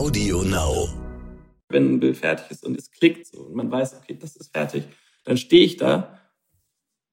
Audio 0.00 0.42
Now. 0.42 0.88
Wenn 1.68 1.96
ein 1.96 2.00
Bild 2.00 2.16
fertig 2.16 2.50
ist 2.50 2.64
und 2.64 2.74
es 2.74 2.90
klickt 2.90 3.26
so 3.26 3.42
und 3.42 3.54
man 3.54 3.70
weiß, 3.70 3.96
okay, 3.96 4.16
das 4.18 4.34
ist 4.34 4.50
fertig, 4.50 4.84
dann 5.24 5.36
stehe 5.36 5.62
ich 5.62 5.76
da 5.76 6.18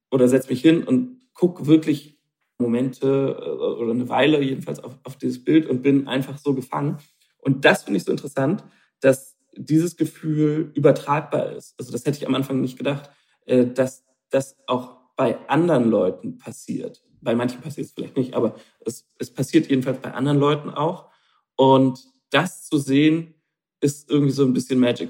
oder 0.09 0.29
setze 0.29 0.47
mich 0.47 0.61
hin 0.61 0.85
und 0.85 1.19
gucke 1.33 1.67
wirklich 1.67 2.17
Momente 2.57 3.35
äh, 3.41 3.49
oder 3.81 3.91
eine 3.91 4.07
Weile 4.07 4.41
jedenfalls 4.41 4.79
auf, 4.79 4.97
auf 5.03 5.17
dieses 5.17 5.43
Bild 5.43 5.67
und 5.67 5.81
bin 5.81 6.07
einfach 6.07 6.37
so 6.37 6.53
gefangen. 6.53 6.99
Und 7.39 7.65
das 7.65 7.83
finde 7.83 7.97
ich 7.97 8.05
so 8.05 8.11
interessant, 8.11 8.63
dass 9.01 9.35
dieses 9.57 9.97
Gefühl 9.97 10.71
übertragbar 10.73 11.51
ist. 11.51 11.75
Also 11.77 11.91
das 11.91 12.05
hätte 12.05 12.19
ich 12.19 12.25
am 12.25 12.35
Anfang 12.35 12.61
nicht 12.61 12.77
gedacht, 12.77 13.09
äh, 13.47 13.65
dass 13.65 14.05
das 14.29 14.55
auch 14.65 14.95
bei 15.17 15.37
anderen 15.49 15.89
Leuten 15.89 16.37
passiert. 16.37 17.03
Bei 17.19 17.35
manchen 17.35 17.59
passiert 17.59 17.87
es 17.87 17.91
vielleicht 17.91 18.15
nicht, 18.15 18.33
aber 18.33 18.55
es, 18.85 19.09
es 19.19 19.29
passiert 19.29 19.67
jedenfalls 19.67 19.99
bei 19.99 20.13
anderen 20.13 20.39
Leuten 20.39 20.69
auch. 20.69 21.11
Und 21.57 21.99
das 22.29 22.65
zu 22.65 22.77
sehen, 22.77 23.33
ist 23.81 24.09
irgendwie 24.09 24.31
so 24.31 24.43
ein 24.43 24.53
bisschen 24.53 24.79
Magic. 24.79 25.09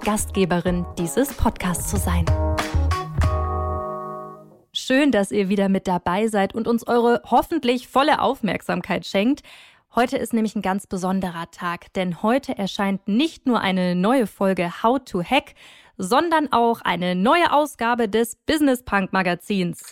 Gastgeberin 0.00 0.86
dieses 0.98 1.34
Podcasts 1.34 1.90
zu 1.90 1.98
sein. 1.98 2.24
Schön, 4.72 5.12
dass 5.12 5.30
ihr 5.30 5.48
wieder 5.48 5.68
mit 5.68 5.86
dabei 5.86 6.28
seid 6.28 6.54
und 6.54 6.66
uns 6.66 6.86
eure 6.86 7.20
hoffentlich 7.26 7.86
volle 7.86 8.20
Aufmerksamkeit 8.20 9.06
schenkt. 9.06 9.42
Heute 9.94 10.16
ist 10.16 10.32
nämlich 10.32 10.56
ein 10.56 10.62
ganz 10.62 10.86
besonderer 10.86 11.50
Tag, 11.50 11.92
denn 11.92 12.22
heute 12.22 12.56
erscheint 12.56 13.08
nicht 13.08 13.46
nur 13.46 13.60
eine 13.60 13.94
neue 13.94 14.26
Folge 14.26 14.82
How 14.82 15.00
to 15.04 15.22
Hack, 15.22 15.54
sondern 15.98 16.50
auch 16.52 16.80
eine 16.80 17.14
neue 17.14 17.52
Ausgabe 17.52 18.08
des 18.08 18.36
Business 18.36 18.82
Punk 18.82 19.12
Magazins. 19.12 19.82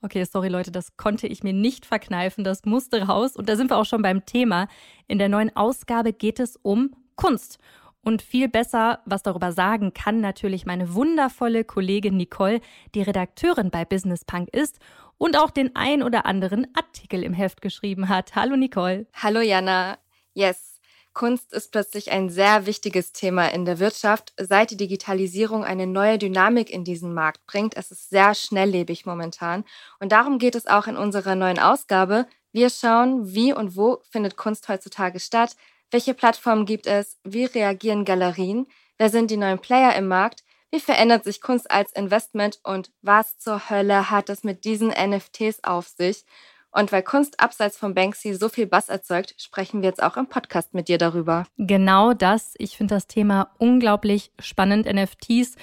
Okay, 0.00 0.24
sorry 0.24 0.48
Leute, 0.48 0.70
das 0.70 0.96
konnte 0.96 1.26
ich 1.26 1.42
mir 1.42 1.52
nicht 1.52 1.84
verkneifen, 1.84 2.44
das 2.44 2.64
musste 2.64 3.02
raus. 3.02 3.34
Und 3.34 3.48
da 3.48 3.56
sind 3.56 3.70
wir 3.70 3.78
auch 3.78 3.84
schon 3.84 4.02
beim 4.02 4.24
Thema. 4.24 4.68
In 5.08 5.18
der 5.18 5.28
neuen 5.28 5.54
Ausgabe 5.56 6.12
geht 6.12 6.38
es 6.38 6.56
um 6.56 6.94
Kunst. 7.16 7.58
Und 8.02 8.22
viel 8.22 8.48
besser 8.48 9.00
was 9.06 9.24
darüber 9.24 9.52
sagen 9.52 9.92
kann 9.92 10.20
natürlich 10.20 10.64
meine 10.66 10.94
wundervolle 10.94 11.64
Kollegin 11.64 12.16
Nicole, 12.16 12.60
die 12.94 13.02
Redakteurin 13.02 13.70
bei 13.70 13.84
Business 13.84 14.24
Punk 14.24 14.48
ist 14.54 14.78
und 15.18 15.36
auch 15.36 15.50
den 15.50 15.74
ein 15.74 16.04
oder 16.04 16.24
anderen 16.24 16.68
Artikel 16.74 17.24
im 17.24 17.34
Heft 17.34 17.60
geschrieben 17.60 18.08
hat. 18.08 18.36
Hallo 18.36 18.56
Nicole. 18.56 19.06
Hallo 19.14 19.40
Jana. 19.40 19.98
Yes, 20.32 20.77
Kunst 21.12 21.52
ist 21.52 21.72
plötzlich 21.72 22.10
ein 22.10 22.30
sehr 22.30 22.66
wichtiges 22.66 23.12
Thema 23.12 23.48
in 23.48 23.64
der 23.64 23.78
Wirtschaft, 23.78 24.32
seit 24.38 24.70
die 24.70 24.76
Digitalisierung 24.76 25.64
eine 25.64 25.86
neue 25.86 26.18
Dynamik 26.18 26.70
in 26.70 26.84
diesen 26.84 27.12
Markt 27.12 27.44
bringt. 27.46 27.76
Es 27.76 27.90
ist 27.90 28.10
sehr 28.10 28.34
schnelllebig 28.34 29.06
momentan. 29.06 29.64
Und 29.98 30.12
darum 30.12 30.38
geht 30.38 30.54
es 30.54 30.66
auch 30.66 30.86
in 30.86 30.96
unserer 30.96 31.34
neuen 31.34 31.58
Ausgabe. 31.58 32.26
Wir 32.52 32.70
schauen, 32.70 33.34
wie 33.34 33.52
und 33.52 33.76
wo 33.76 34.02
findet 34.10 34.36
Kunst 34.36 34.68
heutzutage 34.68 35.20
statt, 35.20 35.56
welche 35.90 36.14
Plattformen 36.14 36.66
gibt 36.66 36.86
es, 36.86 37.18
wie 37.24 37.46
reagieren 37.46 38.04
Galerien, 38.04 38.66
wer 38.98 39.10
sind 39.10 39.30
die 39.30 39.36
neuen 39.36 39.58
Player 39.58 39.94
im 39.96 40.06
Markt, 40.06 40.44
wie 40.70 40.80
verändert 40.80 41.24
sich 41.24 41.40
Kunst 41.40 41.70
als 41.70 41.92
Investment 41.92 42.60
und 42.62 42.90
was 43.00 43.38
zur 43.38 43.70
Hölle 43.70 44.10
hat 44.10 44.28
es 44.28 44.44
mit 44.44 44.64
diesen 44.64 44.88
NFTs 44.88 45.64
auf 45.64 45.88
sich? 45.88 46.24
Und 46.70 46.92
weil 46.92 47.02
Kunst 47.02 47.40
abseits 47.40 47.76
von 47.76 47.94
Banksy 47.94 48.34
so 48.34 48.48
viel 48.48 48.66
Bass 48.66 48.88
erzeugt, 48.88 49.34
sprechen 49.38 49.82
wir 49.82 49.88
jetzt 49.88 50.02
auch 50.02 50.16
im 50.16 50.26
Podcast 50.26 50.74
mit 50.74 50.88
dir 50.88 50.98
darüber. 50.98 51.44
Genau 51.56 52.12
das. 52.12 52.54
Ich 52.58 52.76
finde 52.76 52.94
das 52.94 53.06
Thema 53.06 53.50
unglaublich 53.58 54.32
spannend. 54.38 54.86
NFTs. 54.86 55.56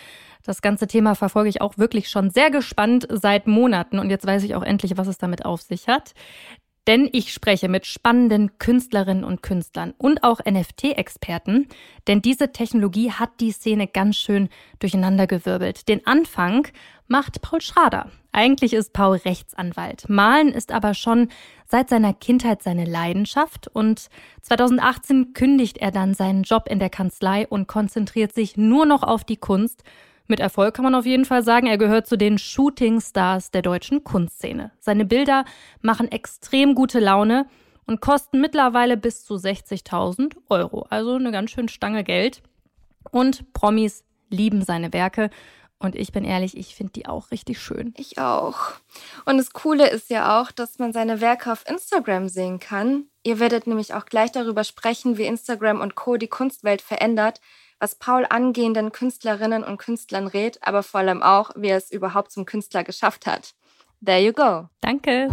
Das 0.44 0.62
ganze 0.62 0.88
Thema 0.88 1.16
verfolge 1.16 1.50
ich 1.50 1.62
auch 1.62 1.78
wirklich 1.78 2.10
schon 2.10 2.30
sehr 2.30 2.52
gespannt 2.52 3.08
seit 3.10 3.48
Monaten 3.48 3.98
und 3.98 4.12
jetzt 4.12 4.28
weiß 4.28 4.44
ich 4.44 4.54
auch 4.56 4.62
endlich, 4.62 4.96
was 4.96 5.08
es 5.08 5.18
damit 5.18 5.44
auf 5.44 5.62
sich 5.62 5.88
hat. 5.88 6.14
Denn 6.88 7.10
ich 7.12 7.34
spreche 7.34 7.68
mit 7.68 7.88
spannenden 7.88 8.60
Künstlerinnen 8.60 9.24
und 9.24 9.42
Künstlern 9.42 9.96
und 9.98 10.24
auch 10.24 10.40
NFT-Experten, 10.46 11.68
denn 12.08 12.22
diese 12.22 12.52
Technologie 12.52 13.12
hat 13.12 13.40
die 13.40 13.52
Szene 13.52 13.88
ganz 13.88 14.18
schön 14.18 14.50
durcheinandergewirbelt. 14.80 15.88
Den 15.88 16.06
Anfang 16.06 16.68
macht 17.08 17.42
Paul 17.42 17.62
Schrader. 17.62 18.12
Eigentlich 18.36 18.74
ist 18.74 18.92
Paul 18.92 19.16
Rechtsanwalt. 19.18 20.10
Malen 20.10 20.50
ist 20.50 20.74
aber 20.74 20.94
schon 20.94 21.30
seit 21.68 21.90
seiner 21.90 22.14
Kindheit 22.14 22.62
seine 22.62 22.84
Leidenschaft 22.84 23.70
und 23.70 24.10
2018 24.42 25.34
kündigt 25.34 25.78
er 25.78 25.92
dann 25.92 26.14
seinen 26.14 26.44
Job 26.44 26.68
in 26.70 26.80
der 26.80 26.90
Kanzlei 26.90 27.48
und 27.48 27.68
konzentriert 27.68 28.34
sich 28.34 28.58
nur 28.58 28.86
noch 28.86 29.04
auf 29.04 29.24
die 29.24 29.38
Kunst 29.38 29.84
mit 30.28 30.40
Erfolg 30.40 30.74
kann 30.74 30.84
man 30.84 30.96
auf 30.96 31.06
jeden 31.06 31.26
Fall 31.26 31.44
sagen, 31.44 31.68
er 31.68 31.78
gehört 31.78 32.08
zu 32.08 32.18
den 32.18 32.40
Shooting 32.40 33.00
Stars 33.00 33.52
der 33.52 33.62
deutschen 33.62 34.04
Kunstszene. 34.04 34.72
Seine 34.80 35.06
Bilder 35.06 35.46
machen 35.82 36.12
extrem 36.12 36.74
gute 36.74 37.00
Laune 37.00 37.46
und 37.86 38.02
kosten 38.02 38.42
mittlerweile 38.42 38.98
bis 38.98 39.24
zu 39.24 39.36
60.000 39.36 40.36
Euro. 40.50 40.88
Also 40.90 41.14
eine 41.14 41.32
ganz 41.32 41.52
schön 41.52 41.70
Stange 41.70 42.04
Geld. 42.04 42.42
Und 43.12 43.54
Promis 43.54 44.04
lieben 44.32 44.64
seine 44.64 44.94
Werke. 44.94 45.30
Und 45.78 45.96
ich 45.96 46.12
bin 46.12 46.24
ehrlich, 46.24 46.58
ich 46.58 46.76
finde 46.76 46.94
die 46.94 47.06
auch 47.06 47.32
richtig 47.32 47.60
schön. 47.60 47.94
Ich 47.98 48.18
auch. 48.18 48.72
Und 49.26 49.38
das 49.38 49.52
Coole 49.52 49.90
ist 49.90 50.10
ja 50.10 50.42
auch, 50.42 50.52
dass 50.52 50.80
man 50.80 50.94
seine 50.94 51.22
Werke 51.22 51.52
auf 51.52 51.68
Instagram 51.68 52.30
sehen 52.30 52.60
kann. 52.60 53.06
Ihr 53.24 53.40
werdet 53.40 53.68
nämlich 53.68 53.94
auch 53.94 54.06
gleich 54.06 54.32
darüber 54.32 54.64
sprechen, 54.64 55.18
wie 55.18 55.26
Instagram 55.26 55.82
und 55.82 55.96
Co. 55.96 56.18
die 56.18 56.28
Kunstwelt 56.28 56.82
verändert 56.82 57.42
was 57.80 57.96
Paul 57.96 58.26
angehenden 58.30 58.92
Künstlerinnen 58.92 59.64
und 59.64 59.78
Künstlern 59.78 60.28
rät, 60.28 60.60
aber 60.62 60.84
vor 60.84 61.02
allem 61.02 61.22
auch, 61.22 61.52
wie 61.56 61.68
er 61.68 61.78
es 61.78 61.92
überhaupt 61.92 62.32
zum 62.32 62.46
Künstler 62.46 62.84
geschafft 62.84 63.26
hat. 63.26 63.54
There 64.04 64.20
you 64.20 64.34
go. 64.34 64.70
Danke. 64.82 65.30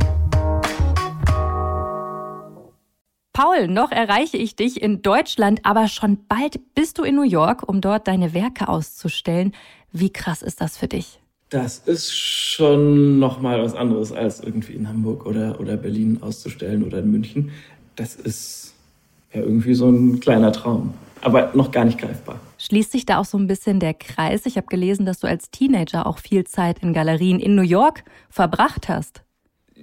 Paul, 3.32 3.68
noch 3.68 3.90
erreiche 3.90 4.36
ich 4.36 4.56
dich 4.56 4.82
in 4.82 5.02
Deutschland, 5.02 5.60
aber 5.64 5.88
schon 5.88 6.18
bald 6.28 6.74
bist 6.74 6.98
du 6.98 7.02
in 7.02 7.14
New 7.14 7.22
York, 7.22 7.66
um 7.66 7.80
dort 7.80 8.06
deine 8.06 8.34
Werke 8.34 8.68
auszustellen. 8.68 9.52
Wie 9.92 10.10
krass 10.10 10.42
ist 10.42 10.60
das 10.60 10.76
für 10.76 10.88
dich? 10.88 11.18
Das 11.48 11.78
ist 11.78 12.12
schon 12.12 13.18
nochmal 13.18 13.62
was 13.62 13.74
anderes 13.74 14.12
als 14.12 14.40
irgendwie 14.40 14.72
in 14.74 14.88
Hamburg 14.88 15.26
oder, 15.26 15.60
oder 15.60 15.76
Berlin 15.76 16.18
auszustellen 16.22 16.82
oder 16.82 16.98
in 16.98 17.10
München. 17.10 17.52
Das 17.96 18.16
ist 18.16 18.74
ja 19.32 19.40
irgendwie 19.40 19.74
so 19.74 19.88
ein 19.88 20.20
kleiner 20.20 20.52
Traum 20.52 20.94
aber 21.22 21.52
noch 21.54 21.70
gar 21.70 21.84
nicht 21.84 21.98
greifbar. 21.98 22.40
Schließt 22.58 22.92
sich 22.92 23.06
da 23.06 23.18
auch 23.18 23.24
so 23.24 23.38
ein 23.38 23.46
bisschen 23.46 23.80
der 23.80 23.94
Kreis? 23.94 24.44
Ich 24.44 24.56
habe 24.56 24.66
gelesen, 24.66 25.06
dass 25.06 25.20
du 25.20 25.26
als 25.26 25.50
Teenager 25.50 26.06
auch 26.06 26.18
viel 26.18 26.44
Zeit 26.44 26.80
in 26.80 26.92
Galerien 26.92 27.40
in 27.40 27.54
New 27.54 27.62
York 27.62 28.04
verbracht 28.28 28.88
hast. 28.88 29.22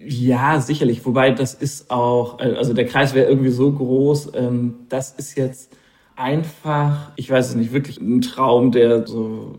Ja, 0.06 0.62
sicherlich. 0.62 1.06
Wobei 1.06 1.32
das 1.32 1.54
ist 1.54 1.92
auch, 1.92 2.40
also 2.40 2.74
der 2.74 2.86
Kreis 2.86 3.14
wäre 3.14 3.30
irgendwie 3.30 3.50
so 3.50 3.72
groß. 3.72 4.32
Ähm, 4.36 4.76
das 4.90 5.12
ist 5.12 5.36
jetzt 5.36 5.76
einfach, 6.16 7.12
ich 7.16 7.30
weiß 7.30 7.50
es 7.50 7.56
nicht, 7.56 7.74
wirklich 7.74 8.00
ein 8.00 8.22
Traum, 8.22 8.72
der 8.72 9.08
so 9.08 9.56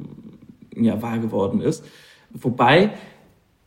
ja, 0.74 1.00
wahr 1.02 1.18
geworden 1.18 1.60
ist. 1.60 1.84
Wobei, 2.30 2.90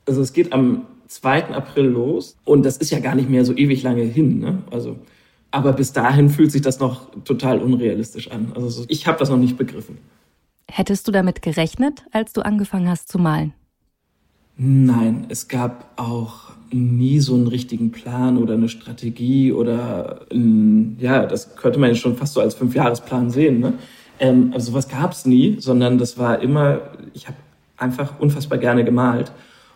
also 0.05 0.21
es 0.21 0.33
geht 0.33 0.53
am 0.53 0.87
2. 1.07 1.49
April 1.49 1.85
los 1.85 2.37
und 2.45 2.65
das 2.65 2.77
ist 2.77 2.91
ja 2.91 2.99
gar 2.99 3.15
nicht 3.15 3.29
mehr 3.29 3.45
so 3.45 3.53
ewig 3.53 3.83
lange 3.83 4.03
hin. 4.03 4.39
Ne? 4.39 4.63
Also 4.71 4.97
aber 5.53 5.73
bis 5.73 5.93
dahin 5.93 6.29
fühlt 6.29 6.51
sich 6.51 6.63
das 6.63 6.79
noch 6.79 7.11
total 7.25 7.61
unrealistisch 7.61 8.31
an. 8.31 8.53
Also 8.55 8.85
ich 8.87 9.05
habe 9.05 9.19
das 9.19 9.29
noch 9.29 9.37
nicht 9.37 9.55
begriffen. 9.55 9.99
Hättest 10.67 11.07
du 11.07 11.11
damit 11.11 11.43
gerechnet, 11.43 12.05
als 12.11 12.33
du 12.33 12.41
angefangen 12.41 12.89
hast 12.89 13.07
zu 13.07 13.19
malen? 13.19 13.53
Nein, 14.57 15.27
es 15.29 15.47
gab 15.47 15.93
auch 15.95 16.52
nie 16.73 17.19
so 17.19 17.35
einen 17.35 17.47
richtigen 17.47 17.91
Plan 17.91 18.37
oder 18.37 18.53
eine 18.53 18.69
Strategie 18.69 19.51
oder 19.51 20.21
ein, 20.31 20.97
ja, 20.99 21.25
das 21.25 21.55
könnte 21.55 21.79
man 21.79 21.95
schon 21.95 22.15
fast 22.15 22.33
so 22.33 22.41
als 22.41 22.55
Fünfjahresplan 22.55 23.29
sehen. 23.29 23.59
Ne? 23.59 23.73
Ähm, 24.19 24.51
also 24.53 24.71
sowas 24.71 24.87
gab 24.87 25.11
es 25.11 25.25
nie, 25.25 25.57
sondern 25.59 25.97
das 25.97 26.17
war 26.17 26.41
immer, 26.41 26.81
ich 27.13 27.27
habe 27.27 27.37
einfach 27.77 28.19
unfassbar 28.19 28.57
gerne 28.57 28.83
gemalt 28.83 29.31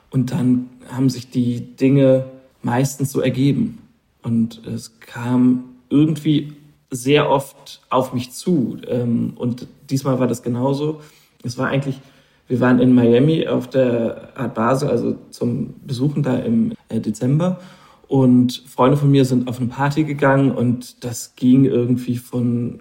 und 0.10 0.32
dann 0.32 0.70
haben 0.92 1.10
sich 1.10 1.30
die 1.30 1.76
Dinge 1.76 2.26
meistens 2.62 3.12
so 3.12 3.22
ergeben. 3.22 3.80
Und 4.24 4.66
es 4.66 5.00
kam 5.00 5.64
irgendwie 5.90 6.54
sehr 6.92 7.30
oft 7.30 7.82
auf 7.90 8.14
mich 8.14 8.32
zu. 8.32 8.78
Ähm, 8.88 9.34
und 9.36 9.68
diesmal 9.90 10.20
war 10.20 10.28
das 10.28 10.44
genauso. 10.44 11.02
Es 11.44 11.58
war 11.58 11.68
eigentlich 11.68 12.00
Wir 12.48 12.60
waren 12.60 12.80
in 12.80 12.94
Miami 12.96 13.48
auf 13.48 13.70
der 13.70 14.30
Art 14.36 14.54
Basel, 14.54 14.90
also 14.90 15.18
zum 15.32 15.76
Besuchen 15.86 16.24
da 16.24 16.38
im 16.38 16.74
äh, 16.90 17.00
Dezember. 17.00 17.60
Und 18.08 18.64
Freunde 18.68 18.96
von 18.96 19.12
mir 19.12 19.26
sind 19.26 19.50
auf 19.50 19.60
eine 19.60 19.68
Party 19.68 20.06
gegangen 20.06 20.52
und 20.52 21.04
das 21.04 21.36
ging 21.36 21.66
irgendwie 21.66 22.16
von 22.16 22.80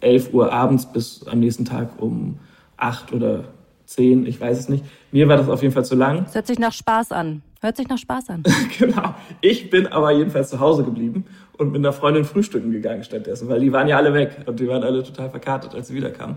11 0.00 0.32
Uhr 0.32 0.52
abends 0.52 0.86
bis 0.86 1.26
am 1.26 1.40
nächsten 1.40 1.64
Tag 1.64 2.00
um 2.00 2.38
8 2.76 3.12
oder 3.12 3.44
10, 3.86 4.26
ich 4.26 4.40
weiß 4.40 4.58
es 4.58 4.68
nicht. 4.68 4.84
Mir 5.10 5.26
war 5.28 5.38
das 5.38 5.48
auf 5.48 5.62
jeden 5.62 5.74
Fall 5.74 5.84
zu 5.84 5.96
lang. 5.96 6.24
Das 6.24 6.34
hört 6.34 6.46
sich 6.46 6.58
nach 6.58 6.72
Spaß 6.72 7.10
an. 7.10 7.42
Hört 7.60 7.76
sich 7.76 7.88
nach 7.88 7.98
Spaß 7.98 8.30
an. 8.30 8.44
genau. 8.78 9.14
Ich 9.40 9.70
bin 9.70 9.86
aber 9.88 10.12
jedenfalls 10.12 10.50
zu 10.50 10.60
Hause 10.60 10.84
geblieben 10.84 11.24
und 11.56 11.72
mit 11.72 11.80
einer 11.80 11.92
Freundin 11.92 12.24
frühstücken 12.24 12.70
gegangen 12.70 13.02
stattdessen, 13.02 13.48
weil 13.48 13.60
die 13.60 13.72
waren 13.72 13.88
ja 13.88 13.96
alle 13.96 14.14
weg 14.14 14.44
und 14.46 14.60
die 14.60 14.68
waren 14.68 14.84
alle 14.84 15.02
total 15.02 15.30
verkartet, 15.30 15.74
als 15.74 15.88
sie 15.88 15.94
wiederkamen. 15.94 16.36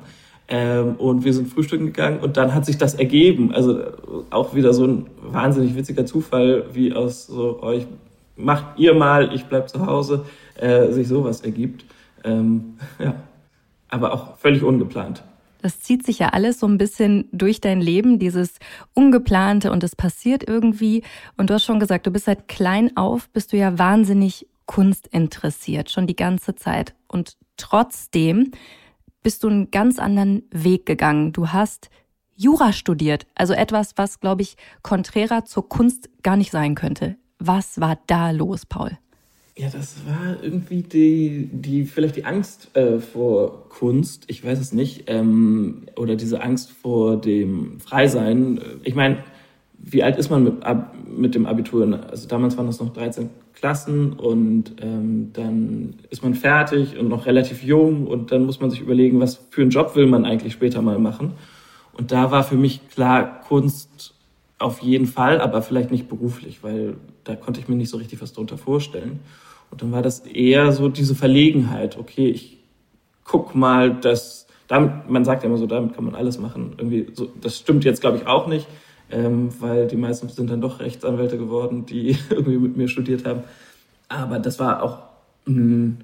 Ähm, 0.54 0.96
und 0.98 1.24
wir 1.24 1.34
sind 1.34 1.48
frühstücken 1.48 1.86
gegangen 1.88 2.20
und 2.20 2.36
dann 2.36 2.54
hat 2.54 2.66
sich 2.66 2.78
das 2.78 2.96
ergeben. 2.96 3.54
Also 3.54 3.80
auch 4.32 4.54
wieder 4.54 4.74
so 4.74 4.86
ein 4.86 5.08
wahnsinnig 5.22 5.78
witziger 5.78 6.06
Zufall, 6.06 6.66
wie 6.74 6.92
aus 6.92 7.26
so 7.26 7.64
euch 7.64 7.88
macht 8.36 8.78
ihr 8.78 8.94
mal, 8.94 9.34
ich 9.34 9.46
bleib 9.46 9.70
zu 9.70 9.86
Hause, 9.86 10.26
äh, 10.56 10.92
sich 10.92 11.08
sowas 11.08 11.40
ergibt. 11.40 11.86
Ähm, 12.26 12.78
ja, 13.00 13.16
aber 13.88 14.14
auch 14.14 14.38
völlig 14.40 14.62
ungeplant. 14.62 15.24
Das 15.62 15.80
zieht 15.80 16.06
sich 16.06 16.20
ja 16.20 16.30
alles 16.30 16.60
so 16.60 16.68
ein 16.68 16.78
bisschen 16.78 17.30
durch 17.32 17.62
dein 17.62 17.80
Leben, 17.80 18.20
dieses 18.20 18.56
Ungeplante 18.94 19.72
und 19.72 19.86
es 19.86 19.96
passiert 19.96 20.46
irgendwie. 20.46 21.04
Und 21.38 21.50
du 21.50 21.54
hast 21.54 21.64
schon 21.64 21.80
gesagt, 21.80 22.08
du 22.08 22.12
bist 22.12 22.26
seit 22.26 22.50
klein 22.50 22.98
auf, 22.98 23.30
bist 23.30 23.54
du 23.54 23.58
ja 23.58 23.80
wahnsinnig 23.80 24.48
kunstinteressiert, 24.66 25.92
schon 25.92 26.08
die 26.08 26.16
ganze 26.16 26.56
Zeit. 26.56 26.94
Und 27.08 27.38
trotzdem 27.56 28.52
bist 29.24 29.44
du 29.44 29.50
einen 29.50 29.72
ganz 29.72 30.00
anderen 30.00 30.44
Weg 30.52 30.86
gegangen. 30.86 31.32
Du 31.34 31.50
hast 31.50 31.90
Jura 32.36 32.74
studiert, 32.74 33.28
also 33.36 33.54
etwas, 33.54 33.94
was, 33.98 34.20
glaube 34.20 34.42
ich, 34.42 34.58
konträrer 34.82 35.46
zur 35.46 35.70
Kunst 35.70 36.10
gar 36.24 36.38
nicht 36.38 36.52
sein 36.52 36.76
könnte. 36.76 37.16
Was 37.40 37.80
war 37.80 38.00
da 38.08 38.32
los, 38.32 38.66
Paul? 38.66 38.98
Ja, 39.58 39.70
das 39.70 39.96
war 40.08 40.42
irgendwie 40.42 40.82
die, 40.82 41.50
die 41.52 41.86
vielleicht 41.86 42.16
die 42.16 42.26
Angst 42.26 42.76
äh, 42.76 43.00
vor 43.00 43.70
Kunst, 43.70 44.24
ich 44.28 44.44
weiß 44.44 44.60
es 44.60 44.72
nicht, 44.74 45.04
ähm, 45.08 45.84
oder 45.98 46.16
diese 46.16 46.42
Angst 46.42 46.72
vor 46.72 47.20
dem 47.20 47.80
Freisein. 47.80 48.62
Ich 48.84 48.96
meine, 48.96 49.24
wie 49.78 50.04
alt 50.04 50.18
ist 50.18 50.30
man 50.30 50.44
mit, 50.44 50.64
ab, 50.64 50.96
mit 51.06 51.36
dem 51.36 51.46
Abitur? 51.46 52.00
Also 52.10 52.28
damals 52.28 52.58
waren 52.58 52.68
das 52.68 52.80
noch 52.80 52.94
13 52.94 53.30
Klassen 53.62 54.14
und 54.14 54.74
ähm, 54.82 55.30
dann 55.34 55.94
ist 56.10 56.24
man 56.24 56.34
fertig 56.34 56.98
und 56.98 57.10
noch 57.10 57.28
relativ 57.28 57.62
jung 57.62 58.08
und 58.08 58.32
dann 58.32 58.46
muss 58.48 58.60
man 58.60 58.72
sich 58.72 58.82
überlegen, 58.82 59.20
was 59.20 59.40
für 59.52 59.62
einen 59.62 59.70
Job 59.70 59.96
will 59.96 60.08
man 60.08 60.26
eigentlich 60.26 60.54
später 60.54 60.82
mal 60.82 60.98
machen. 60.98 61.34
Und 61.94 62.12
da 62.12 62.32
war 62.32 62.44
für 62.44 62.56
mich 62.56 62.90
klar, 62.90 63.42
Kunst 63.42 64.16
auf 64.58 64.80
jeden 64.80 65.06
Fall, 65.06 65.40
aber 65.40 65.62
vielleicht 65.62 65.92
nicht 65.92 66.10
beruflich, 66.10 66.64
weil 66.64 66.96
da 67.24 67.36
konnte 67.36 67.60
ich 67.60 67.68
mir 67.68 67.76
nicht 67.76 67.92
so 67.92 67.98
richtig 67.98 68.20
was 68.20 68.34
drunter 68.34 68.58
vorstellen. 68.58 69.20
Und 69.70 69.84
dann 69.84 69.92
war 69.92 70.02
das 70.02 70.22
eher 70.22 70.72
so 70.72 70.90
diese 70.90 71.14
Verlegenheit, 71.14 72.00
okay, 72.00 72.30
ich 72.30 72.58
guck 73.24 73.54
mal, 73.54 73.94
dass 73.94 74.48
damit, 74.68 75.08
man 75.08 75.24
sagt 75.24 75.44
ja 75.44 75.50
immer 75.50 75.60
so, 75.60 75.68
damit 75.68 75.94
kann 75.94 76.06
man 76.06 76.16
alles 76.16 76.40
machen. 76.40 76.74
Irgendwie 76.78 77.08
so, 77.14 77.30
das 77.40 77.60
stimmt 77.60 77.84
jetzt, 77.84 78.02
glaube 78.02 78.18
ich, 78.18 78.26
auch 78.26 78.48
nicht, 78.48 78.66
ähm, 79.12 79.50
weil 79.60 79.88
die 79.88 79.98
meisten 79.98 80.30
sind 80.30 80.50
dann 80.50 80.62
doch 80.62 80.80
Rechtsanwälte 80.80 81.38
geworden, 81.38 81.86
die 81.86 82.18
irgendwie 82.30 82.58
mit 82.58 82.78
mir 82.78 82.88
studiert 82.88 83.26
haben. 83.26 83.44
Aber 84.10 84.40
das 84.40 84.60
war 84.60 84.84
auch, 84.84 85.00
mh, 85.46 85.96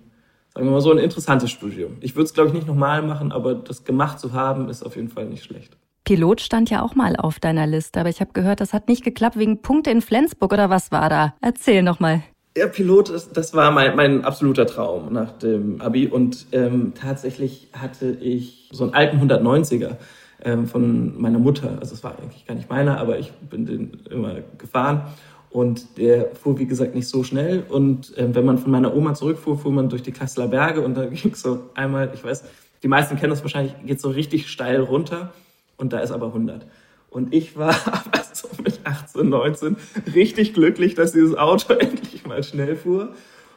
sagen 0.53 0.65
wir 0.65 0.71
mal 0.71 0.81
so, 0.81 0.91
ein 0.91 0.97
interessantes 0.97 1.51
Studium. 1.51 1.97
Ich 2.01 2.15
würde 2.15 2.25
es, 2.25 2.33
glaube 2.33 2.49
ich, 2.49 2.53
nicht 2.53 2.67
nochmal 2.67 3.01
machen, 3.01 3.31
aber 3.31 3.55
das 3.55 3.83
gemacht 3.83 4.19
zu 4.19 4.33
haben, 4.33 4.69
ist 4.69 4.83
auf 4.83 4.95
jeden 4.95 5.09
Fall 5.09 5.25
nicht 5.25 5.43
schlecht. 5.43 5.77
Pilot 6.03 6.39
stand 6.39 6.69
ja 6.69 6.81
auch 6.83 6.95
mal 6.95 7.17
auf 7.17 7.37
deiner 7.39 7.67
Liste, 7.67 7.99
aber 7.99 8.07
ich 8.07 8.21
habe 8.21 8.31
gehört, 8.31 8.61
das 8.61 8.71
hat 8.71 8.87
nicht 8.87 9.03
geklappt 9.03 9.37
wegen 9.37 9.61
Punkte 9.61 9.91
in 9.91 10.01
Flensburg 10.01 10.53
oder 10.53 10.69
was 10.69 10.89
war 10.91 11.09
da? 11.09 11.33
Erzähl 11.41 11.83
noch 11.83 11.99
mal. 11.99 12.23
Ja, 12.57 12.67
Pilot, 12.67 13.11
das 13.33 13.53
war 13.53 13.71
mein, 13.71 13.95
mein 13.95 14.23
absoluter 14.23 14.65
Traum 14.65 15.11
nach 15.11 15.31
dem 15.33 15.81
Abi. 15.81 16.07
Und 16.07 16.47
ähm, 16.53 16.93
tatsächlich 16.99 17.67
hatte 17.73 18.09
ich 18.21 18.69
so 18.71 18.85
einen 18.85 18.93
alten 18.93 19.19
190er 19.19 19.97
ähm, 20.43 20.67
von 20.67 21.19
meiner 21.19 21.39
Mutter. 21.39 21.77
Also 21.79 21.95
es 21.95 22.03
war 22.03 22.17
eigentlich 22.19 22.45
gar 22.45 22.55
nicht 22.55 22.69
meiner, 22.69 22.97
aber 22.99 23.19
ich 23.19 23.31
bin 23.33 23.65
den 23.65 24.01
immer 24.09 24.35
gefahren. 24.57 25.03
Und 25.49 25.97
der 25.97 26.35
fuhr, 26.35 26.59
wie 26.59 26.65
gesagt, 26.65 26.93
nicht 26.93 27.07
so 27.07 27.23
schnell. 27.23 27.63
Und 27.67 28.13
ähm, 28.17 28.35
wenn 28.35 28.45
man 28.45 28.57
von 28.57 28.71
meiner 28.71 28.95
Oma 28.95 29.13
zurückfuhr, 29.13 29.57
fuhr 29.57 29.71
man 29.71 29.89
durch 29.89 30.03
die 30.03 30.11
Kasseler 30.11 30.47
Berge 30.47 30.81
und 30.81 30.95
da 30.95 31.05
ging 31.07 31.33
so 31.35 31.69
einmal, 31.73 32.11
ich 32.13 32.23
weiß, 32.23 32.43
die 32.83 32.87
meisten 32.87 33.15
kennen 33.17 33.31
das 33.31 33.41
wahrscheinlich, 33.41 33.73
geht 33.85 33.99
so 33.99 34.09
richtig 34.09 34.49
steil 34.49 34.81
runter 34.81 35.33
und 35.77 35.93
da 35.93 35.99
ist 35.99 36.11
aber 36.11 36.27
100. 36.27 36.67
Und 37.09 37.33
ich 37.33 37.57
war 37.57 37.73
so 38.33 38.49
mit 38.63 38.81
18, 38.83 39.29
19 39.29 39.77
richtig 40.13 40.53
glücklich, 40.53 40.95
dass 40.95 41.13
dieses 41.13 41.35
Auto 41.35 41.73
endlich 41.79 42.25
mal 42.25 42.43
schnell 42.43 42.75
fuhr. 42.75 43.13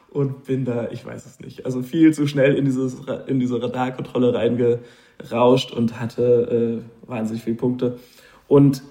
Und 0.09 0.43
bin 0.43 0.65
da, 0.65 0.89
ich 0.91 1.05
weiß 1.05 1.25
es 1.25 1.39
nicht, 1.39 1.65
also 1.65 1.81
viel 1.81 2.13
zu 2.13 2.27
schnell 2.27 2.55
in, 2.55 2.65
dieses, 2.65 2.97
in 3.27 3.39
diese 3.39 3.61
Radarkontrolle 3.61 4.33
reingerauscht 5.21 5.71
und 5.71 5.99
hatte 5.99 6.81
äh, 6.81 7.09
wahnsinnig 7.09 7.43
viele 7.43 7.55
Punkte. 7.55 7.97
Und 8.47 8.83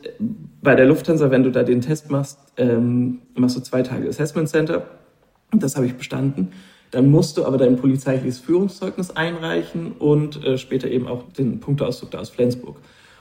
bei 0.62 0.74
der 0.74 0.86
Lufthansa, 0.86 1.30
wenn 1.30 1.42
du 1.42 1.50
da 1.50 1.62
den 1.62 1.82
Test 1.82 2.10
machst, 2.10 2.38
ähm, 2.56 3.20
machst 3.34 3.56
du 3.56 3.60
zwei 3.60 3.82
Tage 3.82 4.08
Assessment 4.08 4.48
Center. 4.48 4.86
Das 5.52 5.76
habe 5.76 5.86
ich 5.86 5.94
bestanden. 5.94 6.52
Dann 6.92 7.10
musst 7.10 7.36
du 7.36 7.44
aber 7.44 7.58
dein 7.58 7.76
polizeiliches 7.76 8.38
Führungszeugnis 8.40 9.10
einreichen 9.10 9.92
und 9.92 10.42
äh, 10.44 10.58
später 10.58 10.88
eben 10.88 11.06
auch 11.06 11.24
den 11.32 11.60
Punkteauszug 11.60 12.10
da 12.10 12.18
aus 12.18 12.30
Flensburg. 12.30 12.76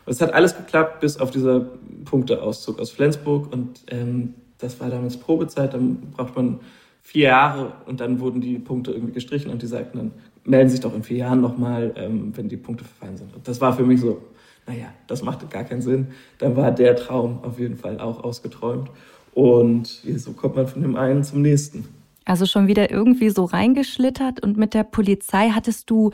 Es 0.06 0.22
hat 0.22 0.34
alles 0.34 0.56
geklappt, 0.56 1.02
bis 1.02 1.20
auf 1.20 1.30
dieser 1.30 1.68
Punkteauszug 2.06 2.80
aus 2.80 2.90
Flensburg. 2.90 3.52
Und 3.54 3.82
ähm, 3.88 4.34
das 4.58 4.80
war 4.80 4.90
damals 4.90 5.18
Probezeit. 5.18 5.74
Dann 5.74 5.98
braucht 6.16 6.36
man 6.36 6.62
vier 7.02 7.30
Jahre 7.30 7.74
und 7.86 8.00
dann 8.00 8.20
wurden 8.20 8.42
die 8.42 8.60
Punkte 8.60 8.92
irgendwie 8.92 9.14
gestrichen 9.14 9.52
und 9.52 9.62
die 9.62 9.68
sagten 9.68 9.98
dann, 9.98 10.12
melden 10.50 10.70
sich 10.70 10.80
doch 10.80 10.94
in 10.94 11.04
vier 11.04 11.18
Jahren 11.18 11.42
nochmal, 11.42 11.94
ähm, 11.96 12.32
wenn 12.36 12.50
die 12.50 12.58
Punkte 12.58 12.84
verfallen 12.84 13.18
sind. 13.18 13.34
Und 13.36 13.48
das 13.48 13.62
war 13.62 13.74
für 13.74 13.84
mich 13.84 14.02
so, 14.02 14.22
naja, 14.68 14.88
das 15.08 15.24
machte 15.24 15.46
gar 15.48 15.64
keinen 15.64 15.82
Sinn. 15.82 16.08
Dann 16.40 16.56
war 16.56 16.72
der 16.72 16.96
Traum 16.96 17.44
auf 17.44 17.60
jeden 17.60 17.78
Fall 17.78 18.00
auch 18.00 18.24
ausgeträumt. 18.24 18.90
Und 19.34 19.88
so 19.88 20.34
kommt 20.34 20.56
man 20.56 20.68
von 20.68 20.82
dem 20.82 20.96
einen 20.96 21.24
zum 21.24 21.42
nächsten. 21.42 21.88
Also 22.26 22.46
schon 22.46 22.68
wieder 22.68 22.92
irgendwie 22.92 23.30
so 23.30 23.46
reingeschlittert 23.46 24.44
und 24.44 24.58
mit 24.58 24.74
der 24.74 24.84
Polizei 24.84 25.50
hattest 25.50 25.90
du 25.90 26.12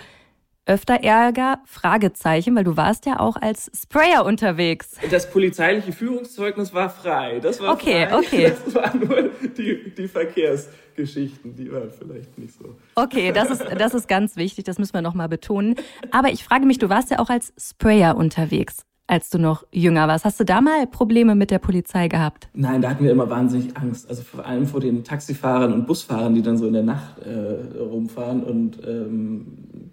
öfter 0.65 1.03
Ärger? 1.03 1.59
Fragezeichen, 1.65 2.55
weil 2.55 2.63
du 2.63 2.77
warst 2.77 3.05
ja 3.05 3.19
auch 3.19 3.35
als 3.37 3.71
Sprayer 3.73 4.25
unterwegs. 4.25 4.91
Das 5.11 5.29
polizeiliche 5.29 5.91
Führungszeugnis 5.91 6.73
war 6.73 6.89
frei. 6.89 7.39
Das 7.39 7.59
war 7.61 7.73
okay, 7.73 8.07
frei. 8.07 8.17
okay. 8.17 8.53
Das 8.65 8.75
waren 8.75 8.99
nur 8.99 9.29
die, 9.57 9.93
die 9.95 10.07
Verkehrsgeschichten, 10.07 11.55
die 11.55 11.71
waren 11.71 11.91
vielleicht 11.91 12.37
nicht 12.37 12.53
so. 12.57 12.75
Okay, 12.95 13.31
das 13.31 13.51
ist, 13.51 13.63
das 13.77 13.93
ist 13.93 14.07
ganz 14.07 14.35
wichtig, 14.35 14.63
das 14.65 14.79
müssen 14.79 14.93
wir 14.93 15.01
nochmal 15.01 15.29
betonen. 15.29 15.75
Aber 16.11 16.29
ich 16.29 16.43
frage 16.43 16.65
mich, 16.65 16.79
du 16.79 16.89
warst 16.89 17.11
ja 17.11 17.19
auch 17.19 17.29
als 17.29 17.53
Sprayer 17.57 18.17
unterwegs 18.17 18.85
als 19.07 19.29
du 19.29 19.37
noch 19.37 19.65
jünger 19.71 20.07
warst. 20.07 20.25
Hast 20.25 20.39
du 20.39 20.43
da 20.43 20.61
mal 20.61 20.87
Probleme 20.87 21.35
mit 21.35 21.51
der 21.51 21.59
Polizei 21.59 22.07
gehabt? 22.07 22.47
Nein, 22.53 22.81
da 22.81 22.89
hatten 22.89 23.03
wir 23.03 23.11
immer 23.11 23.29
wahnsinnig 23.29 23.77
Angst. 23.77 24.09
Also 24.09 24.23
vor 24.23 24.45
allem 24.45 24.65
vor 24.65 24.79
den 24.79 25.03
Taxifahrern 25.03 25.73
und 25.73 25.85
Busfahrern, 25.85 26.33
die 26.33 26.41
dann 26.41 26.57
so 26.57 26.65
in 26.65 26.73
der 26.73 26.83
Nacht 26.83 27.19
äh, 27.19 27.79
rumfahren. 27.79 28.43
Und 28.43 28.79
ähm, 28.85 29.45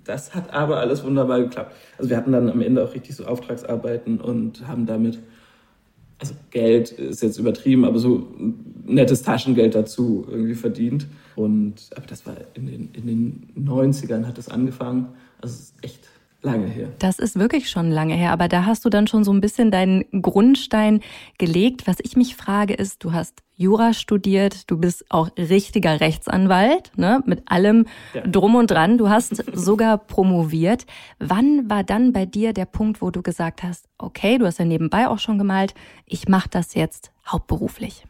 das 0.04 0.34
hat 0.34 0.52
aber 0.52 0.78
alles 0.78 1.04
wunderbar 1.04 1.40
geklappt. 1.40 1.74
Also 1.98 2.08
wir 2.08 2.16
hatten 2.16 2.32
dann 2.32 2.48
am 2.48 2.60
Ende 2.62 2.82
auch 2.82 2.94
richtig 2.94 3.14
so 3.14 3.26
Auftragsarbeiten 3.26 4.20
und 4.20 4.66
haben 4.66 4.86
damit, 4.86 5.18
also 6.18 6.34
Geld 6.50 6.90
ist 6.92 7.22
jetzt 7.22 7.38
übertrieben, 7.38 7.84
aber 7.84 7.98
so 7.98 8.28
nettes 8.84 9.22
Taschengeld 9.22 9.74
dazu 9.74 10.26
irgendwie 10.28 10.54
verdient. 10.54 11.06
Und 11.36 11.90
aber 11.96 12.06
das 12.06 12.24
war 12.24 12.36
in 12.54 12.66
den, 12.66 12.90
in 12.94 13.06
den 13.06 13.48
90ern 13.58 14.26
hat 14.26 14.38
das 14.38 14.48
angefangen. 14.48 15.08
Also 15.42 15.54
es 15.54 15.60
ist 15.60 15.74
echt 15.82 16.08
lange 16.42 16.66
her. 16.66 16.88
Das 16.98 17.18
ist 17.18 17.38
wirklich 17.38 17.70
schon 17.70 17.90
lange 17.90 18.14
her, 18.14 18.32
aber 18.32 18.48
da 18.48 18.66
hast 18.66 18.84
du 18.84 18.90
dann 18.90 19.06
schon 19.06 19.24
so 19.24 19.32
ein 19.32 19.40
bisschen 19.40 19.70
deinen 19.70 20.04
Grundstein 20.22 21.00
gelegt. 21.38 21.86
Was 21.86 21.96
ich 22.02 22.16
mich 22.16 22.36
frage 22.36 22.74
ist, 22.74 23.02
du 23.04 23.12
hast 23.12 23.42
Jura 23.56 23.92
studiert, 23.92 24.70
du 24.70 24.78
bist 24.78 25.04
auch 25.08 25.30
richtiger 25.36 26.00
Rechtsanwalt, 26.00 26.90
ne, 26.96 27.22
mit 27.26 27.42
allem 27.50 27.86
ja. 28.12 28.22
drum 28.22 28.56
und 28.56 28.70
dran. 28.70 28.98
Du 28.98 29.08
hast 29.08 29.44
sogar 29.54 29.98
promoviert. 29.98 30.86
Wann 31.18 31.70
war 31.70 31.84
dann 31.84 32.12
bei 32.12 32.26
dir 32.26 32.52
der 32.52 32.66
Punkt, 32.66 33.00
wo 33.00 33.10
du 33.10 33.22
gesagt 33.22 33.62
hast, 33.62 33.88
okay, 33.98 34.38
du 34.38 34.46
hast 34.46 34.58
ja 34.58 34.64
nebenbei 34.64 35.08
auch 35.08 35.18
schon 35.18 35.38
gemalt, 35.38 35.74
ich 36.06 36.28
mache 36.28 36.48
das 36.48 36.74
jetzt 36.74 37.12
hauptberuflich? 37.26 38.04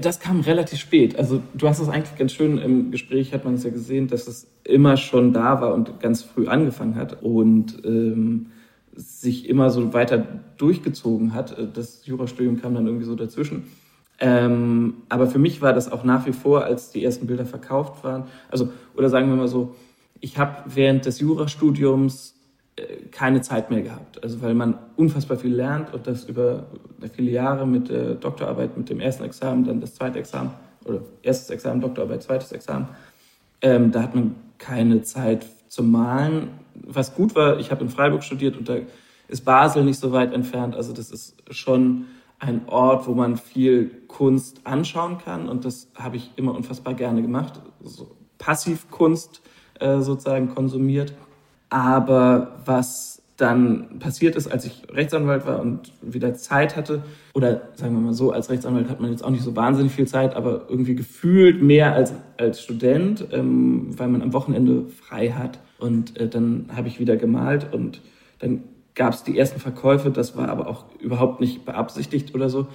Das 0.00 0.18
kam 0.18 0.40
relativ 0.40 0.78
spät. 0.78 1.16
Also 1.16 1.40
du 1.54 1.68
hast 1.68 1.78
es 1.78 1.88
eigentlich 1.88 2.18
ganz 2.18 2.32
schön 2.32 2.58
im 2.58 2.90
Gespräch, 2.90 3.32
hat 3.32 3.44
man 3.44 3.54
es 3.54 3.62
ja 3.62 3.70
gesehen, 3.70 4.08
dass 4.08 4.26
es 4.26 4.48
immer 4.64 4.96
schon 4.96 5.32
da 5.32 5.60
war 5.60 5.72
und 5.74 6.00
ganz 6.00 6.22
früh 6.22 6.48
angefangen 6.48 6.96
hat 6.96 7.22
und 7.22 7.84
ähm, 7.84 8.46
sich 8.96 9.48
immer 9.48 9.70
so 9.70 9.92
weiter 9.92 10.26
durchgezogen 10.56 11.34
hat. 11.34 11.56
Das 11.76 12.06
Jurastudium 12.06 12.60
kam 12.60 12.74
dann 12.74 12.86
irgendwie 12.86 13.04
so 13.04 13.14
dazwischen. 13.14 13.64
Ähm, 14.20 14.94
aber 15.08 15.26
für 15.26 15.38
mich 15.38 15.60
war 15.60 15.72
das 15.72 15.90
auch 15.90 16.04
nach 16.04 16.26
wie 16.26 16.32
vor, 16.32 16.64
als 16.64 16.90
die 16.90 17.04
ersten 17.04 17.26
Bilder 17.26 17.46
verkauft 17.46 18.04
waren. 18.04 18.24
Also, 18.50 18.70
oder 18.96 19.08
sagen 19.08 19.28
wir 19.28 19.36
mal 19.36 19.48
so, 19.48 19.74
ich 20.20 20.38
habe 20.38 20.70
während 20.74 21.06
des 21.06 21.20
Jurastudiums 21.20 22.33
keine 23.12 23.40
Zeit 23.40 23.70
mehr 23.70 23.82
gehabt. 23.82 24.22
Also 24.22 24.42
weil 24.42 24.54
man 24.54 24.78
unfassbar 24.96 25.36
viel 25.36 25.54
lernt 25.54 25.94
und 25.94 26.06
das 26.06 26.24
über 26.24 26.66
viele 27.12 27.30
Jahre 27.30 27.66
mit 27.66 27.88
der 27.88 28.14
Doktorarbeit, 28.14 28.76
mit 28.76 28.90
dem 28.90 29.00
ersten 29.00 29.24
Examen, 29.24 29.64
dann 29.64 29.80
das 29.80 29.94
zweite 29.94 30.18
Examen 30.18 30.50
oder 30.84 31.00
erstes 31.22 31.50
Examen, 31.50 31.80
Doktorarbeit, 31.80 32.22
zweites 32.22 32.52
Examen. 32.52 32.88
Ähm, 33.62 33.92
da 33.92 34.02
hat 34.02 34.14
man 34.14 34.34
keine 34.58 35.02
Zeit 35.02 35.46
zum 35.68 35.90
Malen. 35.90 36.48
Was 36.74 37.14
gut 37.14 37.34
war, 37.36 37.58
ich 37.60 37.70
habe 37.70 37.84
in 37.84 37.90
Freiburg 37.90 38.24
studiert 38.24 38.56
und 38.56 38.68
da 38.68 38.78
ist 39.28 39.44
Basel 39.44 39.84
nicht 39.84 40.00
so 40.00 40.12
weit 40.12 40.32
entfernt. 40.32 40.74
Also 40.74 40.92
das 40.92 41.10
ist 41.10 41.36
schon 41.54 42.06
ein 42.40 42.62
Ort, 42.66 43.06
wo 43.06 43.14
man 43.14 43.36
viel 43.36 43.90
Kunst 44.08 44.60
anschauen 44.64 45.18
kann 45.18 45.48
und 45.48 45.64
das 45.64 45.88
habe 45.94 46.16
ich 46.16 46.32
immer 46.36 46.54
unfassbar 46.54 46.94
gerne 46.94 47.22
gemacht. 47.22 47.60
So 47.82 48.10
Passivkunst 48.38 49.40
äh, 49.78 50.00
sozusagen 50.00 50.52
konsumiert. 50.54 51.14
Aber 51.74 52.52
was 52.66 53.20
dann 53.36 53.98
passiert 53.98 54.36
ist, 54.36 54.46
als 54.46 54.64
ich 54.64 54.84
Rechtsanwalt 54.92 55.44
war 55.44 55.60
und 55.60 55.90
wieder 56.02 56.32
Zeit 56.34 56.76
hatte, 56.76 57.02
oder 57.34 57.62
sagen 57.74 57.96
wir 57.96 58.00
mal 58.00 58.12
so, 58.12 58.30
als 58.30 58.48
Rechtsanwalt 58.48 58.88
hat 58.88 59.00
man 59.00 59.10
jetzt 59.10 59.24
auch 59.24 59.30
nicht 59.30 59.42
so 59.42 59.56
wahnsinnig 59.56 59.90
viel 59.90 60.06
Zeit, 60.06 60.36
aber 60.36 60.66
irgendwie 60.68 60.94
gefühlt 60.94 61.60
mehr 61.60 61.92
als 61.92 62.12
als 62.36 62.62
Student, 62.62 63.26
ähm, 63.32 63.88
weil 63.98 64.06
man 64.06 64.22
am 64.22 64.32
Wochenende 64.32 64.86
frei 64.86 65.30
hat. 65.30 65.58
Und 65.80 66.16
äh, 66.16 66.28
dann 66.28 66.68
habe 66.76 66.86
ich 66.86 67.00
wieder 67.00 67.16
gemalt 67.16 67.72
und 67.72 68.02
dann 68.38 68.62
gab 68.94 69.12
es 69.12 69.24
die 69.24 69.36
ersten 69.36 69.58
Verkäufe, 69.58 70.10
das 70.10 70.36
war 70.36 70.50
aber 70.50 70.68
auch 70.68 70.84
überhaupt 71.00 71.40
nicht 71.40 71.64
beabsichtigt 71.64 72.36
oder 72.36 72.48
so. 72.48 72.68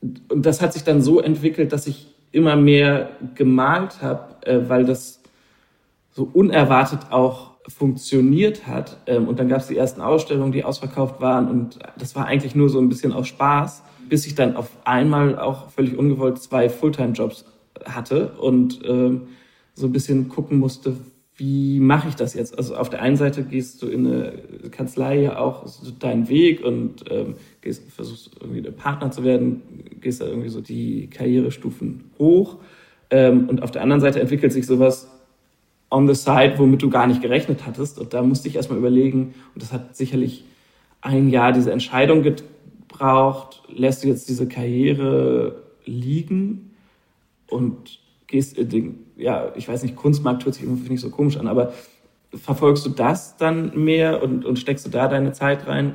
Und 0.00 0.46
das 0.46 0.62
hat 0.62 0.72
sich 0.72 0.84
dann 0.84 1.02
so 1.02 1.20
entwickelt, 1.20 1.72
dass 1.72 1.88
ich 1.88 2.14
immer 2.30 2.54
mehr 2.54 3.10
gemalt 3.34 4.02
habe, 4.02 4.46
äh, 4.46 4.68
weil 4.68 4.84
das 4.84 5.20
so 6.12 6.30
unerwartet 6.32 7.10
auch 7.10 7.57
funktioniert 7.68 8.66
hat. 8.66 8.98
Ähm, 9.06 9.28
und 9.28 9.38
dann 9.38 9.48
gab 9.48 9.60
es 9.60 9.68
die 9.68 9.76
ersten 9.76 10.00
Ausstellungen, 10.00 10.52
die 10.52 10.64
ausverkauft 10.64 11.20
waren. 11.20 11.48
Und 11.48 11.78
das 11.98 12.16
war 12.16 12.26
eigentlich 12.26 12.54
nur 12.54 12.68
so 12.68 12.80
ein 12.80 12.88
bisschen 12.88 13.12
aus 13.12 13.28
Spaß, 13.28 13.82
bis 14.08 14.26
ich 14.26 14.34
dann 14.34 14.56
auf 14.56 14.70
einmal 14.84 15.38
auch 15.38 15.70
völlig 15.70 15.96
ungewollt 15.96 16.38
zwei 16.38 16.68
Fulltime-Jobs 16.68 17.44
hatte 17.84 18.32
und 18.40 18.80
ähm, 18.84 19.28
so 19.74 19.86
ein 19.86 19.92
bisschen 19.92 20.28
gucken 20.28 20.58
musste, 20.58 20.96
wie 21.36 21.78
mache 21.78 22.08
ich 22.08 22.16
das 22.16 22.34
jetzt? 22.34 22.58
Also 22.58 22.74
auf 22.74 22.90
der 22.90 23.00
einen 23.00 23.14
Seite 23.14 23.44
gehst 23.44 23.80
du 23.80 23.86
in 23.86 24.06
eine 24.06 24.32
Kanzlei 24.72 25.22
ja 25.22 25.38
auch 25.38 25.68
so 25.68 25.92
deinen 25.92 26.28
Weg 26.28 26.64
und 26.64 27.04
ähm, 27.10 27.36
gehst, 27.60 27.88
versuchst 27.92 28.32
irgendwie 28.40 28.66
ein 28.66 28.74
Partner 28.74 29.12
zu 29.12 29.22
werden, 29.22 29.62
gehst 30.00 30.20
da 30.20 30.26
irgendwie 30.26 30.48
so 30.48 30.60
die 30.60 31.08
Karrierestufen 31.08 32.10
hoch. 32.18 32.56
Ähm, 33.10 33.48
und 33.48 33.62
auf 33.62 33.70
der 33.70 33.82
anderen 33.82 34.00
Seite 34.00 34.20
entwickelt 34.20 34.52
sich 34.52 34.66
sowas 34.66 35.08
on 35.90 36.06
the 36.06 36.14
side, 36.14 36.54
womit 36.58 36.82
du 36.82 36.90
gar 36.90 37.06
nicht 37.06 37.22
gerechnet 37.22 37.66
hattest. 37.66 37.98
Und 37.98 38.12
da 38.12 38.22
musste 38.22 38.48
ich 38.48 38.56
erstmal 38.56 38.78
überlegen, 38.78 39.34
und 39.54 39.62
das 39.62 39.72
hat 39.72 39.96
sicherlich 39.96 40.44
ein 41.00 41.28
Jahr 41.28 41.52
diese 41.52 41.72
Entscheidung 41.72 42.22
gebraucht, 42.22 43.62
lässt 43.68 44.04
du 44.04 44.08
jetzt 44.08 44.28
diese 44.28 44.48
Karriere 44.48 45.62
liegen 45.84 46.70
und 47.48 48.00
gehst 48.26 48.58
in 48.58 48.68
den, 48.68 48.98
ja, 49.16 49.52
ich 49.56 49.68
weiß 49.68 49.82
nicht, 49.82 49.96
Kunstmarkt 49.96 50.44
hört 50.44 50.54
sich 50.54 50.64
immer 50.64 50.76
nicht 50.76 51.00
so 51.00 51.10
komisch 51.10 51.38
an, 51.38 51.46
aber 51.46 51.72
verfolgst 52.34 52.84
du 52.84 52.90
das 52.90 53.36
dann 53.36 53.72
mehr 53.76 54.22
und, 54.22 54.44
und 54.44 54.58
steckst 54.58 54.86
du 54.86 54.90
da 54.90 55.08
deine 55.08 55.32
Zeit 55.32 55.66
rein? 55.66 55.94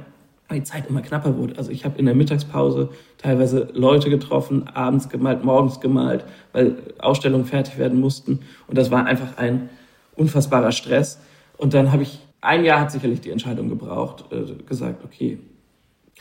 Weil 0.49 0.59
die 0.59 0.65
Zeit 0.65 0.89
immer 0.89 1.01
knapper 1.01 1.37
wurde. 1.37 1.57
Also 1.57 1.71
ich 1.71 1.85
habe 1.85 1.97
in 1.99 2.05
der 2.05 2.15
Mittagspause 2.15 2.89
teilweise 3.17 3.69
Leute 3.73 4.09
getroffen, 4.09 4.67
abends 4.67 5.07
gemalt, 5.09 5.45
morgens 5.45 5.79
gemalt, 5.79 6.25
weil 6.51 6.75
Ausstellungen 6.99 7.45
fertig 7.45 7.77
werden 7.77 7.99
mussten. 7.99 8.39
Und 8.67 8.77
das 8.77 8.91
war 8.91 9.05
einfach 9.05 9.37
ein, 9.37 9.69
unfassbarer 10.15 10.71
Stress. 10.71 11.19
Und 11.57 11.73
dann 11.73 11.91
habe 11.91 12.03
ich, 12.03 12.19
ein 12.41 12.63
Jahr 12.63 12.81
hat 12.81 12.91
sicherlich 12.91 13.21
die 13.21 13.31
Entscheidung 13.31 13.69
gebraucht, 13.69 14.25
äh, 14.31 14.63
gesagt, 14.65 15.03
okay, 15.03 15.39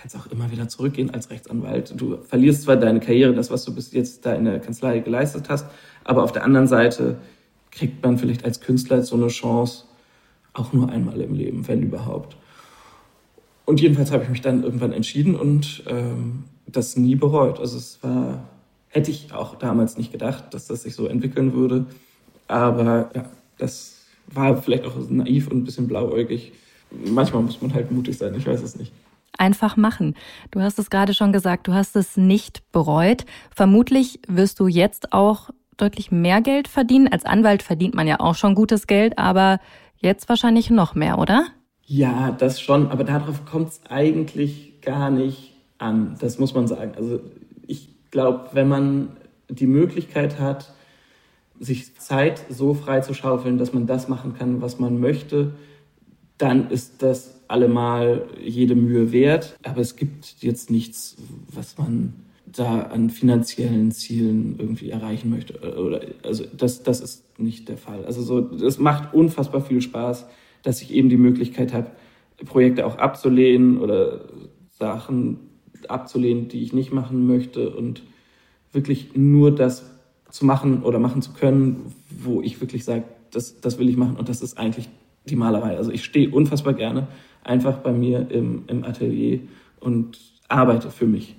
kannst 0.02 0.16
auch 0.16 0.26
immer 0.26 0.50
wieder 0.50 0.68
zurückgehen 0.68 1.10
als 1.10 1.30
Rechtsanwalt. 1.30 1.94
Du 1.96 2.18
verlierst 2.24 2.62
zwar 2.62 2.76
deine 2.76 2.98
Karriere, 2.98 3.34
das, 3.34 3.50
was 3.50 3.64
du 3.64 3.74
bis 3.74 3.92
jetzt 3.92 4.26
da 4.26 4.34
in 4.34 4.44
der 4.44 4.58
Kanzlei 4.58 4.98
geleistet 4.98 5.48
hast, 5.48 5.66
aber 6.02 6.24
auf 6.24 6.32
der 6.32 6.44
anderen 6.44 6.66
Seite 6.66 7.18
kriegt 7.70 8.02
man 8.02 8.18
vielleicht 8.18 8.44
als 8.44 8.60
Künstler 8.60 9.02
so 9.02 9.14
eine 9.14 9.28
Chance 9.28 9.84
auch 10.54 10.72
nur 10.72 10.90
einmal 10.90 11.20
im 11.20 11.34
Leben, 11.34 11.66
wenn 11.68 11.82
überhaupt. 11.82 12.36
Und 13.64 13.80
jedenfalls 13.80 14.10
habe 14.10 14.24
ich 14.24 14.28
mich 14.28 14.40
dann 14.40 14.64
irgendwann 14.64 14.92
entschieden 14.92 15.36
und 15.36 15.84
ähm, 15.86 16.44
das 16.66 16.96
nie 16.96 17.14
bereut. 17.14 17.60
Also 17.60 17.78
es 17.78 18.02
war, 18.02 18.48
hätte 18.88 19.10
ich 19.10 19.32
auch 19.32 19.54
damals 19.54 19.96
nicht 19.96 20.10
gedacht, 20.10 20.52
dass 20.52 20.66
das 20.66 20.82
sich 20.82 20.94
so 20.94 21.06
entwickeln 21.06 21.54
würde. 21.54 21.86
Aber 22.48 23.10
ja, 23.14 23.30
das 23.62 24.06
war 24.26 24.56
vielleicht 24.60 24.84
auch 24.86 24.96
naiv 25.08 25.48
und 25.48 25.58
ein 25.58 25.64
bisschen 25.64 25.88
blauäugig. 25.88 26.52
Manchmal 26.90 27.42
muss 27.42 27.62
man 27.62 27.72
halt 27.72 27.90
mutig 27.90 28.18
sein, 28.18 28.34
ich 28.34 28.46
weiß 28.46 28.62
es 28.62 28.76
nicht. 28.76 28.92
Einfach 29.38 29.76
machen. 29.76 30.14
Du 30.50 30.60
hast 30.60 30.78
es 30.78 30.90
gerade 30.90 31.14
schon 31.14 31.32
gesagt, 31.32 31.66
du 31.66 31.72
hast 31.72 31.96
es 31.96 32.16
nicht 32.16 32.70
bereut. 32.70 33.24
Vermutlich 33.54 34.20
wirst 34.28 34.60
du 34.60 34.66
jetzt 34.66 35.12
auch 35.12 35.50
deutlich 35.78 36.10
mehr 36.10 36.42
Geld 36.42 36.68
verdienen. 36.68 37.08
Als 37.08 37.24
Anwalt 37.24 37.62
verdient 37.62 37.94
man 37.94 38.06
ja 38.06 38.20
auch 38.20 38.34
schon 38.34 38.54
gutes 38.54 38.86
Geld, 38.86 39.18
aber 39.18 39.58
jetzt 39.96 40.28
wahrscheinlich 40.28 40.68
noch 40.68 40.94
mehr, 40.94 41.18
oder? 41.18 41.46
Ja, 41.84 42.32
das 42.32 42.60
schon, 42.60 42.90
aber 42.90 43.04
darauf 43.04 43.44
kommt 43.46 43.68
es 43.68 43.80
eigentlich 43.88 44.80
gar 44.82 45.10
nicht 45.10 45.54
an. 45.78 46.16
Das 46.20 46.38
muss 46.38 46.54
man 46.54 46.66
sagen. 46.66 46.92
Also 46.96 47.20
ich 47.66 47.88
glaube, 48.10 48.50
wenn 48.52 48.68
man 48.68 49.16
die 49.48 49.66
Möglichkeit 49.66 50.38
hat, 50.38 50.72
sich 51.62 51.94
Zeit 51.96 52.44
so 52.48 52.74
frei 52.74 53.00
zu 53.00 53.14
schaufeln, 53.14 53.56
dass 53.56 53.72
man 53.72 53.86
das 53.86 54.08
machen 54.08 54.34
kann, 54.34 54.60
was 54.60 54.80
man 54.80 54.98
möchte, 54.98 55.52
dann 56.36 56.70
ist 56.70 57.02
das 57.02 57.40
allemal 57.46 58.26
jede 58.42 58.74
Mühe 58.74 59.12
wert. 59.12 59.56
Aber 59.62 59.80
es 59.80 59.94
gibt 59.94 60.36
jetzt 60.40 60.70
nichts, 60.70 61.16
was 61.52 61.78
man 61.78 62.14
da 62.46 62.80
an 62.82 63.10
finanziellen 63.10 63.92
Zielen 63.92 64.56
irgendwie 64.58 64.90
erreichen 64.90 65.30
möchte. 65.30 65.54
Oder, 65.78 66.00
also 66.24 66.44
das, 66.56 66.82
das 66.82 67.00
ist 67.00 67.38
nicht 67.38 67.68
der 67.68 67.76
Fall. 67.76 68.04
Also 68.04 68.22
so, 68.22 68.50
es 68.56 68.78
macht 68.78 69.14
unfassbar 69.14 69.60
viel 69.60 69.80
Spaß, 69.80 70.26
dass 70.64 70.82
ich 70.82 70.92
eben 70.92 71.08
die 71.08 71.16
Möglichkeit 71.16 71.72
habe, 71.72 71.92
Projekte 72.44 72.86
auch 72.86 72.98
abzulehnen 72.98 73.78
oder 73.78 74.24
Sachen 74.70 75.38
abzulehnen, 75.86 76.48
die 76.48 76.62
ich 76.62 76.72
nicht 76.72 76.92
machen 76.92 77.26
möchte 77.26 77.70
und 77.70 78.02
wirklich 78.72 79.14
nur 79.14 79.54
das 79.54 79.91
zu 80.32 80.46
machen 80.46 80.82
oder 80.82 80.98
machen 80.98 81.22
zu 81.22 81.32
können, 81.32 81.94
wo 82.10 82.40
ich 82.40 82.60
wirklich 82.60 82.84
sage, 82.84 83.04
das, 83.30 83.60
das 83.60 83.78
will 83.78 83.88
ich 83.88 83.96
machen 83.96 84.16
und 84.16 84.28
das 84.28 84.40
ist 84.40 84.58
eigentlich 84.58 84.88
die 85.26 85.36
Malerei. 85.36 85.76
Also 85.76 85.92
ich 85.92 86.04
stehe 86.04 86.30
unfassbar 86.30 86.72
gerne 86.72 87.06
einfach 87.44 87.78
bei 87.78 87.92
mir 87.92 88.30
im, 88.30 88.64
im 88.66 88.84
Atelier 88.84 89.40
und 89.80 90.18
arbeite 90.48 90.90
für 90.90 91.06
mich. 91.06 91.36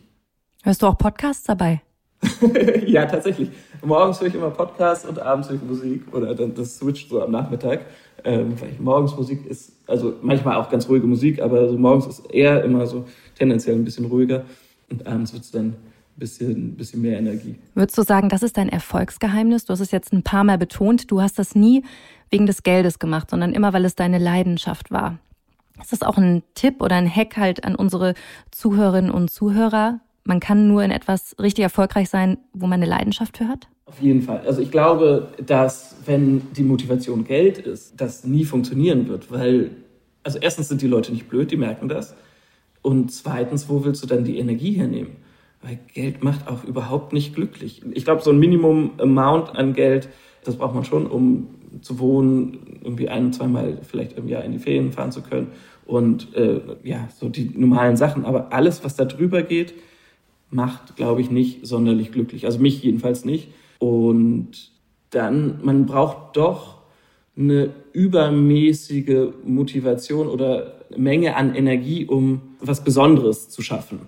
Hörst 0.64 0.82
du 0.82 0.88
auch 0.88 0.98
Podcasts 0.98 1.44
dabei? 1.44 1.82
ja, 2.86 3.06
tatsächlich. 3.06 3.50
Morgens 3.84 4.22
höre 4.22 4.28
ich 4.28 4.36
immer 4.36 4.52
Podcasts 4.52 5.06
und 5.06 5.20
abends 5.20 5.50
höre 5.50 5.58
ich 5.58 5.64
Musik 5.64 6.14
oder 6.14 6.34
dann 6.36 6.54
das 6.54 6.78
switcht 6.78 7.10
so 7.10 7.22
am 7.22 7.32
Nachmittag. 7.32 7.86
Ähm, 8.24 8.54
weil 8.62 8.70
morgens 8.80 9.16
Musik 9.18 9.46
ist, 9.46 9.74
also 9.88 10.14
manchmal 10.22 10.56
auch 10.56 10.70
ganz 10.70 10.88
ruhige 10.88 11.08
Musik, 11.08 11.42
aber 11.42 11.68
so 11.68 11.78
morgens 11.78 12.06
ist 12.08 12.32
eher 12.32 12.64
immer 12.64 12.86
so 12.86 13.06
tendenziell 13.36 13.76
ein 13.76 13.84
bisschen 13.84 14.06
ruhiger 14.06 14.44
und 14.90 15.06
abends 15.06 15.34
wird 15.34 15.44
es 15.44 15.52
dann 15.52 15.76
bisschen, 16.24 16.76
bisschen 16.76 17.02
mehr 17.02 17.18
Energie. 17.18 17.56
Würdest 17.76 17.98
du 17.98 18.04
sagen, 18.04 18.30
das 18.30 18.44
ist 18.44 18.56
dein 18.56 18.70
Erfolgsgeheimnis? 18.70 19.66
Du 19.66 19.74
hast 19.74 19.82
es 19.82 19.92
jetzt 19.92 20.14
ein 20.14 20.24
paar 20.24 20.46
Mal 20.46 20.58
betont. 20.58 21.12
Du 21.12 21.22
hast 21.22 21.38
das 21.38 21.54
nie 21.54 21.84
wegen 22.30 22.46
des 22.46 22.64
Geldes 22.64 22.98
gemacht, 22.98 23.30
sondern 23.30 23.52
immer, 23.52 23.74
weil 23.74 23.84
es 23.84 23.96
deine 23.96 24.20
Leidenschaft 24.20 24.90
war. 24.90 25.20
Ist 25.82 25.92
das 25.92 26.02
auch 26.02 26.18
ein 26.18 26.42
Tipp 26.56 26.82
oder 26.82 26.96
ein 26.96 27.14
Hack 27.14 27.36
halt 27.36 27.66
an 27.66 27.76
unsere 27.76 28.14
Zuhörerinnen 28.52 29.12
und 29.12 29.32
Zuhörer? 29.32 30.00
Man 30.24 30.40
kann 30.40 30.70
nur 30.70 30.82
in 30.82 30.92
etwas 30.92 31.36
richtig 31.42 31.64
erfolgreich 31.64 32.10
sein, 32.10 32.38
wo 32.54 32.68
man 32.68 32.82
eine 32.82 32.90
Leidenschaft 32.90 33.38
für 33.38 33.50
hat? 33.50 33.68
Auf 33.86 34.02
jeden 34.02 34.22
Fall. 34.22 34.44
Also 34.48 34.62
ich 34.62 34.72
glaube, 34.72 35.28
dass 35.46 35.98
wenn 36.06 36.54
die 36.54 36.64
Motivation 36.64 37.26
Geld 37.26 37.58
ist, 37.58 38.00
das 38.00 38.24
nie 38.24 38.46
funktionieren 38.46 39.10
wird, 39.10 39.30
weil, 39.30 39.72
also 40.24 40.40
erstens 40.40 40.70
sind 40.70 40.82
die 40.82 40.88
Leute 40.88 41.12
nicht 41.12 41.28
blöd, 41.28 41.52
die 41.52 41.58
merken 41.58 41.90
das. 41.90 42.16
Und 42.82 43.12
zweitens, 43.12 43.68
wo 43.68 43.84
willst 43.84 44.02
du 44.04 44.08
dann 44.08 44.24
die 44.24 44.38
Energie 44.38 44.72
hernehmen? 44.72 45.23
Weil 45.64 45.80
Geld 45.94 46.24
macht 46.24 46.48
auch 46.48 46.64
überhaupt 46.66 47.14
nicht 47.14 47.36
glücklich. 47.36 47.82
Ich 47.94 48.04
glaube, 48.04 48.22
so 48.22 48.32
ein 48.32 48.40
Minimum-Amount 48.40 49.56
an 49.56 49.74
Geld, 49.74 50.10
das 50.44 50.58
braucht 50.58 50.76
man 50.76 50.84
schon, 50.84 51.08
um 51.08 51.48
zu 51.82 52.00
wohnen, 52.00 52.80
irgendwie 52.84 53.10
ein, 53.10 53.32
zweimal 53.34 53.80
vielleicht 53.82 54.18
im 54.18 54.28
Jahr 54.28 54.44
in 54.44 54.52
die 54.52 54.60
Ferien 54.60 54.92
fahren 54.92 55.12
zu 55.12 55.22
können 55.22 55.48
und 55.86 56.36
äh, 56.36 56.60
ja, 56.84 57.08
so 57.18 57.30
die 57.30 57.50
normalen 57.56 57.96
Sachen. 57.96 58.26
Aber 58.26 58.54
alles, 58.54 58.84
was 58.84 58.96
da 58.96 59.06
drüber 59.06 59.42
geht, 59.42 59.74
macht, 60.50 60.96
glaube 60.96 61.22
ich, 61.22 61.32
nicht 61.32 61.66
sonderlich 61.66 62.12
glücklich. 62.12 62.46
Also 62.46 62.60
mich 62.60 62.84
jedenfalls 62.84 63.26
nicht. 63.26 63.50
Und 63.80 64.72
dann, 65.10 65.60
man 65.64 65.86
braucht 65.86 66.38
doch 66.38 66.82
eine 67.38 67.72
übermäßige 67.94 69.34
Motivation 69.46 70.28
oder 70.28 70.80
Menge 70.96 71.36
an 71.36 71.56
Energie, 71.56 72.06
um 72.06 72.42
was 72.60 72.84
Besonderes 72.84 73.50
zu 73.50 73.62
schaffen. 73.62 74.02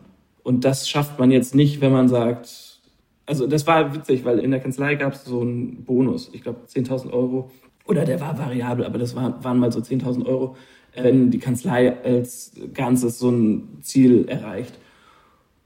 Und 0.46 0.64
das 0.64 0.88
schafft 0.88 1.18
man 1.18 1.32
jetzt 1.32 1.56
nicht, 1.56 1.82
wenn 1.82 1.92
man 1.92 2.08
sagt, 2.08 2.80
also 3.26 3.48
das 3.48 3.66
war 3.66 3.96
witzig, 3.96 4.26
weil 4.26 4.38
in 4.38 4.52
der 4.52 4.60
Kanzlei 4.60 4.94
gab 4.94 5.14
es 5.14 5.26
so 5.26 5.42
einen 5.42 5.84
Bonus, 5.86 6.30
ich 6.34 6.44
glaube 6.44 6.60
10.000 6.68 7.12
Euro, 7.12 7.50
oder 7.88 8.06
der 8.06 8.22
war 8.22 8.38
variabel, 8.38 8.86
aber 8.86 9.00
das 9.00 9.16
war, 9.16 9.44
waren 9.44 9.58
mal 9.58 9.72
so 9.72 9.80
10.000 9.80 10.24
Euro, 10.28 10.56
wenn 10.94 11.32
die 11.32 11.40
Kanzlei 11.40 11.98
als 12.04 12.52
Ganzes 12.76 13.18
so 13.18 13.32
ein 13.32 13.80
Ziel 13.82 14.26
erreicht. 14.28 14.78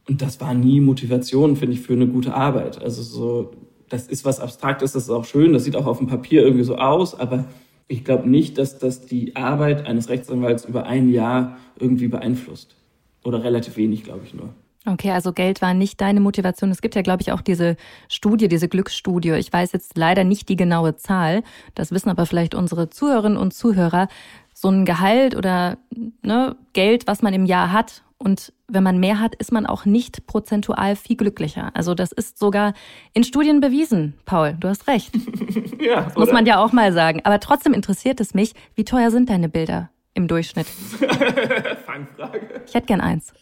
Und 0.07 0.21
das 0.21 0.39
war 0.39 0.53
nie 0.53 0.79
Motivation, 0.79 1.57
finde 1.57 1.73
ich, 1.73 1.81
für 1.81 1.91
eine 1.91 2.07
gute 2.07 2.33
Arbeit. 2.33 2.81
Also 2.81 3.01
so, 3.01 3.51
das 3.89 4.07
ist 4.07 4.23
was 4.23 4.39
Abstraktes, 4.39 4.93
das 4.93 5.03
ist 5.03 5.09
auch 5.09 5.25
schön, 5.25 5.51
das 5.51 5.65
sieht 5.65 5.75
auch 5.75 5.87
auf 5.87 5.97
dem 5.97 6.07
Papier 6.07 6.41
irgendwie 6.41 6.63
so 6.63 6.77
aus, 6.77 7.19
aber 7.19 7.43
ich 7.89 8.05
glaube 8.05 8.29
nicht, 8.29 8.57
dass 8.57 8.79
das 8.79 9.05
die 9.05 9.35
Arbeit 9.35 9.85
eines 9.85 10.07
Rechtsanwalts 10.07 10.63
über 10.63 10.85
ein 10.85 11.09
Jahr 11.09 11.57
irgendwie 11.77 12.07
beeinflusst. 12.07 12.77
Oder 13.25 13.43
relativ 13.43 13.75
wenig, 13.75 14.05
glaube 14.05 14.21
ich 14.23 14.33
nur. 14.33 14.53
Okay, 14.85 15.11
also 15.11 15.33
Geld 15.33 15.61
war 15.61 15.73
nicht 15.73 15.99
deine 15.99 16.21
Motivation. 16.21 16.71
Es 16.71 16.81
gibt 16.81 16.95
ja, 16.95 17.01
glaube 17.01 17.21
ich, 17.21 17.31
auch 17.31 17.41
diese 17.41 17.75
Studie, 18.07 18.47
diese 18.47 18.69
Glücksstudie. 18.69 19.33
Ich 19.33 19.51
weiß 19.51 19.73
jetzt 19.73 19.97
leider 19.97 20.23
nicht 20.23 20.47
die 20.47 20.55
genaue 20.55 20.95
Zahl. 20.95 21.43
Das 21.75 21.91
wissen 21.91 22.09
aber 22.09 22.25
vielleicht 22.25 22.55
unsere 22.55 22.89
Zuhörerinnen 22.89 23.37
und 23.37 23.53
Zuhörer. 23.53 24.07
So 24.53 24.69
ein 24.69 24.85
Gehalt 24.85 25.35
oder 25.35 25.77
ne, 26.21 26.55
Geld, 26.73 27.07
was 27.07 27.21
man 27.21 27.33
im 27.33 27.45
Jahr 27.45 27.71
hat 27.71 28.03
und 28.21 28.51
wenn 28.67 28.83
man 28.83 28.99
mehr 28.99 29.21
hat, 29.21 29.33
ist 29.35 29.53
man 29.53 29.65
auch 29.65 29.85
nicht 29.85 30.27
prozentual 30.27 30.97
viel 30.97 31.15
glücklicher. 31.15 31.71
Also 31.73 31.95
das 31.95 32.11
ist 32.11 32.37
sogar 32.37 32.73
in 33.13 33.23
Studien 33.23 33.61
bewiesen, 33.61 34.13
Paul. 34.25 34.57
Du 34.59 34.67
hast 34.67 34.87
recht. 34.87 35.15
ja, 35.79 36.01
das 36.01 36.15
muss 36.15 36.31
man 36.31 36.45
ja 36.45 36.61
auch 36.61 36.73
mal 36.73 36.91
sagen. 36.91 37.21
Aber 37.23 37.39
trotzdem 37.39 37.73
interessiert 37.73 38.19
es 38.19 38.33
mich, 38.33 38.53
wie 38.75 38.83
teuer 38.83 39.09
sind 39.09 39.29
deine 39.29 39.47
Bilder 39.47 39.89
im 40.15 40.27
Durchschnitt? 40.27 40.67
Fangfrage. 41.85 42.61
Ich 42.67 42.73
hätte 42.73 42.87
gern 42.87 42.99
eins. 42.99 43.33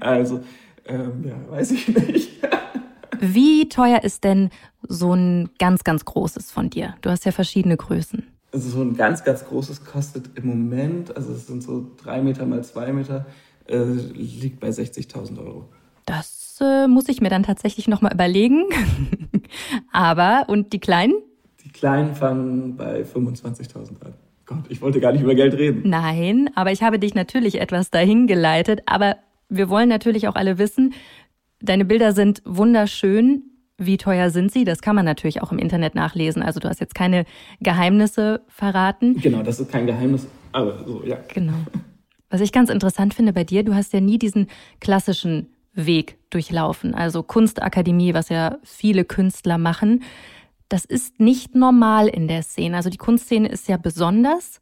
Also, 0.00 0.42
ähm, 0.86 1.24
ja, 1.24 1.34
weiß 1.50 1.70
ich 1.72 1.88
nicht. 1.88 2.30
wie 3.20 3.68
teuer 3.68 4.02
ist 4.02 4.24
denn 4.24 4.50
so 4.82 5.14
ein 5.14 5.50
ganz, 5.58 5.84
ganz 5.84 6.04
großes 6.04 6.50
von 6.50 6.70
dir? 6.70 6.94
Du 7.00 7.10
hast 7.10 7.24
ja 7.24 7.32
verschiedene 7.32 7.76
Größen. 7.76 8.24
Also 8.52 8.70
so 8.70 8.82
ein 8.82 8.96
ganz, 8.96 9.24
ganz 9.24 9.44
großes 9.44 9.84
kostet 9.84 10.30
im 10.36 10.46
Moment, 10.46 11.16
also 11.16 11.32
es 11.32 11.46
sind 11.46 11.62
so 11.62 11.90
drei 12.02 12.22
Meter 12.22 12.46
mal 12.46 12.62
zwei 12.62 12.92
Meter, 12.92 13.26
äh, 13.66 13.82
liegt 13.82 14.60
bei 14.60 14.68
60.000 14.68 15.44
Euro. 15.44 15.68
Das 16.06 16.58
äh, 16.60 16.86
muss 16.86 17.08
ich 17.08 17.20
mir 17.20 17.30
dann 17.30 17.42
tatsächlich 17.42 17.88
nochmal 17.88 18.12
überlegen. 18.12 18.64
Aber, 19.92 20.44
und 20.48 20.72
die 20.72 20.78
Kleinen? 20.78 21.14
Die 21.64 21.70
Kleinen 21.70 22.14
fangen 22.14 22.76
bei 22.76 23.02
25.000 23.02 24.04
an. 24.04 24.14
Gott, 24.46 24.64
ich 24.68 24.82
wollte 24.82 25.00
gar 25.00 25.12
nicht 25.12 25.22
über 25.22 25.34
Geld 25.34 25.54
reden. 25.54 25.88
Nein, 25.88 26.50
aber 26.54 26.70
ich 26.70 26.82
habe 26.82 26.98
dich 26.98 27.14
natürlich 27.14 27.62
etwas 27.62 27.90
dahin 27.90 28.26
geleitet. 28.26 28.82
Aber 28.84 29.16
wir 29.48 29.68
wollen 29.68 29.88
natürlich 29.88 30.28
auch 30.28 30.34
alle 30.34 30.58
wissen, 30.58 30.94
deine 31.60 31.84
Bilder 31.84 32.12
sind 32.12 32.42
wunderschön. 32.44 33.42
Wie 33.76 33.96
teuer 33.96 34.30
sind 34.30 34.52
sie? 34.52 34.64
Das 34.64 34.82
kann 34.82 34.94
man 34.94 35.04
natürlich 35.04 35.42
auch 35.42 35.50
im 35.50 35.58
Internet 35.58 35.96
nachlesen. 35.96 36.42
Also 36.42 36.60
du 36.60 36.68
hast 36.68 36.80
jetzt 36.80 36.94
keine 36.94 37.24
Geheimnisse 37.60 38.42
verraten. 38.46 39.20
Genau, 39.20 39.42
das 39.42 39.58
ist 39.58 39.70
kein 39.70 39.86
Geheimnis, 39.86 40.28
aber 40.52 40.84
so, 40.84 41.02
ja. 41.04 41.18
Genau. 41.32 41.54
Was 42.30 42.40
ich 42.40 42.52
ganz 42.52 42.70
interessant 42.70 43.14
finde 43.14 43.32
bei 43.32 43.44
dir, 43.44 43.64
du 43.64 43.74
hast 43.74 43.92
ja 43.92 44.00
nie 44.00 44.18
diesen 44.18 44.46
klassischen 44.80 45.48
Weg 45.72 46.18
durchlaufen, 46.30 46.94
also 46.94 47.22
Kunstakademie, 47.24 48.14
was 48.14 48.28
ja 48.28 48.58
viele 48.62 49.04
Künstler 49.04 49.58
machen. 49.58 50.04
Das 50.68 50.84
ist 50.84 51.20
nicht 51.20 51.54
normal 51.54 52.08
in 52.08 52.28
der 52.28 52.42
Szene. 52.42 52.76
Also 52.76 52.90
die 52.90 52.96
Kunstszene 52.96 53.48
ist 53.48 53.68
ja 53.68 53.76
besonders. 53.76 54.60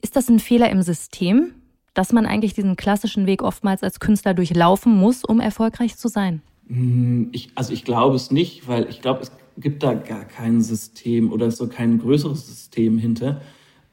Ist 0.00 0.16
das 0.16 0.28
ein 0.28 0.38
Fehler 0.38 0.70
im 0.70 0.82
System, 0.82 1.52
dass 1.94 2.12
man 2.12 2.26
eigentlich 2.26 2.54
diesen 2.54 2.76
klassischen 2.76 3.26
Weg 3.26 3.42
oftmals 3.42 3.82
als 3.82 4.00
Künstler 4.00 4.34
durchlaufen 4.34 4.94
muss, 4.96 5.24
um 5.24 5.40
erfolgreich 5.40 5.96
zu 5.96 6.08
sein? 6.08 6.42
Hm, 6.68 7.28
ich, 7.32 7.50
also 7.54 7.72
ich 7.72 7.84
glaube 7.84 8.16
es 8.16 8.30
nicht, 8.30 8.68
weil 8.68 8.88
ich 8.88 9.02
glaube, 9.02 9.22
es 9.22 9.32
gibt 9.56 9.82
da 9.82 9.94
gar 9.94 10.24
kein 10.24 10.62
System 10.62 11.32
oder 11.32 11.50
so 11.50 11.68
kein 11.68 11.98
größeres 11.98 12.46
System 12.46 12.98
hinter. 12.98 13.40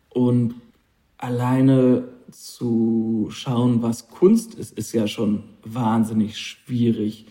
Und 0.10 0.56
alleine 1.18 2.08
zu 2.32 3.27
schauen, 3.32 3.82
was 3.82 4.10
Kunst 4.10 4.56
ist, 4.56 4.77
ist 4.77 4.94
ja 4.94 5.08
schon 5.08 5.44
wahnsinnig 5.63 6.38
schwierig. 6.38 7.25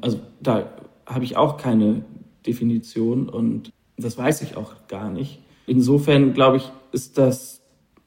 Also 0.00 0.20
da 0.40 0.70
habe 1.06 1.24
ich 1.24 1.36
auch 1.36 1.56
keine 1.56 2.04
Definition 2.46 3.28
und 3.28 3.72
das 3.96 4.18
weiß 4.18 4.42
ich 4.42 4.56
auch 4.56 4.88
gar 4.88 5.10
nicht. 5.10 5.40
Insofern 5.66 6.32
glaube 6.34 6.58
ich, 6.58 6.70
ist 6.92 7.18
das 7.18 7.61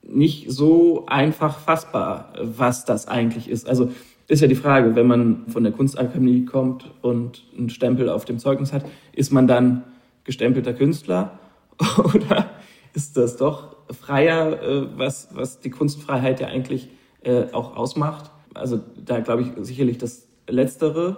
nicht 0.08 0.52
so 0.52 1.06
einfach 1.08 1.60
fassbar, 1.60 2.34
was 2.42 2.86
das 2.86 3.08
eigentlich 3.08 3.50
ist. 3.50 3.68
Also 3.68 3.92
ist 4.28 4.42
ja 4.42 4.48
die 4.48 4.56
Frage, 4.56 4.96
wenn 4.96 5.08
man 5.08 5.48
von 5.48 5.64
der 5.64 5.72
Kunstakademie 5.72 6.46
kommt 6.46 6.92
und 7.02 7.44
einen 7.58 7.70
Stempel 7.70 8.10
auf 8.10 8.26
dem 8.26 8.40
Zeugnis 8.40 8.74
hat, 8.74 8.86
ist 9.14 9.32
man 9.32 9.48
dann 9.48 9.84
gestempelter 10.24 10.74
Künstler 10.74 11.40
oder 12.04 12.50
ist 12.94 13.18
das 13.18 13.38
doch 13.38 13.76
freier, 13.92 14.62
äh, 14.62 14.88
was, 14.98 15.30
was 15.34 15.60
die 15.60 15.70
Kunstfreiheit 15.70 16.40
ja 16.40 16.48
eigentlich 16.48 16.90
äh, 17.24 17.52
auch 17.52 17.76
ausmacht. 17.76 18.32
Also 18.54 18.80
da 19.04 19.20
glaube 19.20 19.44
ich 19.44 19.52
sicherlich 19.66 19.98
das 19.98 20.28
Letztere. 20.48 21.18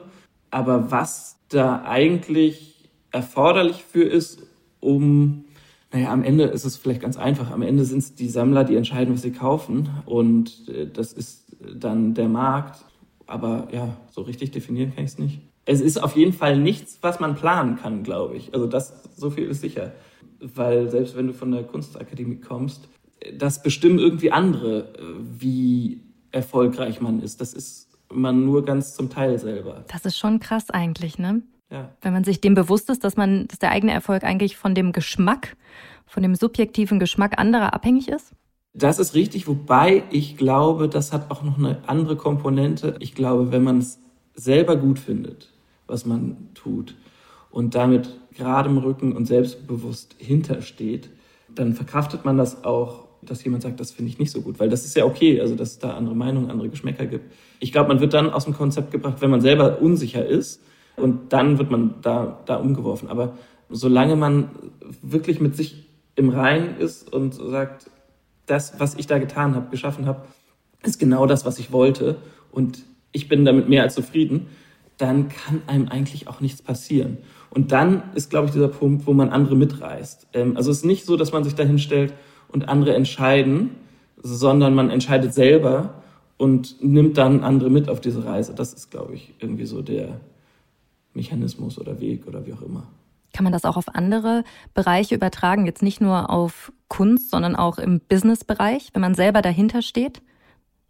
Aber 0.49 0.91
was 0.91 1.37
da 1.49 1.83
eigentlich 1.85 2.89
erforderlich 3.11 3.83
für 3.83 4.03
ist, 4.03 4.43
um, 4.79 5.45
naja, 5.91 6.11
am 6.11 6.23
Ende 6.23 6.45
ist 6.45 6.65
es 6.65 6.77
vielleicht 6.77 7.01
ganz 7.01 7.17
einfach. 7.17 7.51
Am 7.51 7.61
Ende 7.61 7.85
sind 7.85 7.99
es 7.99 8.15
die 8.15 8.29
Sammler, 8.29 8.63
die 8.63 8.75
entscheiden, 8.75 9.13
was 9.13 9.21
sie 9.21 9.31
kaufen. 9.31 9.89
Und 10.05 10.67
äh, 10.69 10.87
das 10.87 11.13
ist 11.13 11.55
dann 11.73 12.13
der 12.13 12.27
Markt. 12.27 12.83
Aber 13.25 13.67
ja, 13.71 13.95
so 14.09 14.21
richtig 14.21 14.51
definieren 14.51 14.93
kann 14.93 15.05
ich 15.05 15.11
es 15.11 15.19
nicht. 15.19 15.41
Es 15.65 15.81
ist 15.81 16.01
auf 16.01 16.15
jeden 16.15 16.33
Fall 16.33 16.57
nichts, 16.57 16.99
was 17.01 17.19
man 17.19 17.35
planen 17.35 17.75
kann, 17.77 18.03
glaube 18.03 18.37
ich. 18.37 18.53
Also 18.53 18.67
das, 18.67 19.03
so 19.15 19.29
viel 19.29 19.45
ist 19.45 19.61
sicher 19.61 19.93
weil 20.39 20.89
selbst 20.89 21.15
wenn 21.15 21.27
du 21.27 21.33
von 21.33 21.51
der 21.51 21.63
Kunstakademie 21.63 22.37
kommst, 22.37 22.87
das 23.33 23.63
bestimmen 23.63 23.99
irgendwie 23.99 24.31
andere, 24.31 24.93
äh, 24.97 25.01
wie 25.39 26.01
erfolgreich 26.31 27.01
man 27.01 27.21
ist. 27.21 27.41
Das 27.41 27.53
ist 27.53 27.87
man 28.09 28.45
nur 28.45 28.63
ganz 28.63 28.95
zum 28.95 29.09
Teil 29.09 29.37
selber. 29.37 29.83
Das 29.87 30.05
ist 30.05 30.17
schon 30.17 30.39
krass 30.39 30.69
eigentlich, 30.69 31.17
ne? 31.17 31.41
Ja. 31.69 31.91
Wenn 32.01 32.13
man 32.13 32.23
sich 32.23 32.39
dem 32.41 32.53
bewusst 32.53 32.89
ist, 32.89 33.03
dass 33.03 33.17
man, 33.17 33.47
dass 33.47 33.59
der 33.59 33.71
eigene 33.71 33.91
Erfolg 33.91 34.23
eigentlich 34.23 34.57
von 34.57 34.73
dem 34.73 34.91
Geschmack, 34.93 35.57
von 36.05 36.23
dem 36.23 36.35
subjektiven 36.35 36.99
Geschmack 36.99 37.37
anderer 37.37 37.73
abhängig 37.73 38.07
ist? 38.07 38.31
Das 38.73 38.99
ist 38.99 39.15
richtig, 39.15 39.47
wobei 39.47 40.03
ich 40.11 40.37
glaube, 40.37 40.87
das 40.87 41.11
hat 41.11 41.31
auch 41.31 41.43
noch 41.43 41.57
eine 41.57 41.81
andere 41.87 42.15
Komponente. 42.15 42.95
Ich 42.99 43.15
glaube, 43.15 43.51
wenn 43.51 43.63
man 43.63 43.79
es 43.79 43.99
selber 44.35 44.77
gut 44.77 44.99
findet, 44.99 45.51
was 45.87 46.05
man 46.05 46.49
tut, 46.53 46.95
und 47.49 47.73
damit 47.75 48.19
geradem 48.35 48.77
Rücken 48.77 49.15
und 49.15 49.25
selbstbewusst 49.25 50.15
hintersteht, 50.19 51.09
dann 51.49 51.73
verkraftet 51.73 52.23
man 52.23 52.37
das 52.37 52.63
auch, 52.63 53.07
dass 53.23 53.43
jemand 53.43 53.63
sagt, 53.63 53.79
das 53.79 53.91
finde 53.91 54.11
ich 54.11 54.19
nicht 54.19 54.31
so 54.31 54.41
gut, 54.41 54.59
weil 54.59 54.69
das 54.69 54.85
ist 54.85 54.95
ja 54.95 55.05
okay, 55.05 55.41
also 55.41 55.55
dass 55.55 55.71
es 55.71 55.79
da 55.79 55.97
andere 55.97 56.15
Meinungen, 56.15 56.51
andere 56.51 56.69
Geschmäcker 56.69 57.07
gibt. 57.07 57.33
Ich 57.59 57.71
glaube, 57.71 57.87
man 57.87 57.99
wird 57.99 58.13
dann 58.13 58.29
aus 58.29 58.45
dem 58.45 58.53
Konzept 58.53 58.91
gebracht, 58.91 59.21
wenn 59.21 59.31
man 59.31 59.41
selber 59.41 59.81
unsicher 59.81 60.23
ist 60.23 60.61
und 60.97 61.31
dann 61.31 61.57
wird 61.59 61.71
man 61.71 61.95
da, 62.01 62.39
da 62.45 62.57
umgeworfen. 62.57 63.07
Aber 63.09 63.37
solange 63.69 64.15
man 64.15 64.49
wirklich 65.01 65.39
mit 65.39 65.55
sich 65.55 65.87
im 66.15 66.29
Reinen 66.29 66.77
ist 66.77 67.13
und 67.13 67.33
sagt, 67.33 67.89
das, 68.45 68.79
was 68.79 68.95
ich 68.95 69.07
da 69.07 69.19
getan 69.19 69.55
habe, 69.55 69.69
geschaffen 69.69 70.05
habe, 70.05 70.23
ist 70.83 70.99
genau 70.99 71.25
das, 71.25 71.45
was 71.45 71.59
ich 71.59 71.71
wollte 71.71 72.17
und 72.51 72.83
ich 73.11 73.27
bin 73.27 73.45
damit 73.45 73.69
mehr 73.69 73.83
als 73.83 73.95
zufrieden, 73.95 74.47
dann 74.97 75.29
kann 75.29 75.61
einem 75.67 75.87
eigentlich 75.89 76.27
auch 76.27 76.41
nichts 76.41 76.61
passieren. 76.61 77.17
Und 77.49 77.71
dann 77.71 78.03
ist, 78.15 78.29
glaube 78.29 78.47
ich, 78.47 78.51
dieser 78.51 78.67
Punkt, 78.67 79.05
wo 79.05 79.13
man 79.13 79.29
andere 79.29 79.55
mitreißt. 79.55 80.27
Ähm, 80.33 80.57
also 80.57 80.71
es 80.71 80.77
ist 80.77 80.85
nicht 80.85 81.05
so, 81.05 81.15
dass 81.17 81.31
man 81.31 81.43
sich 81.43 81.55
da 81.55 81.63
hinstellt 81.63 82.13
und 82.49 82.67
andere 82.67 82.95
entscheiden, 82.95 83.71
sondern 84.21 84.73
man 84.73 84.89
entscheidet 84.89 85.33
selber 85.33 86.01
und 86.37 86.83
nimmt 86.83 87.17
dann 87.17 87.43
andere 87.43 87.69
mit 87.69 87.89
auf 87.89 88.01
diese 88.01 88.25
Reise. 88.25 88.53
Das 88.55 88.73
ist, 88.73 88.89
glaube 88.89 89.13
ich, 89.13 89.33
irgendwie 89.39 89.65
so 89.65 89.81
der 89.81 90.19
Mechanismus 91.17 91.77
oder 91.77 91.99
Weg 91.99 92.27
oder 92.27 92.45
wie 92.45 92.53
auch 92.53 92.61
immer. 92.61 92.87
Kann 93.33 93.43
man 93.43 93.51
das 93.51 93.65
auch 93.65 93.75
auf 93.75 93.93
andere 93.93 94.43
Bereiche 94.73 95.15
übertragen? 95.15 95.65
Jetzt 95.65 95.83
nicht 95.83 95.99
nur 95.99 96.29
auf 96.29 96.71
Kunst, 96.87 97.29
sondern 97.29 97.55
auch 97.55 97.77
im 97.77 97.99
Businessbereich, 97.99 98.91
wenn 98.93 99.01
man 99.01 99.15
selber 99.15 99.41
dahinter 99.41 99.81
steht 99.81 100.21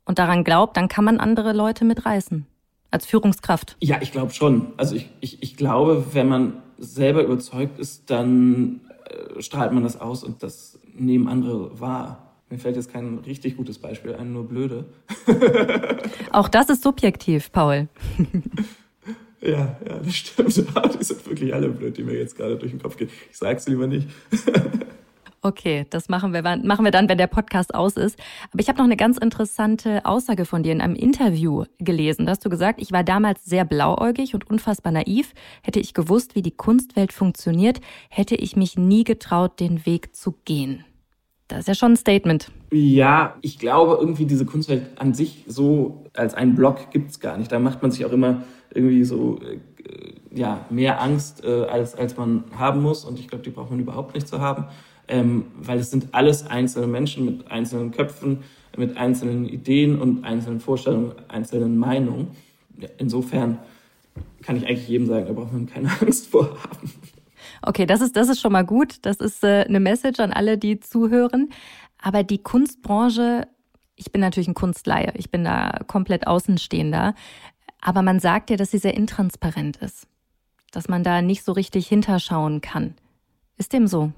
und 0.05 0.19
daran 0.19 0.43
glaubt, 0.43 0.77
dann 0.77 0.87
kann 0.87 1.03
man 1.03 1.19
andere 1.19 1.53
Leute 1.53 1.83
mitreißen 1.83 2.45
als 2.91 3.05
Führungskraft? 3.05 3.75
Ja, 3.81 3.97
ich 4.01 4.11
glaube 4.11 4.33
schon. 4.33 4.73
Also 4.77 4.95
ich, 4.95 5.09
ich, 5.19 5.41
ich 5.41 5.57
glaube, 5.57 6.13
wenn 6.13 6.27
man 6.27 6.61
selber 6.77 7.23
überzeugt 7.23 7.79
ist, 7.79 8.09
dann 8.09 8.81
äh, 9.05 9.41
strahlt 9.41 9.73
man 9.73 9.83
das 9.83 9.99
aus 9.99 10.23
und 10.23 10.43
das 10.43 10.79
nehmen 10.93 11.27
andere 11.27 11.79
wahr. 11.79 12.33
Mir 12.49 12.59
fällt 12.59 12.77
jetzt 12.77 12.93
kein 12.93 13.17
richtig 13.19 13.57
gutes 13.57 13.77
Beispiel 13.79 14.15
ein, 14.15 14.31
nur 14.31 14.47
blöde. 14.47 14.85
Auch 16.31 16.47
das 16.47 16.69
ist 16.69 16.83
subjektiv, 16.83 17.51
Paul. 17.51 17.89
ja, 19.41 19.77
ja, 19.87 19.99
das 20.03 20.15
stimmt. 20.15 20.55
Die 20.99 21.03
sind 21.03 21.25
wirklich 21.27 21.53
alle 21.53 21.69
blöd, 21.69 21.97
die 21.97 22.03
mir 22.03 22.17
jetzt 22.17 22.35
gerade 22.35 22.55
durch 22.55 22.71
den 22.71 22.81
Kopf 22.81 22.97
gehen. 22.97 23.09
Ich 23.29 23.37
sag's 23.37 23.67
lieber 23.67 23.87
nicht. 23.87 24.07
Okay, 25.43 25.85
das 25.91 26.09
machen 26.09 26.33
wir, 26.33 26.41
machen 26.41 26.83
wir 26.83 26.91
dann, 26.91 27.07
wenn 27.07 27.17
der 27.17 27.27
Podcast 27.27 27.73
aus 27.73 27.95
ist. 27.95 28.19
Aber 28.51 28.59
ich 28.59 28.67
habe 28.67 28.79
noch 28.79 28.85
eine 28.85 28.97
ganz 28.97 29.17
interessante 29.17 30.03
Aussage 30.03 30.45
von 30.45 30.63
dir 30.63 30.73
in 30.73 30.81
einem 30.81 30.95
Interview 30.95 31.63
gelesen. 31.77 32.25
Da 32.25 32.31
hast 32.31 32.43
du 32.43 32.49
gesagt, 32.49 32.81
ich 32.81 32.91
war 32.91 33.03
damals 33.03 33.45
sehr 33.45 33.63
blauäugig 33.63 34.33
und 34.33 34.49
unfassbar 34.49 34.91
naiv. 34.91 35.33
Hätte 35.61 35.79
ich 35.79 35.93
gewusst, 35.93 36.35
wie 36.35 36.41
die 36.41 36.51
Kunstwelt 36.51 37.13
funktioniert, 37.13 37.79
hätte 38.09 38.35
ich 38.35 38.57
mich 38.57 38.77
nie 38.77 39.03
getraut, 39.03 39.59
den 39.59 39.85
Weg 39.85 40.15
zu 40.15 40.33
gehen. 40.43 40.83
Das 41.47 41.59
ist 41.59 41.67
ja 41.67 41.75
schon 41.75 41.93
ein 41.93 41.97
Statement. 41.97 42.51
Ja, 42.71 43.37
ich 43.41 43.57
glaube 43.57 43.97
irgendwie 44.01 44.25
diese 44.25 44.45
Kunstwelt 44.45 44.99
an 44.99 45.13
sich 45.13 45.45
so 45.47 46.03
als 46.13 46.33
einen 46.33 46.55
Block 46.55 46.91
gibt's 46.91 47.21
gar 47.21 47.37
nicht. 47.37 47.51
Da 47.51 47.59
macht 47.59 47.81
man 47.81 47.91
sich 47.91 48.03
auch 48.03 48.11
immer 48.11 48.43
irgendwie 48.77 49.03
so 49.03 49.39
äh, 49.41 49.57
ja, 50.37 50.65
mehr 50.69 51.01
Angst, 51.01 51.43
äh, 51.43 51.65
als, 51.65 51.95
als 51.95 52.15
man 52.15 52.45
haben 52.57 52.81
muss. 52.81 53.03
Und 53.03 53.19
ich 53.19 53.27
glaube, 53.27 53.43
die 53.43 53.49
braucht 53.49 53.71
man 53.71 53.79
überhaupt 53.79 54.13
nicht 54.13 54.27
zu 54.27 54.39
haben, 54.39 54.65
ähm, 55.07 55.45
weil 55.59 55.79
es 55.79 55.91
sind 55.91 56.13
alles 56.13 56.45
einzelne 56.45 56.87
Menschen 56.87 57.25
mit 57.25 57.51
einzelnen 57.51 57.91
Köpfen, 57.91 58.43
mit 58.77 58.97
einzelnen 58.97 59.45
Ideen 59.45 59.99
und 59.99 60.23
einzelnen 60.23 60.59
Vorstellungen, 60.59 61.13
einzelnen 61.27 61.77
Meinungen. 61.77 62.27
Insofern 62.97 63.57
kann 64.43 64.55
ich 64.55 64.67
eigentlich 64.67 64.87
jedem 64.87 65.07
sagen, 65.07 65.25
da 65.25 65.33
braucht 65.33 65.53
man 65.53 65.65
keine 65.65 65.89
Angst 66.01 66.27
vor 66.27 66.49
haben. 66.63 66.91
Okay, 67.61 67.85
das 67.85 68.01
ist, 68.01 68.15
das 68.15 68.29
ist 68.29 68.39
schon 68.39 68.51
mal 68.51 68.65
gut. 68.65 68.97
Das 69.01 69.17
ist 69.17 69.43
äh, 69.43 69.65
eine 69.67 69.79
Message 69.79 70.19
an 70.19 70.31
alle, 70.31 70.57
die 70.57 70.79
zuhören. 70.79 71.49
Aber 72.01 72.23
die 72.23 72.37
Kunstbranche, 72.37 73.47
ich 73.95 74.11
bin 74.11 74.21
natürlich 74.21 74.47
ein 74.47 74.53
Kunstleihe, 74.53 75.13
ich 75.15 75.31
bin 75.31 75.43
da 75.43 75.79
komplett 75.87 76.27
Außenstehender. 76.27 77.15
Aber 77.81 78.01
man 78.01 78.19
sagt 78.19 78.49
ja, 78.49 78.57
dass 78.57 78.71
sie 78.71 78.77
sehr 78.77 78.95
intransparent 78.95 79.77
ist. 79.77 80.07
Dass 80.71 80.87
man 80.89 81.03
da 81.03 81.21
nicht 81.21 81.43
so 81.43 81.51
richtig 81.51 81.87
hinterschauen 81.87 82.61
kann. 82.61 82.95
Ist 83.57 83.73
dem 83.73 83.87
so? 83.87 84.11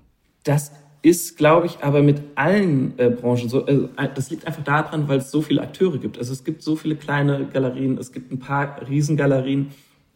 Das 0.43 0.71
ist, 1.01 1.37
glaube 1.37 1.67
ich, 1.67 1.83
aber 1.83 2.01
mit 2.01 2.21
allen 2.35 2.97
äh, 2.97 3.09
Branchen 3.09 3.49
so. 3.49 3.65
Äh, 3.65 3.87
das 4.15 4.29
liegt 4.29 4.45
einfach 4.45 4.63
daran, 4.63 5.07
weil 5.07 5.19
es 5.19 5.31
so 5.31 5.41
viele 5.41 5.61
Akteure 5.61 5.97
gibt. 5.97 6.17
Also 6.17 6.33
es 6.33 6.43
gibt 6.43 6.61
so 6.61 6.75
viele 6.75 6.95
kleine 6.95 7.45
Galerien, 7.45 7.97
es 7.97 8.11
gibt 8.11 8.31
ein 8.31 8.39
paar 8.39 8.81
Riesengalerien. 8.87 9.71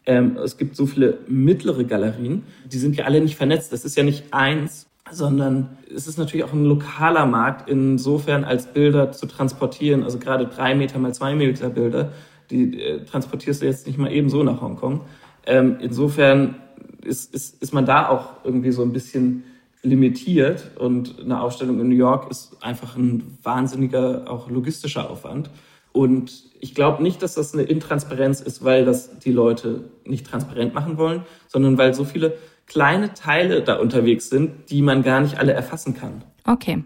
Ähm, 0.06 0.38
es 0.38 0.58
gibt 0.58 0.76
so 0.76 0.86
viele 0.86 1.20
mittlere 1.28 1.86
Galerien, 1.86 2.44
die 2.66 2.78
sind 2.78 2.98
ja 2.98 3.06
alle 3.06 3.22
nicht 3.22 3.38
vernetzt. 3.38 3.72
Das 3.72 3.86
ist 3.86 3.96
ja 3.96 4.04
nicht 4.04 4.34
eins, 4.34 4.88
sondern 5.10 5.78
es 5.94 6.08
ist 6.08 6.18
natürlich 6.18 6.44
auch 6.44 6.52
ein 6.52 6.66
lokaler 6.66 7.26
Markt, 7.26 7.70
insofern 7.70 8.44
als 8.44 8.68
Bilder 8.68 9.14
zu 9.14 9.28
transportieren, 9.28 10.04
also 10.04 10.20
gerade 10.20 10.48
drei 10.48 10.76
Meter 10.76 11.00
mal 11.00 11.14
zwei 11.14 11.36
Meter 11.36 11.70
Bilder, 11.70 12.12
die 12.54 12.82
äh, 12.82 13.04
transportierst 13.04 13.62
du 13.62 13.66
jetzt 13.66 13.88
nicht 13.88 13.98
mal 13.98 14.12
eben 14.12 14.30
so 14.30 14.44
nach 14.44 14.62
Hongkong. 14.62 15.02
Ähm, 15.46 15.78
insofern 15.82 16.56
ist, 17.04 17.34
ist, 17.34 17.62
ist 17.62 17.74
man 17.74 17.86
da 17.86 18.08
auch 18.10 18.46
irgendwie 18.46 18.72
so 18.72 18.84
ein 18.84 18.94
bisschen 18.94 19.44
limitiert 19.82 20.72
und 20.80 21.20
eine 21.20 21.42
Ausstellung 21.42 21.82
in 21.82 21.90
New 21.90 21.96
York 21.96 22.32
ist 22.32 22.56
einfach 22.62 22.96
ein 22.96 23.38
wahnsinniger 23.44 24.32
auch 24.32 24.50
logistischer 24.50 25.10
Aufwand. 25.10 25.50
Und 25.92 26.46
ich 26.60 26.74
glaube 26.74 27.04
nicht, 27.04 27.22
dass 27.22 27.36
das 27.36 27.54
eine 27.54 27.64
Intransparenz 27.64 28.40
ist, 28.40 28.64
weil 28.64 28.86
das 28.86 29.20
die 29.20 29.32
Leute 29.32 29.84
nicht 30.06 30.26
transparent 30.26 30.74
machen 30.74 30.98
wollen, 30.98 31.24
sondern 31.48 31.78
weil 31.78 31.94
so 31.94 32.06
viele 32.06 32.38
kleine 32.66 33.14
Teile 33.14 33.62
da 33.62 33.76
unterwegs 33.76 34.30
sind, 34.30 34.70
die 34.70 34.82
man 34.82 35.04
gar 35.04 35.20
nicht 35.20 35.38
alle 35.38 35.52
erfassen 35.52 35.94
kann. 35.94 36.24
Okay, 36.46 36.84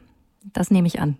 das 0.54 0.72
nehme 0.72 0.88
ich 0.88 1.00
an. 1.00 1.18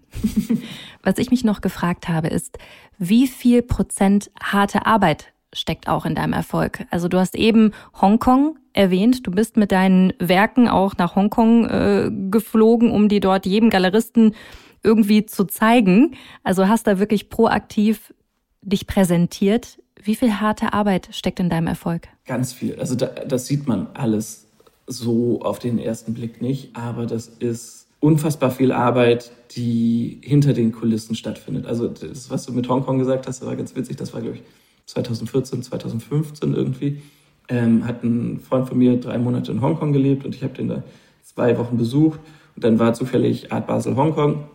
Was 1.04 1.18
ich 1.18 1.30
mich 1.30 1.44
noch 1.44 1.62
gefragt 1.62 2.08
habe, 2.08 2.28
ist, 2.28 2.58
wie 2.98 3.28
viel 3.28 3.62
Prozent 3.62 4.32
harte 4.42 4.86
Arbeit 4.86 5.34
steckt 5.54 5.88
auch 5.88 6.06
in 6.06 6.16
deinem 6.16 6.34
Erfolg? 6.34 6.86
Also 6.92 7.08
du 7.08 7.18
hast 7.18 7.36
eben 7.36 7.72
Hongkong 8.00 8.58
erwähnt, 8.74 9.26
du 9.26 9.32
bist 9.32 9.58
mit 9.58 9.72
deinen 9.72 10.14
Werken 10.20 10.68
auch 10.68 10.98
nach 10.98 11.16
Hongkong 11.16 11.66
äh, 11.66 12.12
geflogen, 12.30 12.92
um 12.92 13.10
die 13.10 13.20
dort 13.20 13.46
jedem 13.46 13.70
Galeristen 13.70 14.36
irgendwie 14.84 15.26
zu 15.26 15.46
zeigen. 15.46 16.16
Also 16.44 16.68
hast 16.68 16.88
da 16.88 17.00
wirklich 17.00 17.30
proaktiv 17.30 18.14
dich 18.62 18.88
präsentiert. 18.88 19.80
Wie 20.02 20.16
viel 20.16 20.34
harte 20.40 20.74
Arbeit 20.74 21.10
steckt 21.12 21.40
in 21.40 21.50
deinem 21.50 21.68
Erfolg? 21.68 22.08
Ganz 22.26 22.54
viel. 22.54 22.80
Also 22.80 22.96
da, 22.96 23.08
das 23.08 23.48
sieht 23.48 23.68
man 23.68 23.88
alles 23.94 24.48
so 24.86 25.42
auf 25.42 25.60
den 25.60 25.80
ersten 25.80 26.14
Blick 26.14 26.42
nicht, 26.42 26.76
aber 26.76 27.06
das 27.06 27.28
ist 27.28 27.87
unfassbar 28.00 28.52
viel 28.52 28.72
Arbeit, 28.72 29.32
die 29.52 30.20
hinter 30.22 30.54
den 30.54 30.72
Kulissen 30.72 31.16
stattfindet. 31.16 31.66
Also 31.66 31.88
das, 31.88 32.30
was 32.30 32.46
du 32.46 32.54
mit 32.54 32.70
Hongkong 32.70 33.00
gesagt 33.00 33.28
hast, 33.28 33.46
war 33.46 33.56
ganz 33.56 33.76
witzig. 33.76 33.98
Das 33.98 34.14
war, 34.14 34.22
glaube 34.22 34.38
ich, 34.38 34.44
2014, 34.86 35.64
2015 35.64 36.54
irgendwie. 36.54 37.02
Ähm, 37.50 37.88
hat 37.88 38.04
ein 38.04 38.40
Freund 38.40 38.68
von 38.68 38.78
mir 38.78 39.00
drei 39.00 39.18
Monate 39.18 39.52
in 39.52 39.62
Hongkong 39.62 39.94
gelebt 39.94 40.26
und 40.26 40.36
ich 40.36 40.44
habe 40.44 40.54
den 40.54 40.68
da 40.68 40.84
zwei 41.24 41.58
Wochen 41.58 41.78
besucht. 41.78 42.20
Und 42.56 42.64
dann 42.64 42.80
war 42.80 42.94
zufällig 42.94 43.52
Art 43.52 43.68
Basel 43.68 43.96
Hongkong 43.96 44.46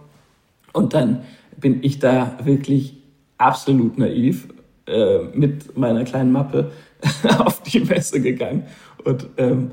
und 0.72 0.94
dann 0.94 1.22
bin 1.58 1.82
ich 1.82 1.98
da 1.98 2.38
wirklich 2.42 2.96
absolut 3.38 3.98
naiv 3.98 4.48
äh, 4.86 5.18
mit 5.34 5.76
meiner 5.76 6.04
kleinen 6.04 6.32
Mappe 6.32 6.72
auf 7.38 7.62
die 7.62 7.80
Messe 7.80 8.20
gegangen. 8.20 8.64
Und 9.04 9.28
ähm, 9.36 9.72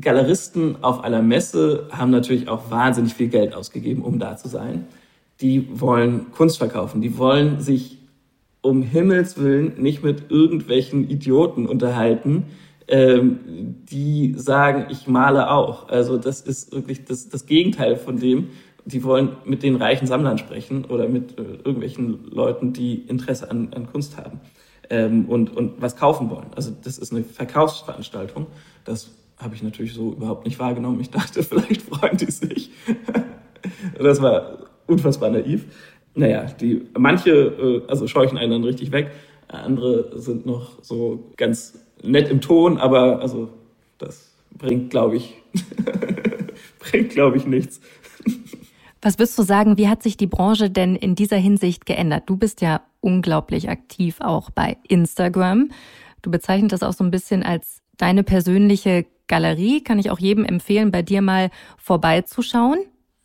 Galeristen 0.00 0.82
auf 0.82 1.02
einer 1.02 1.22
Messe 1.22 1.88
haben 1.90 2.10
natürlich 2.10 2.48
auch 2.48 2.70
wahnsinnig 2.70 3.14
viel 3.14 3.28
Geld 3.28 3.54
ausgegeben, 3.54 4.02
um 4.02 4.18
da 4.18 4.36
zu 4.36 4.48
sein. 4.48 4.86
Die 5.40 5.80
wollen 5.80 6.32
Kunst 6.32 6.58
verkaufen, 6.58 7.00
die 7.00 7.18
wollen 7.18 7.60
sich 7.60 7.98
um 8.60 8.82
Himmels 8.82 9.38
Willen 9.38 9.80
nicht 9.80 10.02
mit 10.02 10.30
irgendwelchen 10.30 11.08
Idioten 11.08 11.66
unterhalten, 11.66 12.46
ähm, 12.88 13.38
die 13.90 14.34
sagen, 14.36 14.86
ich 14.90 15.06
male 15.06 15.50
auch. 15.50 15.88
Also 15.88 16.18
das 16.18 16.40
ist 16.40 16.72
wirklich 16.72 17.04
das, 17.04 17.28
das 17.28 17.46
Gegenteil 17.46 17.96
von 17.96 18.18
dem, 18.18 18.48
die 18.84 19.02
wollen 19.02 19.36
mit 19.44 19.62
den 19.62 19.76
reichen 19.76 20.06
Sammlern 20.06 20.38
sprechen 20.38 20.84
oder 20.84 21.08
mit 21.08 21.38
äh, 21.38 21.42
irgendwelchen 21.42 22.24
Leuten, 22.30 22.72
die 22.72 22.94
Interesse 22.94 23.50
an, 23.50 23.72
an 23.74 23.86
Kunst 23.86 24.16
haben 24.16 24.40
ähm, 24.90 25.26
und, 25.26 25.56
und 25.56 25.80
was 25.80 25.96
kaufen 25.96 26.30
wollen. 26.30 26.48
Also 26.54 26.72
das 26.84 26.98
ist 26.98 27.12
eine 27.12 27.24
Verkaufsveranstaltung. 27.24 28.46
Das 28.84 29.10
habe 29.38 29.54
ich 29.54 29.62
natürlich 29.62 29.94
so 29.94 30.12
überhaupt 30.12 30.44
nicht 30.44 30.58
wahrgenommen. 30.58 31.00
Ich 31.00 31.10
dachte, 31.10 31.42
vielleicht 31.42 31.82
freuen 31.82 32.16
die 32.16 32.30
sich. 32.30 32.70
das 33.98 34.20
war 34.22 34.58
unfassbar 34.86 35.30
naiv. 35.30 35.64
Naja, 36.14 36.44
die, 36.44 36.86
manche 36.96 37.30
äh, 37.30 37.82
also 37.88 38.06
scheuchen 38.06 38.38
einen 38.38 38.52
dann 38.52 38.64
richtig 38.64 38.90
weg, 38.92 39.10
andere 39.48 40.18
sind 40.18 40.46
noch 40.46 40.82
so 40.82 41.30
ganz 41.36 41.78
nett 42.02 42.28
im 42.30 42.40
Ton, 42.40 42.78
aber 42.78 43.20
also 43.20 43.50
das 43.98 44.32
bringt, 44.50 44.90
glaube 44.90 45.16
ich, 45.16 45.34
bringt, 46.78 47.10
glaube 47.10 47.36
ich, 47.36 47.46
nichts. 47.46 47.80
Was 49.02 49.18
würdest 49.18 49.38
du 49.38 49.42
sagen, 49.42 49.76
wie 49.76 49.88
hat 49.88 50.02
sich 50.02 50.16
die 50.16 50.26
Branche 50.26 50.70
denn 50.70 50.96
in 50.96 51.14
dieser 51.14 51.36
Hinsicht 51.36 51.86
geändert? 51.86 52.24
Du 52.26 52.36
bist 52.36 52.60
ja 52.60 52.82
unglaublich 53.00 53.68
aktiv 53.68 54.16
auch 54.20 54.50
bei 54.50 54.78
Instagram. 54.88 55.70
Du 56.22 56.30
bezeichnest 56.30 56.72
das 56.72 56.82
auch 56.82 56.92
so 56.92 57.04
ein 57.04 57.10
bisschen 57.10 57.42
als 57.42 57.82
deine 57.98 58.24
persönliche 58.24 59.06
Galerie. 59.28 59.82
Kann 59.82 59.98
ich 59.98 60.10
auch 60.10 60.18
jedem 60.18 60.44
empfehlen, 60.44 60.90
bei 60.90 61.02
dir 61.02 61.22
mal 61.22 61.50
vorbeizuschauen. 61.78 62.78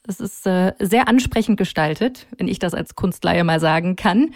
Es 0.07 0.19
ist 0.19 0.47
äh, 0.47 0.73
sehr 0.79 1.07
ansprechend 1.07 1.57
gestaltet, 1.57 2.27
wenn 2.37 2.47
ich 2.47 2.59
das 2.59 2.73
als 2.73 2.95
Kunstleihe 2.95 3.43
mal 3.43 3.59
sagen 3.59 3.95
kann. 3.95 4.33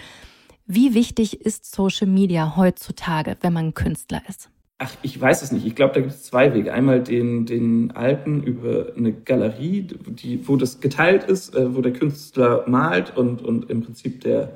Wie 0.68 0.94
wichtig 0.94 1.42
ist 1.42 1.74
Social 1.74 2.08
Media 2.08 2.56
heutzutage, 2.56 3.38
wenn 3.42 3.54
man 3.54 3.74
Künstler 3.74 4.22
ist? 4.28 4.50
Ach, 4.78 4.92
ich 5.04 5.20
weiß 5.20 5.42
es 5.42 5.52
nicht. 5.52 5.66
Ich 5.66 5.76
glaube, 5.76 5.94
da 5.94 6.02
gibt 6.02 6.14
es 6.14 6.24
zwei 6.24 6.54
Wege. 6.54 6.74
Einmal 6.74 7.02
den, 7.02 7.46
den 7.46 7.92
alten 7.92 8.44
über 8.44 8.88
eine 8.98 9.14
Galerie, 9.14 9.88
die, 10.08 10.48
wo 10.48 10.58
das 10.58 10.82
geteilt 10.82 11.24
ist, 11.24 11.56
äh, 11.56 11.76
wo 11.76 11.82
der 11.82 11.94
Künstler 11.94 12.66
malt 12.68 13.16
und, 13.16 13.42
und 13.42 13.70
im 13.70 13.84
Prinzip 13.84 14.22
der 14.22 14.52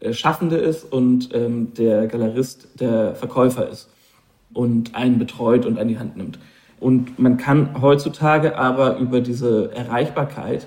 äh, 0.00 0.12
Schaffende 0.12 0.56
ist 0.56 0.92
und 0.92 1.30
ähm, 1.32 1.72
der 1.74 2.06
Galerist 2.06 2.80
der 2.80 3.14
Verkäufer 3.14 3.68
ist 3.68 3.88
und 4.52 4.94
einen 4.94 5.18
betreut 5.18 5.64
und 5.64 5.78
an 5.78 5.88
die 5.88 5.98
Hand 5.98 6.16
nimmt. 6.16 6.38
Und 6.82 7.20
man 7.20 7.36
kann 7.36 7.80
heutzutage 7.80 8.58
aber 8.58 8.98
über 8.98 9.20
diese 9.20 9.70
Erreichbarkeit 9.72 10.66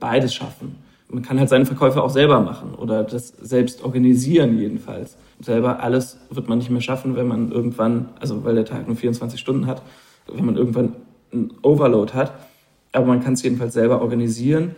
beides 0.00 0.34
schaffen. 0.34 0.76
Man 1.08 1.22
kann 1.22 1.38
halt 1.38 1.50
seine 1.50 1.66
Verkäufe 1.66 2.02
auch 2.02 2.10
selber 2.10 2.40
machen 2.40 2.74
oder 2.74 3.04
das 3.04 3.28
selbst 3.28 3.84
organisieren 3.84 4.58
jedenfalls 4.58 5.16
selber 5.44 5.80
alles 5.80 6.18
wird 6.30 6.48
man 6.48 6.58
nicht 6.58 6.70
mehr 6.70 6.80
schaffen, 6.80 7.16
wenn 7.16 7.28
man 7.28 7.52
irgendwann, 7.52 8.08
also 8.20 8.44
weil 8.44 8.54
der 8.54 8.64
Tag 8.64 8.86
nur 8.86 8.96
24 8.96 9.38
Stunden 9.38 9.66
hat, 9.66 9.82
wenn 10.26 10.44
man 10.44 10.56
irgendwann 10.56 10.96
einen 11.32 11.52
Overload 11.62 12.12
hat. 12.12 12.32
Aber 12.92 13.06
man 13.06 13.22
kann 13.22 13.34
es 13.34 13.42
jedenfalls 13.42 13.74
selber 13.74 14.02
organisieren 14.02 14.74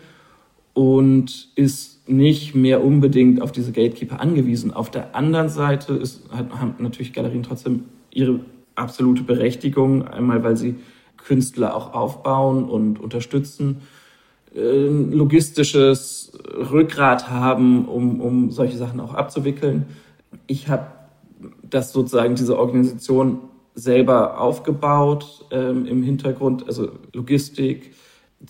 und 0.73 1.49
ist 1.55 2.09
nicht 2.09 2.55
mehr 2.55 2.85
unbedingt 2.85 3.41
auf 3.41 3.53
diese 3.53 3.73
Gatekeeper 3.73 4.21
angewiesen. 4.21 4.73
Auf 4.73 4.91
der 4.91 5.15
anderen 5.15 5.49
Seite 5.49 5.95
ist, 5.95 6.23
haben 6.31 6.75
natürlich 6.79 7.13
Galerien 7.13 7.43
trotzdem 7.43 7.85
ihre 8.11 8.41
absolute 8.75 9.23
Berechtigung, 9.23 10.07
einmal 10.07 10.43
weil 10.43 10.57
sie 10.57 10.77
Künstler 11.17 11.75
auch 11.75 11.95
aufbauen 11.95 12.65
und 12.65 13.01
unterstützen, 13.01 13.83
äh, 14.55 14.87
logistisches 14.87 16.33
Rückgrat 16.71 17.31
haben, 17.31 17.87
um, 17.87 18.21
um 18.21 18.51
solche 18.51 18.77
Sachen 18.77 19.01
auch 19.01 19.15
abzuwickeln 19.15 19.87
ich 20.47 20.69
habe 20.69 20.87
das 21.63 21.93
sozusagen, 21.93 22.35
diese 22.35 22.59
Organisation 22.59 23.39
selber 23.75 24.41
aufgebaut 24.41 25.47
ähm, 25.51 25.87
im 25.87 26.03
Hintergrund, 26.03 26.67
also 26.67 26.91
Logistik, 27.13 27.93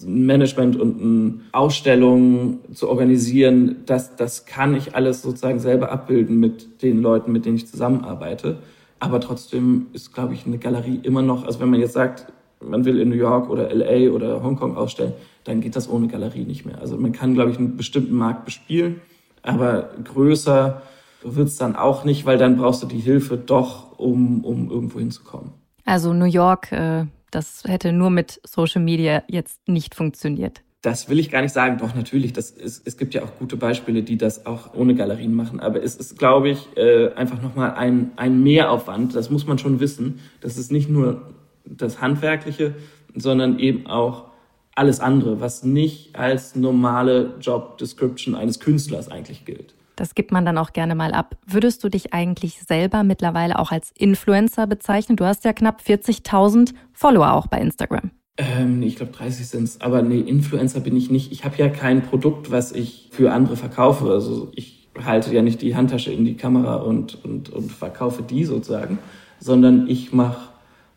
Management 0.04 0.76
und 0.76 1.42
Ausstellungen 1.52 2.58
zu 2.74 2.88
organisieren, 2.88 3.76
das, 3.86 4.16
das 4.16 4.44
kann 4.44 4.74
ich 4.74 4.96
alles 4.96 5.22
sozusagen 5.22 5.60
selber 5.60 5.92
abbilden 5.92 6.40
mit 6.40 6.82
den 6.82 7.00
Leuten, 7.00 7.30
mit 7.30 7.46
denen 7.46 7.56
ich 7.56 7.68
zusammenarbeite. 7.68 8.58
Aber 9.04 9.20
trotzdem 9.20 9.88
ist, 9.92 10.14
glaube 10.14 10.32
ich, 10.32 10.46
eine 10.46 10.56
Galerie 10.56 10.98
immer 11.02 11.20
noch, 11.20 11.44
also 11.44 11.60
wenn 11.60 11.68
man 11.68 11.78
jetzt 11.78 11.92
sagt, 11.92 12.32
man 12.60 12.86
will 12.86 12.98
in 12.98 13.10
New 13.10 13.16
York 13.16 13.50
oder 13.50 13.68
LA 13.74 14.10
oder 14.10 14.42
Hongkong 14.42 14.78
ausstellen, 14.78 15.12
dann 15.44 15.60
geht 15.60 15.76
das 15.76 15.90
ohne 15.90 16.08
Galerie 16.08 16.44
nicht 16.44 16.64
mehr. 16.64 16.80
Also 16.80 16.96
man 16.96 17.12
kann, 17.12 17.34
glaube 17.34 17.50
ich, 17.50 17.58
einen 17.58 17.76
bestimmten 17.76 18.14
Markt 18.14 18.46
bespielen, 18.46 19.02
aber 19.42 19.90
größer 20.02 20.80
wird 21.22 21.48
es 21.48 21.56
dann 21.56 21.76
auch 21.76 22.04
nicht, 22.04 22.24
weil 22.24 22.38
dann 22.38 22.56
brauchst 22.56 22.82
du 22.82 22.86
die 22.86 22.98
Hilfe 22.98 23.36
doch, 23.36 23.98
um, 23.98 24.42
um 24.42 24.70
irgendwo 24.70 24.98
hinzukommen. 24.98 25.52
Also 25.84 26.14
New 26.14 26.24
York, 26.24 26.72
äh, 26.72 27.04
das 27.30 27.64
hätte 27.66 27.92
nur 27.92 28.08
mit 28.08 28.40
Social 28.46 28.82
Media 28.82 29.22
jetzt 29.28 29.68
nicht 29.68 29.94
funktioniert. 29.94 30.62
Das 30.84 31.08
will 31.08 31.18
ich 31.18 31.30
gar 31.30 31.40
nicht 31.40 31.54
sagen. 31.54 31.78
Doch, 31.78 31.94
natürlich. 31.94 32.34
Das 32.34 32.50
ist, 32.50 32.86
es 32.86 32.98
gibt 32.98 33.14
ja 33.14 33.22
auch 33.22 33.38
gute 33.38 33.56
Beispiele, 33.56 34.02
die 34.02 34.18
das 34.18 34.44
auch 34.44 34.74
ohne 34.74 34.94
Galerien 34.94 35.34
machen. 35.34 35.58
Aber 35.58 35.82
es 35.82 35.96
ist, 35.96 36.18
glaube 36.18 36.50
ich, 36.50 36.76
äh, 36.76 37.10
einfach 37.14 37.40
nochmal 37.40 37.72
ein, 37.72 38.10
ein 38.16 38.42
Mehraufwand. 38.42 39.16
Das 39.16 39.30
muss 39.30 39.46
man 39.46 39.56
schon 39.56 39.80
wissen. 39.80 40.20
Das 40.42 40.58
ist 40.58 40.70
nicht 40.70 40.90
nur 40.90 41.22
das 41.64 42.02
Handwerkliche, 42.02 42.74
sondern 43.14 43.58
eben 43.58 43.86
auch 43.86 44.26
alles 44.74 45.00
andere, 45.00 45.40
was 45.40 45.64
nicht 45.64 46.16
als 46.16 46.54
normale 46.54 47.32
Job 47.40 47.78
Description 47.78 48.34
eines 48.34 48.60
Künstlers 48.60 49.10
eigentlich 49.10 49.46
gilt. 49.46 49.74
Das 49.96 50.14
gibt 50.14 50.32
man 50.32 50.44
dann 50.44 50.58
auch 50.58 50.74
gerne 50.74 50.94
mal 50.94 51.14
ab. 51.14 51.38
Würdest 51.46 51.82
du 51.82 51.88
dich 51.88 52.12
eigentlich 52.12 52.60
selber 52.60 53.04
mittlerweile 53.04 53.58
auch 53.58 53.70
als 53.70 53.90
Influencer 53.96 54.66
bezeichnen? 54.66 55.16
Du 55.16 55.24
hast 55.24 55.46
ja 55.46 55.54
knapp 55.54 55.80
40.000 55.80 56.74
Follower 56.92 57.32
auch 57.32 57.46
bei 57.46 57.58
Instagram. 57.58 58.10
Ähm, 58.36 58.82
ich 58.82 58.96
glaube 58.96 59.12
30 59.12 59.46
sind 59.46 59.64
es. 59.64 59.80
Aber 59.80 60.02
nee, 60.02 60.20
Influencer 60.20 60.80
bin 60.80 60.96
ich 60.96 61.10
nicht. 61.10 61.32
Ich 61.32 61.44
habe 61.44 61.56
ja 61.56 61.68
kein 61.68 62.02
Produkt, 62.02 62.50
was 62.50 62.72
ich 62.72 63.08
für 63.12 63.32
andere 63.32 63.56
verkaufe. 63.56 64.10
Also 64.10 64.50
ich 64.54 64.88
halte 65.02 65.34
ja 65.34 65.42
nicht 65.42 65.62
die 65.62 65.76
Handtasche 65.76 66.12
in 66.12 66.24
die 66.24 66.36
Kamera 66.36 66.76
und, 66.76 67.24
und, 67.24 67.50
und 67.50 67.72
verkaufe 67.72 68.22
die 68.22 68.44
sozusagen, 68.44 68.98
sondern 69.40 69.88
ich 69.88 70.12
mache 70.12 70.48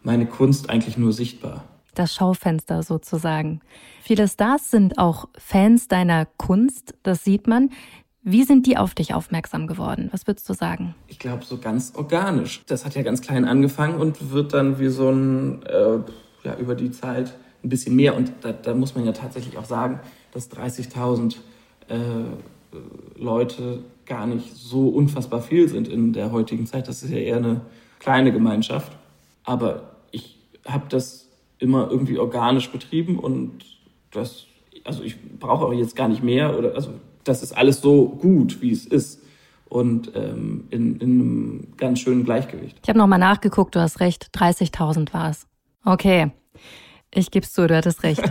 meine 0.03 0.25
Kunst 0.25 0.69
eigentlich 0.69 0.97
nur 0.97 1.13
sichtbar 1.13 1.63
das 1.97 2.13
Schaufenster 2.13 2.83
sozusagen. 2.83 3.61
Viele 4.01 4.27
Stars 4.27 4.71
sind 4.71 4.97
auch 4.97 5.27
Fans 5.37 5.87
deiner 5.87 6.25
Kunst, 6.25 6.93
das 7.03 7.23
sieht 7.23 7.47
man. 7.47 7.71
Wie 8.23 8.43
sind 8.43 8.65
die 8.65 8.77
auf 8.77 8.93
dich 8.93 9.13
aufmerksam 9.13 9.67
geworden? 9.67 10.09
Was 10.11 10.27
würdest 10.27 10.47
du 10.49 10.53
sagen? 10.53 10.95
Ich 11.07 11.17
glaube, 11.17 11.45
so 11.45 11.57
ganz 11.57 11.93
organisch. 11.95 12.61
Das 12.67 12.83
hat 12.83 12.95
ja 12.95 13.01
ganz 13.01 13.21
klein 13.21 13.45
angefangen 13.45 13.99
und 13.99 14.31
wird 14.31 14.53
dann 14.53 14.79
wie 14.79 14.89
so 14.89 15.09
ein, 15.09 15.63
äh, 15.63 15.99
ja, 16.47 16.55
über 16.57 16.75
die 16.75 16.91
Zeit 16.91 17.35
ein 17.63 17.69
bisschen 17.69 17.95
mehr. 17.95 18.15
Und 18.15 18.31
da, 18.41 18.53
da 18.53 18.73
muss 18.73 18.95
man 18.95 19.05
ja 19.05 19.11
tatsächlich 19.11 19.57
auch 19.57 19.65
sagen, 19.65 19.99
dass 20.31 20.49
30.000 20.51 21.35
äh, 21.89 21.95
Leute 23.15 23.83
gar 24.05 24.25
nicht 24.25 24.55
so 24.55 24.87
unfassbar 24.87 25.41
viel 25.41 25.67
sind 25.67 25.87
in 25.87 26.13
der 26.13 26.31
heutigen 26.31 26.65
Zeit. 26.65 26.87
Das 26.87 27.03
ist 27.03 27.11
ja 27.11 27.17
eher 27.17 27.37
eine 27.37 27.61
kleine 27.99 28.31
Gemeinschaft. 28.31 28.93
Aber 29.43 29.95
ich 30.11 30.37
habe 30.65 30.85
das 30.89 31.27
immer 31.59 31.89
irgendwie 31.89 32.17
organisch 32.17 32.69
betrieben 32.69 33.19
und 33.19 33.65
das, 34.11 34.45
also 34.83 35.03
ich 35.03 35.17
brauche 35.39 35.65
auch 35.65 35.73
jetzt 35.73 35.95
gar 35.95 36.07
nicht 36.07 36.23
mehr 36.23 36.57
oder 36.57 36.75
also 36.75 36.93
das 37.23 37.43
ist 37.43 37.57
alles 37.57 37.81
so 37.81 38.07
gut, 38.07 38.61
wie 38.61 38.71
es 38.71 38.85
ist 38.85 39.21
und 39.65 40.11
ähm, 40.15 40.65
in, 40.69 40.99
in 40.99 41.11
einem 41.11 41.67
ganz 41.77 41.99
schönen 41.99 42.23
Gleichgewicht. 42.23 42.77
Ich 42.81 42.89
habe 42.89 42.99
nochmal 42.99 43.19
nachgeguckt, 43.19 43.75
du 43.75 43.81
hast 43.81 43.99
recht, 43.99 44.29
30.000 44.33 45.13
war 45.13 45.31
es. 45.31 45.47
Okay, 45.87 46.31
ich 47.15 47.31
gebe 47.31 47.45
es 47.45 47.53
zu, 47.53 47.65
du 47.65 47.77
hattest 47.77 48.03
recht. 48.03 48.21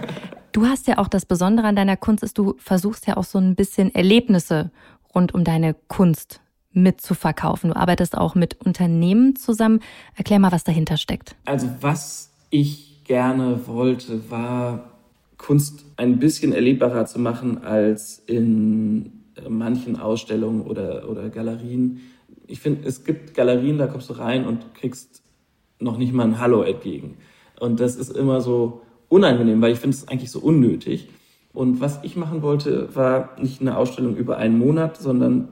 Du 0.52 0.66
hast 0.66 0.86
ja 0.86 0.98
auch 0.98 1.08
das 1.08 1.24
Besondere 1.24 1.66
an 1.66 1.74
deiner 1.74 1.96
Kunst 1.96 2.22
ist, 2.22 2.36
du 2.36 2.54
versuchst 2.58 3.06
ja 3.06 3.16
auch 3.16 3.24
so 3.24 3.38
ein 3.38 3.54
bisschen 3.54 3.94
Erlebnisse 3.94 4.70
rund 5.14 5.32
um 5.32 5.42
deine 5.42 5.74
Kunst 5.88 6.42
mitzuverkaufen. 6.72 7.70
Du 7.70 7.76
arbeitest 7.76 8.18
auch 8.18 8.34
mit 8.34 8.60
Unternehmen 8.60 9.36
zusammen. 9.36 9.80
Erklär 10.16 10.38
mal, 10.38 10.52
was 10.52 10.64
dahinter 10.64 10.98
steckt. 10.98 11.34
Also 11.46 11.70
was 11.80 12.30
ich 12.50 13.04
gerne 13.04 13.66
wollte, 13.66 14.30
war 14.30 14.90
Kunst 15.38 15.86
ein 15.96 16.18
bisschen 16.18 16.52
erlebbarer 16.52 17.06
zu 17.06 17.18
machen 17.18 17.64
als 17.64 18.18
in 18.26 19.24
äh, 19.36 19.48
manchen 19.48 19.98
Ausstellungen 19.98 20.60
oder, 20.60 21.08
oder 21.08 21.30
Galerien. 21.30 22.00
Ich 22.46 22.60
finde, 22.60 22.86
es 22.86 23.04
gibt 23.04 23.32
Galerien, 23.32 23.78
da 23.78 23.86
kommst 23.86 24.10
du 24.10 24.12
rein 24.12 24.44
und 24.44 24.74
kriegst 24.74 25.22
noch 25.78 25.96
nicht 25.96 26.12
mal 26.12 26.24
ein 26.24 26.38
Hallo 26.38 26.62
entgegen. 26.62 27.16
Und 27.60 27.80
das 27.80 27.96
ist 27.96 28.10
immer 28.16 28.40
so 28.40 28.82
unangenehm, 29.08 29.60
weil 29.62 29.72
ich 29.72 29.78
finde 29.78 29.96
es 29.96 30.08
eigentlich 30.08 30.30
so 30.30 30.40
unnötig. 30.40 31.08
Und 31.52 31.80
was 31.80 32.00
ich 32.02 32.16
machen 32.16 32.42
wollte, 32.42 32.94
war 32.94 33.30
nicht 33.40 33.60
eine 33.60 33.78
Ausstellung 33.78 34.16
über 34.16 34.36
einen 34.36 34.58
Monat, 34.58 34.98
sondern 34.98 35.48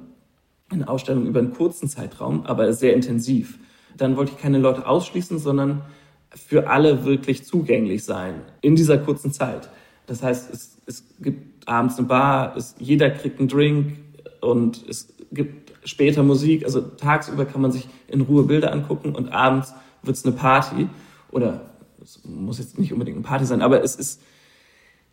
eine 0.68 0.88
Ausstellung 0.88 1.26
über 1.26 1.40
einen 1.40 1.52
kurzen 1.52 1.88
Zeitraum, 1.88 2.44
aber 2.46 2.72
sehr 2.72 2.94
intensiv. 2.94 3.58
Dann 3.96 4.16
wollte 4.16 4.32
ich 4.32 4.38
keine 4.38 4.58
Leute 4.58 4.86
ausschließen, 4.86 5.38
sondern 5.38 5.82
für 6.30 6.68
alle 6.68 7.04
wirklich 7.04 7.44
zugänglich 7.44 8.04
sein 8.04 8.34
in 8.60 8.76
dieser 8.76 8.98
kurzen 8.98 9.32
Zeit. 9.32 9.70
Das 10.06 10.22
heißt, 10.22 10.52
es, 10.52 10.78
es 10.86 11.04
gibt 11.20 11.66
abends 11.68 11.96
eine 11.98 12.06
Bar, 12.06 12.56
es, 12.56 12.74
jeder 12.78 13.10
kriegt 13.10 13.38
einen 13.38 13.48
Drink 13.48 13.96
und 14.40 14.84
es 14.88 15.14
gibt 15.32 15.72
später 15.84 16.22
Musik. 16.22 16.64
Also 16.64 16.80
tagsüber 16.80 17.44
kann 17.44 17.62
man 17.62 17.72
sich 17.72 17.88
in 18.08 18.20
Ruhe 18.20 18.42
Bilder 18.44 18.72
angucken 18.72 19.14
und 19.14 19.32
abends 19.32 19.72
wird 20.02 20.16
es 20.16 20.24
eine 20.24 20.34
Party. 20.34 20.88
Oder 21.30 21.62
es 22.04 22.20
muss 22.24 22.58
jetzt 22.58 22.78
nicht 22.78 22.92
unbedingt 22.92 23.16
eine 23.16 23.24
Party 23.24 23.46
sein, 23.46 23.62
aber 23.62 23.82
es 23.82 23.96
ist 23.96 24.22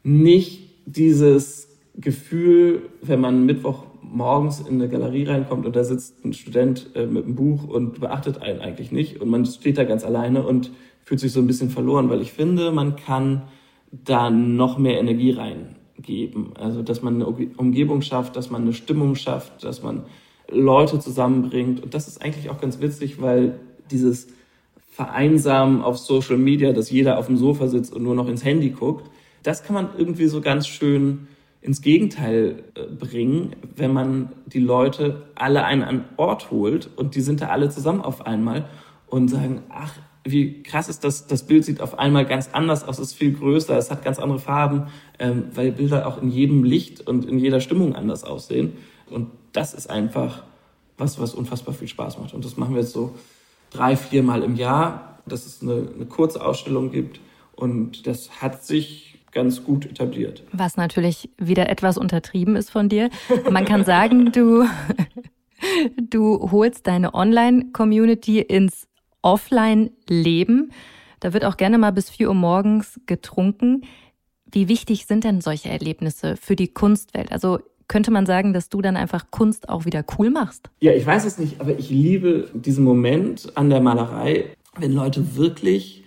nicht 0.03 0.69
dieses 0.85 1.69
Gefühl, 1.95 2.89
wenn 3.01 3.21
man 3.21 3.45
Mittwoch 3.45 3.85
morgens 4.01 4.59
in 4.59 4.75
eine 4.75 4.89
Galerie 4.89 5.23
reinkommt 5.23 5.65
und 5.65 5.75
da 5.75 5.83
sitzt 5.83 6.23
ein 6.25 6.33
Student 6.33 6.89
äh, 6.95 7.05
mit 7.05 7.25
einem 7.25 7.35
Buch 7.35 7.63
und 7.63 8.01
beachtet 8.01 8.41
einen 8.41 8.59
eigentlich 8.59 8.91
nicht 8.91 9.21
und 9.21 9.29
man 9.29 9.45
steht 9.45 9.77
da 9.77 9.85
ganz 9.85 10.03
alleine 10.03 10.43
und 10.43 10.71
fühlt 11.03 11.19
sich 11.19 11.31
so 11.31 11.39
ein 11.39 11.47
bisschen 11.47 11.69
verloren, 11.69 12.09
weil 12.09 12.21
ich 12.21 12.33
finde, 12.33 12.71
man 12.71 12.95
kann 12.95 13.43
da 13.91 14.29
noch 14.29 14.77
mehr 14.77 14.99
Energie 14.99 15.31
reingeben. 15.31 16.55
Also, 16.55 16.81
dass 16.81 17.01
man 17.01 17.15
eine 17.15 17.25
Umgebung 17.27 18.01
schafft, 18.01 18.35
dass 18.35 18.49
man 18.49 18.61
eine 18.61 18.73
Stimmung 18.73 19.15
schafft, 19.15 19.63
dass 19.63 19.83
man 19.83 20.03
Leute 20.49 20.99
zusammenbringt. 20.99 21.83
Und 21.83 21.93
das 21.93 22.07
ist 22.07 22.21
eigentlich 22.21 22.49
auch 22.49 22.61
ganz 22.61 22.79
witzig, 22.79 23.21
weil 23.21 23.59
dieses 23.89 24.27
Vereinsamen 24.91 25.81
auf 25.81 25.97
Social 25.97 26.37
Media, 26.37 26.73
dass 26.73 26.91
jeder 26.91 27.17
auf 27.17 27.27
dem 27.27 27.37
Sofa 27.37 27.67
sitzt 27.67 27.93
und 27.93 28.03
nur 28.03 28.13
noch 28.13 28.27
ins 28.27 28.43
Handy 28.43 28.69
guckt, 28.69 29.09
das 29.41 29.63
kann 29.63 29.73
man 29.73 29.89
irgendwie 29.97 30.27
so 30.27 30.41
ganz 30.41 30.67
schön 30.67 31.27
ins 31.61 31.81
Gegenteil 31.81 32.63
äh, 32.75 32.83
bringen, 32.87 33.55
wenn 33.75 33.93
man 33.93 34.33
die 34.45 34.59
Leute 34.59 35.23
alle 35.35 35.63
an 35.63 35.81
einen 35.83 36.05
Ort 36.17 36.51
holt 36.51 36.89
und 36.95 37.15
die 37.15 37.21
sind 37.21 37.41
da 37.41 37.47
alle 37.47 37.69
zusammen 37.69 38.01
auf 38.01 38.25
einmal 38.25 38.67
und 39.07 39.29
sagen, 39.29 39.61
ach, 39.69 39.93
wie 40.23 40.61
krass 40.61 40.89
ist 40.89 41.03
das, 41.03 41.25
das 41.25 41.43
Bild 41.43 41.65
sieht 41.65 41.81
auf 41.81 41.97
einmal 41.97 42.25
ganz 42.25 42.49
anders 42.51 42.83
aus, 42.83 42.99
ist 42.99 43.13
viel 43.13 43.33
größer, 43.33 43.77
es 43.77 43.89
hat 43.89 44.03
ganz 44.03 44.19
andere 44.19 44.39
Farben, 44.39 44.87
ähm, 45.19 45.45
weil 45.53 45.71
Bilder 45.71 46.05
auch 46.05 46.21
in 46.21 46.29
jedem 46.29 46.63
Licht 46.63 47.07
und 47.07 47.25
in 47.25 47.39
jeder 47.39 47.59
Stimmung 47.59 47.95
anders 47.95 48.23
aussehen. 48.23 48.73
Und 49.09 49.29
das 49.53 49.73
ist 49.73 49.89
einfach 49.89 50.43
was, 50.97 51.19
was 51.19 51.33
unfassbar 51.33 51.73
viel 51.73 51.87
Spaß 51.87 52.19
macht. 52.19 52.33
Und 52.33 52.45
das 52.45 52.57
machen 52.57 52.75
wir 52.75 52.81
jetzt 52.81 52.93
so 52.93 53.15
drei, 53.71 53.95
vier 53.95 54.21
Mal 54.21 54.43
im 54.43 54.55
Jahr, 54.55 55.21
dass 55.25 55.45
es 55.45 55.61
eine, 55.61 55.89
eine 55.95 56.05
kurze 56.05 56.43
Ausstellung 56.45 56.91
gibt. 56.91 57.19
Und 57.55 58.05
das 58.05 58.41
hat 58.41 58.63
sich 58.63 59.19
ganz 59.31 59.63
gut 59.63 59.85
etabliert. 59.85 60.43
Was 60.51 60.77
natürlich 60.77 61.29
wieder 61.37 61.69
etwas 61.69 61.97
untertrieben 61.97 62.55
ist 62.55 62.69
von 62.69 62.89
dir. 62.89 63.09
Man 63.49 63.65
kann 63.65 63.85
sagen, 63.85 64.31
du, 64.33 64.65
du 65.97 66.51
holst 66.51 66.87
deine 66.87 67.13
Online-Community 67.13 68.41
ins 68.41 68.87
Offline-Leben. 69.21 70.71
Da 71.19 71.33
wird 71.33 71.45
auch 71.45 71.57
gerne 71.57 71.77
mal 71.77 71.91
bis 71.91 72.09
4 72.09 72.29
Uhr 72.29 72.35
morgens 72.35 72.99
getrunken. 73.05 73.83
Wie 74.45 74.67
wichtig 74.67 75.05
sind 75.05 75.23
denn 75.23 75.39
solche 75.39 75.69
Erlebnisse 75.69 76.35
für 76.35 76.55
die 76.55 76.73
Kunstwelt? 76.73 77.31
Also 77.31 77.59
könnte 77.91 78.09
man 78.09 78.25
sagen, 78.25 78.53
dass 78.53 78.69
du 78.69 78.81
dann 78.81 78.95
einfach 78.95 79.31
Kunst 79.31 79.67
auch 79.67 79.83
wieder 79.83 80.05
cool 80.17 80.29
machst? 80.29 80.69
Ja, 80.79 80.93
ich 80.93 81.05
weiß 81.05 81.25
es 81.25 81.37
nicht, 81.37 81.59
aber 81.59 81.77
ich 81.77 81.89
liebe 81.89 82.47
diesen 82.53 82.85
Moment 82.85 83.51
an 83.55 83.69
der 83.69 83.81
Malerei, 83.81 84.45
wenn 84.79 84.93
Leute 84.93 85.35
wirklich, 85.35 86.05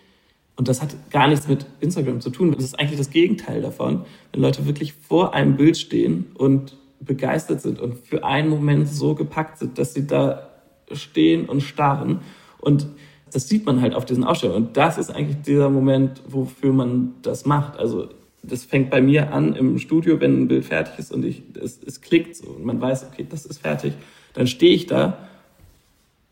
und 0.57 0.67
das 0.67 0.81
hat 0.81 0.97
gar 1.11 1.29
nichts 1.29 1.47
mit 1.47 1.67
Instagram 1.81 2.23
zu 2.23 2.31
tun, 2.31 2.53
das 2.53 2.65
ist 2.65 2.81
eigentlich 2.81 2.97
das 2.97 3.11
Gegenteil 3.11 3.61
davon, 3.61 4.07
wenn 4.33 4.41
Leute 4.41 4.65
wirklich 4.65 4.95
vor 4.95 5.35
einem 5.35 5.59
Bild 5.59 5.77
stehen 5.77 6.29
und 6.33 6.79
begeistert 7.01 7.61
sind 7.61 7.79
und 7.83 7.99
für 7.99 8.25
einen 8.25 8.49
Moment 8.49 8.89
so 8.89 9.15
gepackt 9.15 9.59
sind, 9.59 9.77
dass 9.77 9.93
sie 9.93 10.07
da 10.07 10.49
stehen 10.91 11.47
und 11.47 11.61
starren 11.61 12.21
und 12.61 12.87
das 13.31 13.47
sieht 13.47 13.67
man 13.67 13.83
halt 13.83 13.95
auf 13.95 14.07
diesen 14.07 14.25
Ausstellungen. 14.25 14.69
Und 14.69 14.77
das 14.77 14.97
ist 14.97 15.11
eigentlich 15.11 15.43
dieser 15.43 15.69
Moment, 15.69 16.23
wofür 16.29 16.73
man 16.73 17.15
das 17.23 17.45
macht. 17.45 17.77
Also 17.79 18.09
das 18.49 18.65
fängt 18.65 18.91
bei 18.91 19.01
mir 19.01 19.33
an 19.33 19.55
im 19.55 19.79
Studio, 19.79 20.21
wenn 20.21 20.43
ein 20.43 20.49
Bild 20.49 20.65
fertig 20.65 20.99
ist 20.99 21.13
und 21.13 21.25
ich, 21.25 21.43
es, 21.61 21.81
es 21.85 22.01
klickt 22.01 22.37
so 22.37 22.49
und 22.49 22.65
man 22.65 22.81
weiß, 22.81 23.07
okay, 23.11 23.27
das 23.29 23.47
ist 23.47 23.59
fertig. 23.59 23.95
Dann 24.35 24.47
stehe 24.47 24.75
ich 24.75 24.87
da 24.87 25.29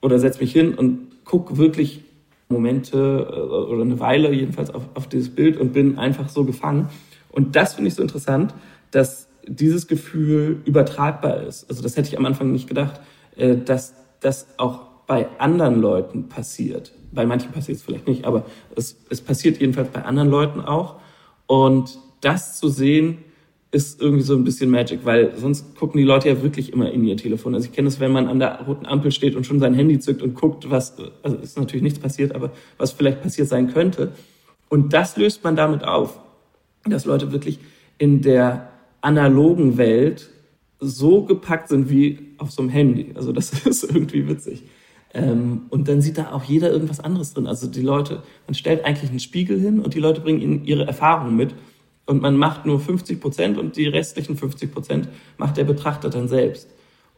oder 0.01 0.19
setze 0.19 0.41
mich 0.41 0.53
hin 0.53 0.75
und 0.75 1.25
gucke 1.25 1.57
wirklich 1.57 2.03
Momente 2.49 3.27
äh, 3.31 3.35
oder 3.35 3.83
eine 3.83 3.99
Weile 4.01 4.33
jedenfalls 4.33 4.71
auf, 4.71 4.83
auf 4.95 5.09
dieses 5.09 5.31
Bild 5.31 5.57
und 5.57 5.73
bin 5.73 5.99
einfach 5.99 6.29
so 6.29 6.45
gefangen. 6.45 6.89
Und 7.31 7.57
das 7.57 7.75
finde 7.75 7.89
ich 7.89 7.95
so 7.95 8.03
interessant, 8.03 8.55
dass 8.91 9.29
dieses 9.47 9.89
Gefühl 9.89 10.61
übertragbar 10.65 11.43
ist. 11.43 11.69
Also 11.69 11.83
das 11.83 11.97
hätte 11.97 12.09
ich 12.09 12.19
am 12.19 12.27
Anfang 12.27 12.53
nicht 12.53 12.69
gedacht, 12.69 13.01
äh, 13.37 13.57
dass 13.57 13.95
das 14.21 14.47
auch 14.59 14.93
bei 15.07 15.27
anderen 15.39 15.81
Leuten 15.81 16.29
passiert. 16.29 16.93
bei 17.13 17.27
manchen 17.27 17.51
passiert 17.51 17.77
es 17.77 17.83
vielleicht 17.83 18.07
nicht, 18.07 18.25
aber 18.25 18.47
es, 18.77 18.97
es 19.11 19.21
passiert 19.21 19.61
jedenfalls 19.61 19.89
bei 19.91 20.03
anderen 20.05 20.31
Leuten 20.31 20.61
auch. 20.61 21.02
Und 21.53 21.99
das 22.23 22.59
zu 22.59 22.71
sehen, 22.71 23.19
ist 23.73 24.01
irgendwie 24.01 24.23
so 24.23 24.35
ein 24.35 24.43
bisschen 24.43 24.71
Magic, 24.71 25.01
weil 25.05 25.37
sonst 25.37 25.77
gucken 25.77 25.99
die 25.99 26.05
Leute 26.07 26.31
ja 26.31 26.43
wirklich 26.43 26.73
immer 26.73 26.91
in 26.91 27.05
ihr 27.05 27.19
Telefon. 27.19 27.55
Also 27.55 27.67
ich 27.67 27.75
kenne 27.75 27.89
es, 27.89 28.01
wenn 28.01 28.11
man 28.11 28.27
an 28.27 28.39
der 28.39 28.63
roten 28.63 28.87
Ampel 28.87 29.13
steht 29.13 29.37
und 29.37 29.45
schon 29.45 29.61
sein 29.61 29.75
Handy 29.75 29.99
zückt 29.99 30.23
und 30.23 30.35
guckt, 30.35 30.71
was, 30.71 30.95
also 31.23 31.37
ist 31.37 31.59
natürlich 31.59 31.83
nichts 31.83 31.99
passiert, 31.99 32.35
aber 32.35 32.53
was 32.79 32.93
vielleicht 32.93 33.21
passiert 33.21 33.49
sein 33.49 33.71
könnte. 33.71 34.13
Und 34.71 34.95
das 34.95 35.19
löst 35.19 35.45
man 35.45 35.55
damit 35.55 35.85
auf, 35.85 36.19
dass 36.87 37.05
Leute 37.05 37.33
wirklich 37.33 37.59
in 37.99 38.23
der 38.23 38.71
analogen 39.03 39.77
Welt 39.77 40.31
so 40.81 41.27
gepackt 41.27 41.69
sind 41.69 41.91
wie 41.91 42.31
auf 42.39 42.51
so 42.51 42.63
einem 42.63 42.71
Handy. 42.71 43.13
Also 43.15 43.31
das 43.31 43.53
ist 43.67 43.85
irgendwie 43.85 44.27
witzig. 44.27 44.63
Ähm, 45.15 45.63
und 45.71 45.89
dann 45.89 46.01
sieht 46.01 46.19
da 46.19 46.33
auch 46.33 46.45
jeder 46.45 46.71
irgendwas 46.71 47.01
anderes 47.01 47.35
drin. 47.35 47.47
Also 47.47 47.67
die 47.67 47.83
Leute, 47.83 48.23
man 48.47 48.55
stellt 48.55 48.85
eigentlich 48.85 49.11
einen 49.11 49.21
Spiegel 49.21 49.61
hin 49.61 49.81
und 49.81 49.95
die 49.95 50.01
Leute 50.01 50.21
bringen 50.21 50.41
ihnen 50.41 50.65
ihre 50.65 50.87
Erfahrungen 50.87 51.37
mit 51.37 51.55
und 52.07 52.23
man 52.23 52.37
macht 52.37 52.67
nur 52.67 52.81
50 52.81 53.21
Prozent 53.21 53.59
und 53.59 53.77
die 53.77 53.87
restlichen 53.87 54.37
50 54.37 54.73
Prozent 54.73 55.09
macht 55.37 55.57
der 55.57 55.65
Betrachter 55.65 56.11
dann 56.11 56.29
selbst. 56.29 56.69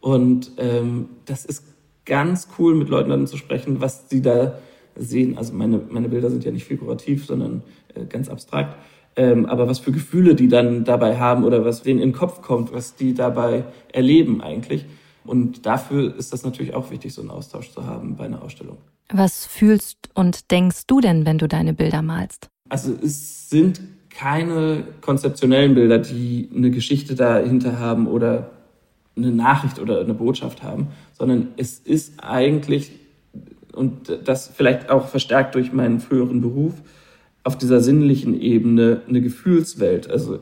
Und 0.00 0.52
ähm, 0.58 1.08
das 1.24 1.44
ist 1.44 1.64
ganz 2.04 2.48
cool, 2.58 2.74
mit 2.74 2.88
Leuten 2.88 3.10
dann 3.10 3.26
zu 3.26 3.36
sprechen, 3.36 3.80
was 3.80 4.10
sie 4.10 4.20
da 4.20 4.58
sehen. 4.96 5.38
Also 5.38 5.54
meine, 5.54 5.80
meine 5.88 6.08
Bilder 6.08 6.30
sind 6.30 6.44
ja 6.44 6.50
nicht 6.50 6.64
figurativ, 6.64 7.26
sondern 7.26 7.62
äh, 7.94 8.04
ganz 8.04 8.28
abstrakt. 8.28 8.76
Ähm, 9.16 9.46
aber 9.46 9.68
was 9.68 9.78
für 9.78 9.92
Gefühle 9.92 10.34
die 10.34 10.48
dann 10.48 10.84
dabei 10.84 11.18
haben 11.18 11.44
oder 11.44 11.64
was 11.64 11.82
denen 11.82 12.00
in 12.00 12.10
den 12.10 12.16
Kopf 12.16 12.42
kommt, 12.42 12.72
was 12.72 12.96
die 12.96 13.14
dabei 13.14 13.64
erleben 13.92 14.40
eigentlich. 14.42 14.84
Und 15.24 15.66
dafür 15.66 16.16
ist 16.16 16.32
das 16.32 16.44
natürlich 16.44 16.74
auch 16.74 16.90
wichtig, 16.90 17.14
so 17.14 17.22
einen 17.22 17.30
Austausch 17.30 17.70
zu 17.70 17.86
haben 17.86 18.16
bei 18.16 18.24
einer 18.24 18.42
Ausstellung. 18.42 18.78
Was 19.10 19.46
fühlst 19.46 20.10
und 20.14 20.50
denkst 20.50 20.86
du 20.86 21.00
denn, 21.00 21.26
wenn 21.26 21.38
du 21.38 21.48
deine 21.48 21.74
Bilder 21.74 22.02
malst? 22.02 22.48
Also 22.68 22.92
es 23.02 23.50
sind 23.50 23.80
keine 24.10 24.84
konzeptionellen 25.00 25.74
Bilder, 25.74 25.98
die 25.98 26.48
eine 26.54 26.70
Geschichte 26.70 27.14
dahinter 27.14 27.78
haben 27.78 28.06
oder 28.06 28.50
eine 29.16 29.30
Nachricht 29.30 29.78
oder 29.78 30.00
eine 30.00 30.14
Botschaft 30.14 30.62
haben, 30.62 30.88
sondern 31.12 31.48
es 31.56 31.78
ist 31.78 32.22
eigentlich, 32.22 32.92
und 33.72 34.18
das 34.24 34.48
vielleicht 34.48 34.90
auch 34.90 35.08
verstärkt 35.08 35.54
durch 35.54 35.72
meinen 35.72 36.00
früheren 36.00 36.40
Beruf, 36.40 36.74
auf 37.44 37.58
dieser 37.58 37.80
sinnlichen 37.80 38.40
Ebene 38.40 39.02
eine 39.06 39.20
Gefühlswelt. 39.20 40.10
Also 40.10 40.38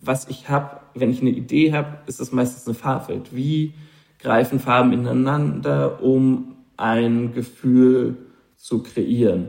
was 0.00 0.28
ich 0.28 0.48
habe, 0.48 0.80
wenn 0.94 1.10
ich 1.10 1.20
eine 1.20 1.30
Idee 1.30 1.72
habe, 1.72 1.98
ist 2.06 2.20
das 2.20 2.32
meistens 2.32 2.66
eine 2.66 2.74
Farbwelt. 2.74 3.36
Wie 3.36 3.74
greifen 4.18 4.58
Farben 4.58 4.92
ineinander, 4.92 6.02
um 6.02 6.56
ein 6.76 7.32
Gefühl 7.32 8.16
zu 8.56 8.82
kreieren? 8.82 9.48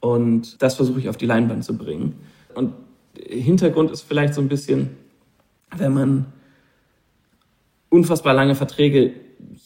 Und 0.00 0.62
das 0.62 0.76
versuche 0.76 1.00
ich 1.00 1.08
auf 1.08 1.16
die 1.16 1.26
Leinwand 1.26 1.64
zu 1.64 1.76
bringen. 1.76 2.16
Und 2.54 2.72
Hintergrund 3.18 3.90
ist 3.90 4.02
vielleicht 4.02 4.34
so 4.34 4.40
ein 4.40 4.48
bisschen, 4.48 4.90
wenn 5.76 5.92
man 5.92 6.26
unfassbar 7.88 8.34
lange 8.34 8.54
Verträge 8.54 9.12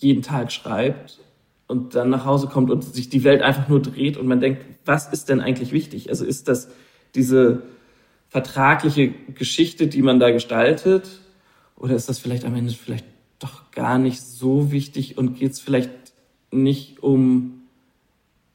jeden 0.01 0.23
Tag 0.23 0.53
schreibt 0.53 1.21
und 1.67 1.95
dann 1.95 2.11
nach 2.11 2.25
Hause 2.25 2.47
kommt 2.47 2.71
und 2.71 2.83
sich 2.83 3.09
die 3.09 3.25
Welt 3.25 3.43
einfach 3.43 3.69
nur 3.69 3.81
dreht 3.81 4.17
und 4.17 4.27
man 4.27 4.41
denkt, 4.41 4.65
was 4.85 5.13
ist 5.13 5.29
denn 5.29 5.41
eigentlich 5.41 5.73
wichtig? 5.73 6.09
Also 6.09 6.25
ist 6.25 6.49
das 6.49 6.69
diese 7.15 7.63
vertragliche 8.29 9.09
Geschichte, 9.35 9.87
die 9.87 10.03
man 10.03 10.19
da 10.19 10.31
gestaltet, 10.31 11.21
oder 11.77 11.95
ist 11.95 12.09
das 12.09 12.19
vielleicht 12.19 12.45
am 12.45 12.55
Ende 12.55 12.73
vielleicht 12.73 13.05
doch 13.43 13.71
gar 13.71 13.99
nicht 13.99 14.21
so 14.21 14.73
wichtig 14.73 15.19
und 15.19 15.39
geht 15.39 15.53
es 15.53 15.61
vielleicht 15.61 15.91
nicht 16.51 17.03
um 17.03 17.63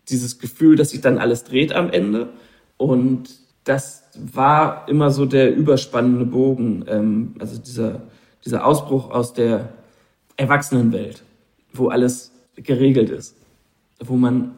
dieses 0.10 0.40
Gefühl, 0.40 0.76
dass 0.76 0.92
sich 0.92 1.02
dann 1.02 1.18
alles 1.18 1.44
dreht 1.44 1.74
am 1.74 1.90
Ende? 1.90 2.30
Und 2.78 3.30
das 3.64 4.04
war 4.16 4.88
immer 4.88 5.12
so 5.12 5.26
der 5.26 5.56
überspannende 5.56 6.26
Bogen, 6.26 6.86
ähm, 6.88 7.36
also 7.40 7.60
dieser, 7.60 8.02
dieser 8.46 8.66
Ausbruch 8.66 9.12
aus 9.12 9.34
der 9.34 9.74
Erwachsenenwelt, 10.38 11.24
wo 11.74 11.90
alles 11.90 12.32
geregelt 12.56 13.10
ist, 13.10 13.36
wo 14.00 14.16
man 14.16 14.54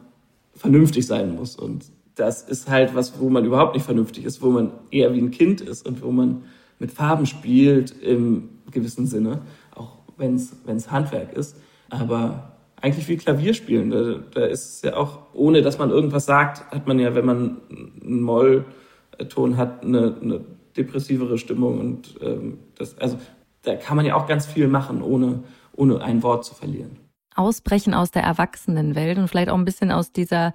vernünftig 0.54 1.06
sein 1.06 1.34
muss. 1.34 1.56
Und 1.56 1.86
das 2.14 2.42
ist 2.42 2.68
halt 2.68 2.94
was, 2.94 3.18
wo 3.18 3.30
man 3.30 3.44
überhaupt 3.44 3.74
nicht 3.74 3.84
vernünftig 3.84 4.24
ist, 4.24 4.42
wo 4.42 4.50
man 4.50 4.72
eher 4.90 5.14
wie 5.14 5.20
ein 5.20 5.30
Kind 5.30 5.60
ist 5.60 5.86
und 5.86 6.02
wo 6.02 6.10
man 6.10 6.42
mit 6.78 6.92
Farben 6.92 7.26
spielt 7.26 7.94
im 8.02 8.48
gewissen 8.70 9.06
Sinne, 9.06 9.40
wenn 10.20 10.36
es 10.36 10.90
Handwerk 10.90 11.32
ist. 11.32 11.56
Aber 11.88 12.50
eigentlich 12.80 13.08
wie 13.08 13.16
Klavierspielen. 13.16 13.90
Da, 13.90 14.14
da 14.32 14.46
ist 14.46 14.74
es 14.74 14.82
ja 14.82 14.96
auch, 14.96 15.18
ohne 15.32 15.62
dass 15.62 15.78
man 15.78 15.90
irgendwas 15.90 16.26
sagt, 16.26 16.70
hat 16.70 16.86
man 16.86 16.98
ja, 16.98 17.14
wenn 17.14 17.26
man 17.26 17.60
einen 18.02 18.22
Mollton 18.22 19.56
hat, 19.56 19.82
eine, 19.82 20.16
eine 20.20 20.40
depressivere 20.76 21.38
Stimmung. 21.38 21.78
Und 21.78 22.14
ähm, 22.22 22.58
das, 22.76 22.96
also 22.98 23.18
da 23.62 23.76
kann 23.76 23.96
man 23.96 24.06
ja 24.06 24.14
auch 24.14 24.26
ganz 24.26 24.46
viel 24.46 24.68
machen, 24.68 25.02
ohne, 25.02 25.42
ohne 25.74 26.00
ein 26.02 26.22
Wort 26.22 26.44
zu 26.44 26.54
verlieren. 26.54 26.98
Ausbrechen 27.34 27.94
aus 27.94 28.10
der 28.10 28.22
Erwachsenenwelt 28.22 29.18
und 29.18 29.28
vielleicht 29.28 29.50
auch 29.50 29.58
ein 29.58 29.64
bisschen 29.64 29.92
aus 29.92 30.12
dieser 30.12 30.54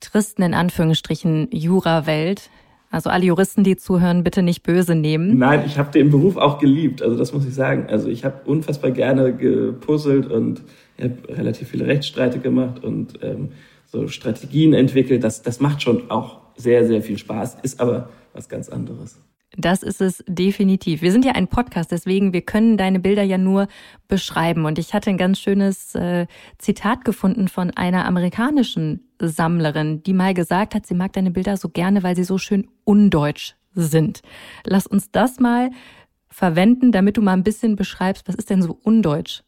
tristen, 0.00 0.42
in 0.42 0.54
Anführungsstrichen, 0.54 1.48
Jura-Welt. 1.52 2.50
Also 2.90 3.10
alle 3.10 3.24
Juristen, 3.24 3.64
die 3.64 3.76
zuhören, 3.76 4.22
bitte 4.22 4.42
nicht 4.42 4.62
böse 4.62 4.94
nehmen. 4.94 5.38
Nein, 5.38 5.64
ich 5.66 5.78
habe 5.78 5.90
den 5.90 6.10
Beruf 6.10 6.36
auch 6.36 6.58
geliebt. 6.58 7.02
Also 7.02 7.16
das 7.16 7.32
muss 7.32 7.46
ich 7.46 7.54
sagen. 7.54 7.86
Also 7.88 8.08
ich 8.08 8.24
habe 8.24 8.40
unfassbar 8.44 8.90
gerne 8.90 9.34
gepuzzelt 9.34 10.30
und 10.30 10.62
habe 11.00 11.16
relativ 11.28 11.68
viele 11.68 11.86
Rechtsstreite 11.86 12.38
gemacht 12.38 12.82
und 12.84 13.18
ähm, 13.22 13.50
so 13.86 14.08
Strategien 14.08 14.72
entwickelt. 14.72 15.24
Das, 15.24 15.42
das 15.42 15.60
macht 15.60 15.82
schon 15.82 16.10
auch 16.10 16.40
sehr, 16.56 16.86
sehr 16.86 17.02
viel 17.02 17.18
Spaß, 17.18 17.58
ist 17.62 17.80
aber 17.80 18.08
was 18.32 18.48
ganz 18.48 18.68
anderes. 18.68 19.18
Das 19.56 19.82
ist 19.82 20.00
es 20.00 20.22
definitiv. 20.28 21.02
Wir 21.02 21.12
sind 21.12 21.24
ja 21.24 21.32
ein 21.32 21.48
Podcast, 21.48 21.90
deswegen 21.90 22.32
wir 22.32 22.42
können 22.42 22.76
deine 22.76 23.00
Bilder 23.00 23.22
ja 23.22 23.38
nur 23.38 23.68
beschreiben. 24.06 24.66
Und 24.66 24.78
ich 24.78 24.92
hatte 24.92 25.10
ein 25.10 25.16
ganz 25.16 25.40
schönes 25.40 25.94
äh, 25.94 26.26
Zitat 26.58 27.04
gefunden 27.04 27.48
von 27.48 27.70
einer 27.70 28.04
amerikanischen 28.04 29.08
Sammlerin, 29.20 30.02
die 30.02 30.12
mal 30.12 30.34
gesagt 30.34 30.74
hat, 30.74 30.86
sie 30.86 30.94
mag 30.94 31.12
deine 31.14 31.30
Bilder 31.30 31.56
so 31.56 31.70
gerne, 31.70 32.02
weil 32.02 32.16
sie 32.16 32.24
so 32.24 32.36
schön 32.36 32.68
undeutsch 32.84 33.54
sind. 33.74 34.22
Lass 34.64 34.86
uns 34.86 35.10
das 35.10 35.40
mal 35.40 35.70
verwenden, 36.28 36.92
damit 36.92 37.16
du 37.16 37.22
mal 37.22 37.32
ein 37.32 37.42
bisschen 37.42 37.76
beschreibst, 37.76 38.28
was 38.28 38.34
ist 38.34 38.50
denn 38.50 38.62
so 38.62 38.78
undeutsch 38.82 39.42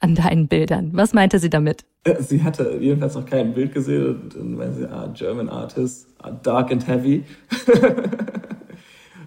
an 0.00 0.14
deinen 0.14 0.48
Bildern? 0.48 0.90
Was 0.92 1.14
meinte 1.14 1.38
sie 1.38 1.48
damit? 1.48 1.86
Äh, 2.04 2.22
sie 2.22 2.42
hatte 2.42 2.76
jedenfalls 2.80 3.14
noch 3.14 3.24
kein 3.24 3.54
Bild 3.54 3.72
gesehen 3.72 4.20
und 4.20 4.36
dann 4.36 4.54
meinte 4.54 4.74
sie, 4.76 4.86
ah, 4.90 5.06
German 5.14 5.48
Artist, 5.48 6.08
ah, 6.18 6.30
dark 6.30 6.70
and 6.70 6.86
heavy. 6.86 7.24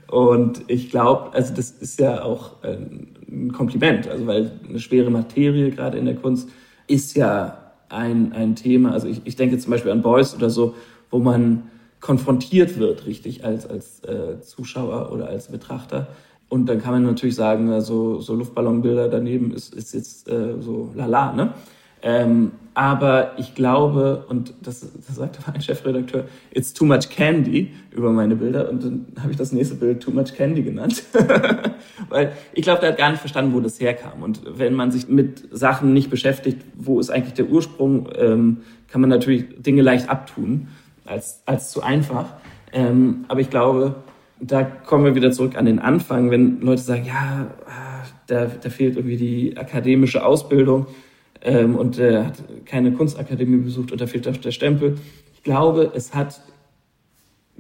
Und 0.10 0.64
ich 0.68 0.90
glaube, 0.90 1.34
also 1.34 1.54
das 1.54 1.72
ist 1.72 2.00
ja 2.00 2.24
auch 2.24 2.64
ein 2.64 3.52
Kompliment, 3.52 4.08
also 4.08 4.26
weil 4.26 4.52
eine 4.68 4.80
schwere 4.80 5.10
Materie 5.10 5.72
gerade 5.72 5.98
in 5.98 6.06
der 6.06 6.16
Kunst 6.16 6.50
ist 6.88 7.16
ja 7.16 7.74
ein, 7.90 8.34
ein 8.34 8.56
Thema. 8.56 8.92
Also 8.92 9.08
ich, 9.08 9.22
ich 9.26 9.36
denke 9.36 9.58
zum 9.58 9.72
Beispiel 9.72 9.92
an 9.92 10.02
Beuys 10.02 10.36
oder 10.36 10.50
so, 10.50 10.76
wo 11.10 11.20
man 11.20 11.64
konfrontiert 12.00 12.80
wird, 12.80 13.06
richtig, 13.06 13.44
als, 13.44 13.66
als 13.66 14.04
äh, 14.04 14.40
Zuschauer 14.42 15.12
oder 15.12 15.28
als 15.28 15.50
Betrachter. 15.52 16.08
Und 16.50 16.68
dann 16.68 16.82
kann 16.82 16.94
man 16.94 17.04
natürlich 17.04 17.36
sagen, 17.36 17.82
so, 17.82 18.22
so 18.22 18.36
Luftballonbilder 18.36 19.10
daneben 19.10 19.52
ist, 19.52 19.74
ist 19.74 19.94
jetzt 19.94 20.30
äh, 20.30 20.62
so 20.62 20.92
lala, 20.96 21.34
ne? 21.34 21.54
Ähm, 22.02 22.52
aber 22.78 23.32
ich 23.38 23.56
glaube, 23.56 24.26
und 24.30 24.54
das, 24.62 24.82
das 24.82 25.16
sagte 25.16 25.40
mein 25.52 25.62
Chefredakteur, 25.62 26.26
it's 26.52 26.74
too 26.74 26.86
much 26.86 27.10
candy 27.10 27.74
über 27.90 28.12
meine 28.12 28.36
Bilder. 28.36 28.70
Und 28.70 28.84
dann 28.84 29.06
habe 29.20 29.32
ich 29.32 29.38
das 29.38 29.52
nächste 29.52 29.74
Bild 29.74 30.00
too 30.04 30.12
much 30.12 30.36
candy 30.36 30.62
genannt. 30.62 31.02
Weil 32.10 32.34
ich 32.54 32.62
glaube, 32.62 32.82
der 32.82 32.92
hat 32.92 33.00
gar 33.00 33.10
nicht 33.10 33.20
verstanden, 33.20 33.56
wo 33.56 33.62
das 33.62 33.80
herkam. 33.80 34.22
Und 34.22 34.42
wenn 34.46 34.76
man 34.76 34.92
sich 34.92 35.08
mit 35.08 35.48
Sachen 35.52 35.92
nicht 35.92 36.12
beschäftigt, 36.12 36.64
wo 36.76 37.00
ist 37.00 37.10
eigentlich 37.10 37.34
der 37.34 37.50
Ursprung, 37.50 38.10
ähm, 38.16 38.58
kann 38.90 39.02
man 39.02 39.10
natürlich 39.10 39.46
Dinge 39.58 39.82
leicht 39.82 40.08
abtun, 40.08 40.68
als, 41.04 41.42
als 41.48 41.72
zu 41.72 41.82
einfach. 41.82 42.28
Ähm, 42.74 43.26
aber 43.28 43.40
ich 43.40 43.50
glaube, 43.50 43.96
da 44.40 44.64
kommen 44.64 45.04
wir 45.04 45.16
wieder 45.16 45.32
zurück 45.32 45.58
an 45.58 45.66
den 45.66 45.80
Anfang, 45.80 46.30
wenn 46.30 46.62
Leute 46.62 46.84
sagen, 46.84 47.06
ja, 47.06 47.48
ah, 47.66 48.06
da, 48.28 48.46
da 48.46 48.70
fehlt 48.70 48.98
irgendwie 48.98 49.18
die 49.18 49.58
akademische 49.58 50.24
Ausbildung 50.24 50.86
ähm, 51.42 51.76
und 51.76 51.98
er 51.98 52.28
hat 52.28 52.44
keine 52.66 52.92
Kunstakademie 52.92 53.58
besucht 53.58 53.92
und 53.92 54.02
da 54.02 54.08
fehlt 54.08 54.26
der 54.26 54.52
Stempel. 54.52 54.98
Ich 55.34 55.44
glaube, 55.44 55.92
es 55.96 56.14
hat 56.14 56.42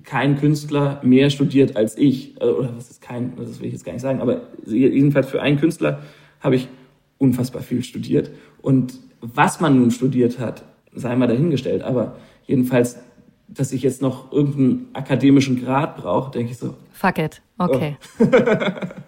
kein 0.04 0.38
Künstler 0.38 1.00
mehr 1.04 1.30
studiert 1.30 1.76
als 1.76 1.98
ich. 1.98 2.40
Äh, 2.42 2.46
oder 2.46 2.76
was 2.76 2.90
ist 2.90 3.02
kein, 3.02 3.36
das 3.38 3.60
will 3.60 3.68
ich 3.68 3.74
jetzt 3.74 3.86
gar 3.86 3.94
nicht 3.94 4.02
sagen, 4.02 4.22
aber 4.22 4.42
jedenfalls 4.66 5.28
für 5.28 5.42
einen 5.42 5.60
Künstler 5.60 6.02
habe 6.40 6.56
ich 6.56 6.68
unfassbar 7.18 7.62
viel 7.62 7.84
studiert. 7.84 8.32
Und 8.62 9.00
was 9.22 9.60
man 9.60 9.78
nun 9.78 9.92
studiert 9.92 10.40
hat, 10.40 10.64
sei 10.94 11.16
mal 11.16 11.28
dahingestellt, 11.28 11.84
aber 11.84 12.16
jedenfalls, 12.46 12.98
dass 13.48 13.72
ich 13.72 13.82
jetzt 13.82 14.02
noch 14.02 14.32
irgendeinen 14.32 14.88
akademischen 14.94 15.64
Grad 15.64 15.98
brauche, 15.98 16.32
denke 16.32 16.52
ich 16.52 16.58
so. 16.58 16.76
Fuck 16.92 17.18
it. 17.20 17.42
Okay. 17.58 17.98
Oh. 18.20 18.26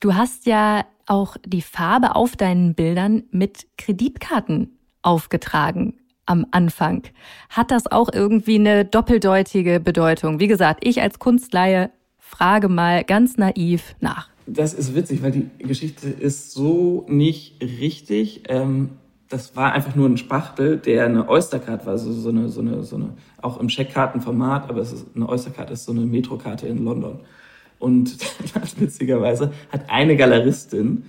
du 0.00 0.14
hast 0.14 0.46
ja 0.46 0.84
auch 1.06 1.36
die 1.44 1.62
Farbe 1.62 2.16
auf 2.16 2.36
deinen 2.36 2.74
Bildern 2.74 3.24
mit 3.30 3.66
Kreditkarten 3.78 4.78
aufgetragen. 5.02 5.94
am 6.28 6.44
Anfang. 6.50 7.04
Hat 7.48 7.70
das 7.70 7.86
auch 7.86 8.12
irgendwie 8.12 8.56
eine 8.56 8.84
doppeldeutige 8.84 9.78
Bedeutung? 9.78 10.40
Wie 10.40 10.48
gesagt, 10.48 10.84
ich 10.84 11.00
als 11.00 11.20
Kunstleihe 11.20 11.90
frage 12.18 12.68
mal 12.68 13.04
ganz 13.04 13.36
naiv 13.38 13.94
nach. 14.00 14.28
Das 14.46 14.74
ist 14.74 14.94
witzig, 14.94 15.22
weil 15.22 15.32
die 15.32 15.48
Geschichte 15.58 16.08
ist 16.08 16.52
so 16.52 17.06
nicht 17.08 17.62
richtig. 17.62 18.42
Ähm, 18.48 18.90
das 19.28 19.56
war 19.56 19.72
einfach 19.72 19.96
nur 19.96 20.08
ein 20.08 20.16
Spachtel, 20.18 20.76
der 20.76 21.04
eine 21.04 21.28
Oystercard 21.28 21.86
war, 21.86 21.98
so, 21.98 22.12
so, 22.12 22.28
eine, 22.28 22.48
so, 22.48 22.60
eine, 22.60 22.84
so 22.84 22.96
eine, 22.96 23.14
auch 23.42 23.58
im 23.58 23.68
Scheckkartenformat, 23.68 24.70
aber 24.70 24.80
es 24.80 24.92
ist 24.92 25.06
eine 25.16 25.28
Oystercard 25.28 25.70
ist 25.70 25.84
so 25.84 25.92
eine 25.92 26.02
Metrokarte 26.02 26.68
in 26.68 26.84
London. 26.84 27.20
Und 27.78 28.16
witzigerweise 28.80 29.52
hat 29.70 29.90
eine 29.90 30.16
Galeristin 30.16 31.04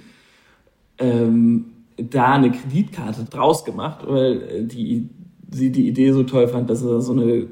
ähm, 1.00 1.66
da 1.98 2.34
eine 2.34 2.52
Kreditkarte 2.52 3.26
draus 3.26 3.66
gemacht, 3.66 4.00
weil 4.08 4.66
die, 4.66 5.10
sie 5.50 5.72
die 5.72 5.88
Idee 5.88 6.12
so 6.12 6.24
toll 6.24 6.48
fand, 6.48 6.70
dass 6.70 6.82
es 6.82 7.06
so 7.06 7.14
eine 7.14 7.48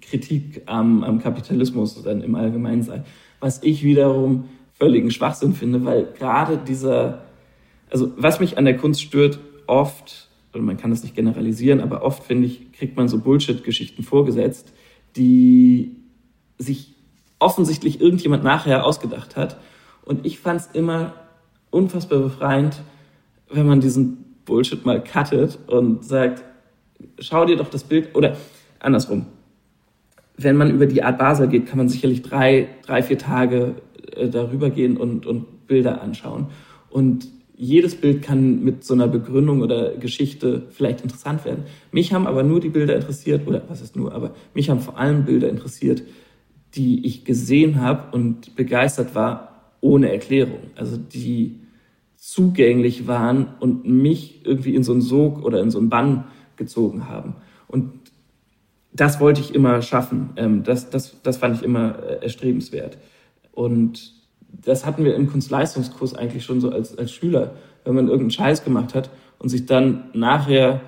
Kritik 0.00 0.62
am, 0.66 1.04
am 1.04 1.20
Kapitalismus 1.20 2.02
dann 2.02 2.22
im 2.22 2.34
Allgemeinen 2.34 2.82
sei. 2.82 3.04
Was 3.40 3.62
ich 3.62 3.84
wiederum 3.84 4.44
völligen 4.72 5.10
Schwachsinn 5.10 5.52
finde, 5.52 5.84
weil 5.84 6.08
gerade 6.16 6.56
dieser, 6.56 7.22
also 7.90 8.12
was 8.16 8.40
mich 8.40 8.58
an 8.58 8.64
der 8.64 8.76
Kunst 8.76 9.02
stört, 9.02 9.38
oft, 9.66 10.28
oder 10.54 10.62
man 10.62 10.76
kann 10.76 10.90
das 10.90 11.02
nicht 11.02 11.14
generalisieren, 11.14 11.80
aber 11.80 12.02
oft 12.02 12.24
finde 12.24 12.46
ich, 12.46 12.72
kriegt 12.72 12.96
man 12.96 13.08
so 13.08 13.18
Bullshit-Geschichten 13.18 14.02
vorgesetzt, 14.02 14.72
die 15.16 15.96
sich 16.58 16.94
offensichtlich 17.38 18.00
irgendjemand 18.00 18.44
nachher 18.44 18.84
ausgedacht 18.84 19.36
hat. 19.36 19.58
Und 20.04 20.26
ich 20.26 20.38
fand 20.38 20.60
es 20.60 20.66
immer 20.72 21.14
unfassbar 21.70 22.20
befreiend, 22.20 22.80
wenn 23.50 23.66
man 23.66 23.80
diesen 23.80 24.24
Bullshit 24.44 24.84
mal 24.84 25.02
cuttet 25.02 25.58
und 25.66 26.04
sagt, 26.04 26.42
schau 27.18 27.44
dir 27.44 27.56
doch 27.56 27.68
das 27.68 27.84
Bild, 27.84 28.14
oder 28.14 28.36
andersrum. 28.80 29.26
Wenn 30.36 30.56
man 30.56 30.70
über 30.70 30.86
die 30.86 31.02
Art 31.02 31.18
Basel 31.18 31.48
geht, 31.48 31.66
kann 31.66 31.78
man 31.78 31.88
sicherlich 31.88 32.22
drei, 32.22 32.68
drei 32.86 33.02
vier 33.02 33.18
Tage 33.18 33.74
äh, 34.14 34.28
darüber 34.28 34.70
gehen 34.70 34.96
und, 34.96 35.26
und 35.26 35.66
Bilder 35.66 36.00
anschauen. 36.00 36.46
Und 36.90 37.28
jedes 37.56 37.96
Bild 37.96 38.22
kann 38.22 38.62
mit 38.62 38.84
so 38.84 38.94
einer 38.94 39.08
Begründung 39.08 39.62
oder 39.62 39.96
Geschichte 39.96 40.62
vielleicht 40.70 41.00
interessant 41.00 41.44
werden. 41.44 41.64
Mich 41.90 42.12
haben 42.12 42.26
aber 42.26 42.44
nur 42.44 42.60
die 42.60 42.68
Bilder 42.68 42.94
interessiert, 42.94 43.46
oder 43.48 43.62
was 43.68 43.80
ist 43.80 43.96
nur, 43.96 44.12
aber 44.14 44.32
mich 44.54 44.70
haben 44.70 44.80
vor 44.80 44.96
allem 44.96 45.24
Bilder 45.24 45.48
interessiert, 45.48 46.02
die 46.78 47.04
ich 47.04 47.24
gesehen 47.24 47.80
habe 47.80 48.16
und 48.16 48.54
begeistert 48.54 49.14
war, 49.16 49.72
ohne 49.80 50.12
Erklärung. 50.12 50.70
Also 50.76 50.96
die 50.96 51.58
zugänglich 52.16 53.06
waren 53.06 53.54
und 53.60 53.84
mich 53.84 54.44
irgendwie 54.44 54.74
in 54.74 54.84
so 54.84 54.92
einen 54.92 55.00
Sog 55.00 55.44
oder 55.44 55.60
in 55.60 55.70
so 55.70 55.78
einen 55.78 55.88
Bann 55.90 56.24
gezogen 56.56 57.08
haben. 57.08 57.34
Und 57.66 57.92
das 58.92 59.20
wollte 59.20 59.40
ich 59.40 59.54
immer 59.54 59.82
schaffen. 59.82 60.30
Ähm, 60.36 60.62
das, 60.62 60.90
das, 60.90 61.20
das 61.22 61.36
fand 61.36 61.56
ich 61.56 61.62
immer 61.62 61.98
äh, 62.02 62.22
erstrebenswert. 62.22 62.98
Und 63.52 64.14
das 64.50 64.86
hatten 64.86 65.04
wir 65.04 65.14
im 65.14 65.28
Kunstleistungskurs 65.28 66.14
eigentlich 66.14 66.44
schon 66.44 66.60
so 66.60 66.70
als, 66.70 66.96
als 66.96 67.12
Schüler, 67.12 67.56
wenn 67.84 67.94
man 67.94 68.06
irgendeinen 68.06 68.30
Scheiß 68.30 68.64
gemacht 68.64 68.94
hat 68.94 69.10
und 69.38 69.48
sich 69.48 69.66
dann 69.66 70.10
nachher 70.14 70.80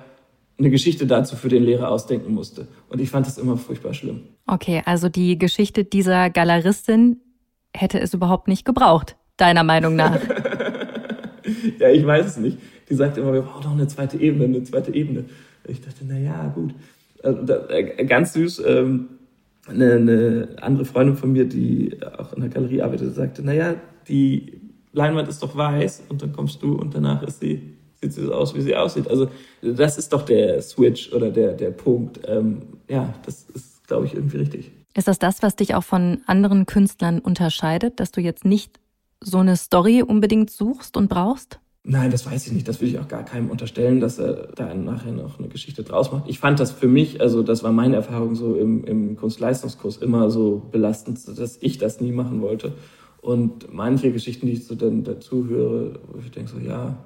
eine 0.61 0.69
Geschichte 0.69 1.07
dazu 1.07 1.35
für 1.35 1.49
den 1.49 1.63
Lehrer 1.63 1.89
ausdenken 1.89 2.33
musste. 2.33 2.67
Und 2.87 3.01
ich 3.01 3.09
fand 3.09 3.25
das 3.25 3.39
immer 3.39 3.57
furchtbar 3.57 3.93
schlimm. 3.93 4.21
Okay, 4.45 4.83
also 4.85 5.09
die 5.09 5.37
Geschichte 5.37 5.83
dieser 5.83 6.29
Galeristin 6.29 7.19
hätte 7.75 7.99
es 7.99 8.13
überhaupt 8.13 8.47
nicht 8.47 8.63
gebraucht, 8.63 9.17
deiner 9.37 9.63
Meinung 9.63 9.95
nach. 9.95 10.19
ja, 11.79 11.89
ich 11.89 12.05
weiß 12.05 12.25
es 12.27 12.37
nicht. 12.37 12.59
Die 12.89 12.93
sagt 12.93 13.17
immer, 13.17 13.33
wir 13.33 13.41
brauchen 13.41 13.63
noch 13.63 13.73
eine 13.73 13.87
zweite 13.87 14.19
Ebene, 14.19 14.45
eine 14.45 14.63
zweite 14.63 14.93
Ebene. 14.93 15.25
Ich 15.67 15.81
dachte, 15.81 16.05
na 16.07 16.17
ja, 16.17 16.47
gut. 16.49 16.75
Also, 17.23 17.53
äh, 17.69 18.05
ganz 18.05 18.33
süß. 18.33 18.63
Ähm, 18.67 19.09
eine, 19.67 19.93
eine 19.93 20.47
andere 20.61 20.85
Freundin 20.85 21.15
von 21.15 21.31
mir, 21.31 21.45
die 21.45 21.97
auch 22.17 22.33
in 22.33 22.41
der 22.41 22.49
Galerie 22.49 22.83
arbeitet, 22.83 23.15
sagte, 23.15 23.43
naja, 23.43 23.75
die 24.07 24.61
Leinwand 24.93 25.27
ist 25.27 25.41
doch 25.41 25.55
weiß 25.55 26.03
und 26.09 26.21
dann 26.21 26.33
kommst 26.33 26.61
du 26.61 26.73
und 26.73 26.93
danach 26.93 27.23
ist 27.23 27.39
sie, 27.39 27.77
sieht 28.01 28.13
sie 28.13 28.23
so 28.23 28.33
aus, 28.33 28.55
wie 28.55 28.61
sie 28.61 28.75
aussieht. 28.75 29.07
Also 29.07 29.29
das 29.61 29.97
ist 29.97 30.11
doch 30.13 30.23
der 30.23 30.61
Switch 30.61 31.11
oder 31.13 31.29
der, 31.29 31.53
der 31.53 31.71
Punkt. 31.71 32.19
Ähm, 32.27 32.63
ja, 32.89 33.13
das 33.25 33.45
ist, 33.53 33.87
glaube 33.87 34.05
ich, 34.05 34.13
irgendwie 34.15 34.37
richtig. 34.37 34.71
Ist 34.95 35.07
das 35.07 35.19
das, 35.19 35.41
was 35.41 35.55
dich 35.55 35.75
auch 35.75 35.83
von 35.83 36.21
anderen 36.25 36.65
Künstlern 36.65 37.19
unterscheidet, 37.19 37.99
dass 37.99 38.11
du 38.11 38.21
jetzt 38.21 38.43
nicht 38.43 38.79
so 39.21 39.37
eine 39.37 39.55
Story 39.55 40.01
unbedingt 40.01 40.49
suchst 40.49 40.97
und 40.97 41.07
brauchst? 41.07 41.59
Nein, 41.83 42.11
das 42.11 42.25
weiß 42.25 42.47
ich 42.47 42.53
nicht. 42.53 42.67
Das 42.67 42.79
will 42.79 42.89
ich 42.89 42.99
auch 42.99 43.07
gar 43.07 43.23
keinem 43.23 43.49
unterstellen, 43.49 43.99
dass 44.01 44.19
er 44.19 44.49
da 44.55 44.73
nachher 44.73 45.11
noch 45.11 45.39
eine 45.39 45.47
Geschichte 45.47 45.83
draus 45.83 46.11
macht. 46.11 46.27
Ich 46.27 46.37
fand 46.37 46.59
das 46.59 46.71
für 46.71 46.87
mich, 46.87 47.21
also 47.21 47.41
das 47.41 47.63
war 47.63 47.71
meine 47.71 47.95
Erfahrung 47.95 48.35
so 48.35 48.55
im, 48.55 48.83
im 48.83 49.15
Kunstleistungskurs 49.15 49.97
immer 49.97 50.29
so 50.29 50.61
belastend, 50.71 51.19
dass 51.39 51.57
ich 51.61 51.77
das 51.77 51.99
nie 51.99 52.11
machen 52.11 52.41
wollte. 52.41 52.73
Und 53.21 53.71
manche 53.73 54.11
Geschichten, 54.11 54.47
die 54.47 54.53
ich 54.53 54.67
so 54.67 54.75
dann 54.75 55.03
dazu 55.03 55.47
höre, 55.47 55.99
wo 56.11 56.19
ich 56.19 56.31
denke 56.31 56.51
so, 56.51 56.59
ja, 56.59 56.97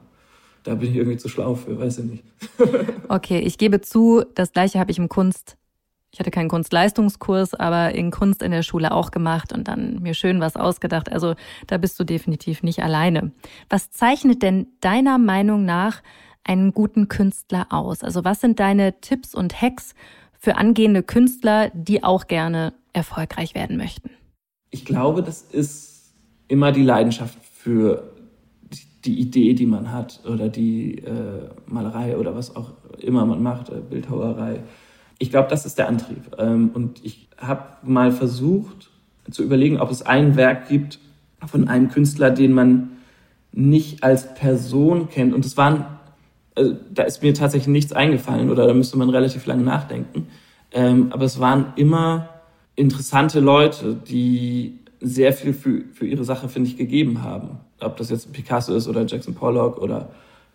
da 0.66 0.76
bin 0.76 0.92
ich 0.92 0.98
irgendwie 0.98 1.18
zu 1.18 1.30
schlau 1.30 1.56
für, 1.56 1.80
weiß 1.80 2.00
ich 2.00 2.06
nicht. 2.06 2.24
okay, 3.08 3.40
ich 3.40 3.58
gebe 3.58 3.82
zu, 3.82 4.24
das 4.36 4.52
gleiche 4.52 4.80
habe 4.80 4.92
ich 4.92 4.98
im 4.98 5.10
Kunst 5.10 5.58
ich 6.16 6.20
hatte 6.22 6.32
keinen 6.32 6.48
Kunstleistungskurs, 6.48 7.56
aber 7.56 7.94
in 7.94 8.10
Kunst 8.10 8.42
in 8.42 8.52
der 8.52 8.64
Schule 8.64 8.94
auch 8.94 9.12
gemacht 9.12 9.52
und 9.52 9.68
dann 9.68 10.02
mir 10.02 10.14
schön 10.14 10.40
was 10.40 10.56
ausgedacht. 10.56 11.12
Also 11.12 11.36
da 11.68 11.78
bist 11.78 12.00
du 12.00 12.06
definitiv 12.06 12.64
nicht 12.64 12.82
alleine. 12.82 13.34
Was 13.70 13.92
zeichnet 13.92 14.42
denn 14.42 14.68
deiner 14.80 15.18
Meinung 15.18 15.66
nach 15.66 16.02
einen 16.46 16.74
guten 16.74 17.10
Künstler 17.10 17.68
aus? 17.70 18.02
Also 18.02 18.24
was 18.24 18.40
sind 18.40 18.62
deine 18.62 19.02
Tipps 19.02 19.36
und 19.36 19.62
Hacks 19.62 19.94
für 20.40 20.56
angehende 20.56 21.04
Künstler, 21.04 21.70
die 21.74 22.02
auch 22.02 22.28
gerne 22.28 22.72
erfolgreich 22.94 23.54
werden 23.54 23.76
möchten? 23.76 24.10
Ich 24.70 24.86
glaube, 24.86 25.22
das 25.22 25.42
ist 25.42 26.14
immer 26.48 26.72
die 26.72 26.84
Leidenschaft 26.84 27.38
für 27.44 28.15
die 29.06 29.20
Idee, 29.20 29.54
die 29.54 29.66
man 29.66 29.92
hat 29.92 30.22
oder 30.26 30.50
die 30.50 31.00
äh, 31.00 31.50
Malerei 31.68 32.18
oder 32.18 32.36
was 32.36 32.56
auch 32.56 32.74
immer 33.00 33.26
man 33.26 33.42
macht, 33.44 33.70
äh, 33.70 33.82
Bildhauerei 33.90 34.62
ich 35.18 35.30
glaube, 35.30 35.50
das 35.50 35.66
ist 35.66 35.78
der 35.78 35.88
Antrieb. 35.88 36.36
Ähm, 36.38 36.72
und 36.74 37.04
ich 37.04 37.28
habe 37.38 37.64
mal 37.84 38.12
versucht 38.12 38.90
zu 39.30 39.44
überlegen, 39.44 39.80
ob 39.80 39.92
es 39.92 40.02
ein 40.02 40.36
Werk 40.36 40.68
gibt 40.68 41.00
von 41.46 41.68
einem 41.68 41.90
Künstler, 41.90 42.32
den 42.32 42.54
man 42.54 42.92
nicht 43.52 44.04
als 44.04 44.34
Person 44.34 45.10
kennt. 45.10 45.34
Und 45.34 45.46
es 45.46 45.58
waren, 45.58 45.86
also 46.56 46.76
da 46.94 47.04
ist 47.04 47.24
mir 47.24 47.34
tatsächlich 47.34 47.72
nichts 47.72 47.94
eingefallen 47.94 48.50
oder 48.50 48.68
da 48.68 48.74
müsste 48.74 48.98
man 48.98 49.10
relativ 49.10 49.46
lange 49.46 49.64
nachdenken. 49.64 50.28
Ähm, 50.72 51.12
aber 51.12 51.26
es 51.26 51.40
waren 51.40 51.74
immer 51.76 52.30
interessante 52.76 53.40
Leute, 53.40 53.96
die 53.96 54.80
sehr 55.02 55.34
viel 55.34 55.54
für, 55.54 55.84
für 55.94 56.06
ihre 56.06 56.24
Sache, 56.24 56.50
finde 56.50 56.70
ich, 56.70 56.78
gegeben 56.78 57.24
haben. 57.24 57.60
Ob 57.82 57.98
das 57.98 58.10
jetzt 58.10 58.32
Picasso 58.34 58.74
ist 58.76 58.88
oder 58.88 59.06
Jackson 59.06 59.34
Pollock 59.34 59.78
oder 59.78 60.10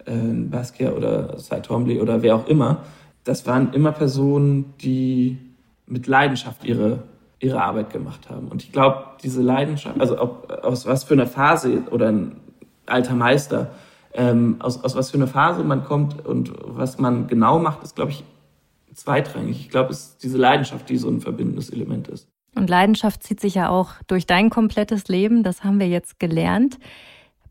äh, 0.06 0.12
Basquiat 0.14 0.94
oder 0.96 1.38
Cy 1.38 1.60
Twombly 1.60 2.00
oder 2.00 2.22
wer 2.22 2.36
auch 2.36 2.46
immer 2.46 2.82
das 3.24 3.46
waren 3.46 3.72
immer 3.72 3.92
Personen, 3.92 4.74
die 4.80 5.38
mit 5.86 6.06
Leidenschaft 6.06 6.64
ihre, 6.64 7.02
ihre 7.38 7.62
Arbeit 7.62 7.90
gemacht 7.90 8.30
haben. 8.30 8.48
Und 8.48 8.62
ich 8.62 8.72
glaube, 8.72 9.04
diese 9.22 9.42
Leidenschaft, 9.42 10.00
also 10.00 10.20
ob, 10.20 10.50
aus 10.62 10.86
was 10.86 11.04
für 11.04 11.14
einer 11.14 11.26
Phase 11.26 11.82
oder 11.90 12.08
ein 12.08 12.36
alter 12.86 13.14
Meister, 13.14 13.70
ähm, 14.12 14.56
aus, 14.58 14.82
aus 14.82 14.96
was 14.96 15.10
für 15.10 15.18
einer 15.18 15.26
Phase 15.26 15.62
man 15.62 15.84
kommt 15.84 16.24
und 16.26 16.52
was 16.64 16.98
man 16.98 17.26
genau 17.26 17.58
macht, 17.58 17.82
ist, 17.82 17.94
glaube 17.94 18.10
ich, 18.12 18.24
zweitrangig. 18.94 19.60
Ich 19.60 19.70
glaube, 19.70 19.90
es 19.90 20.00
ist 20.00 20.22
diese 20.22 20.38
Leidenschaft, 20.38 20.88
die 20.88 20.96
so 20.96 21.08
ein 21.08 21.20
verbindendes 21.20 21.70
Element 21.70 22.08
ist. 22.08 22.28
Und 22.54 22.68
Leidenschaft 22.68 23.22
zieht 23.22 23.40
sich 23.40 23.54
ja 23.54 23.68
auch 23.68 23.94
durch 24.06 24.26
dein 24.26 24.50
komplettes 24.50 25.08
Leben. 25.08 25.42
Das 25.42 25.64
haben 25.64 25.78
wir 25.78 25.88
jetzt 25.88 26.18
gelernt. 26.18 26.78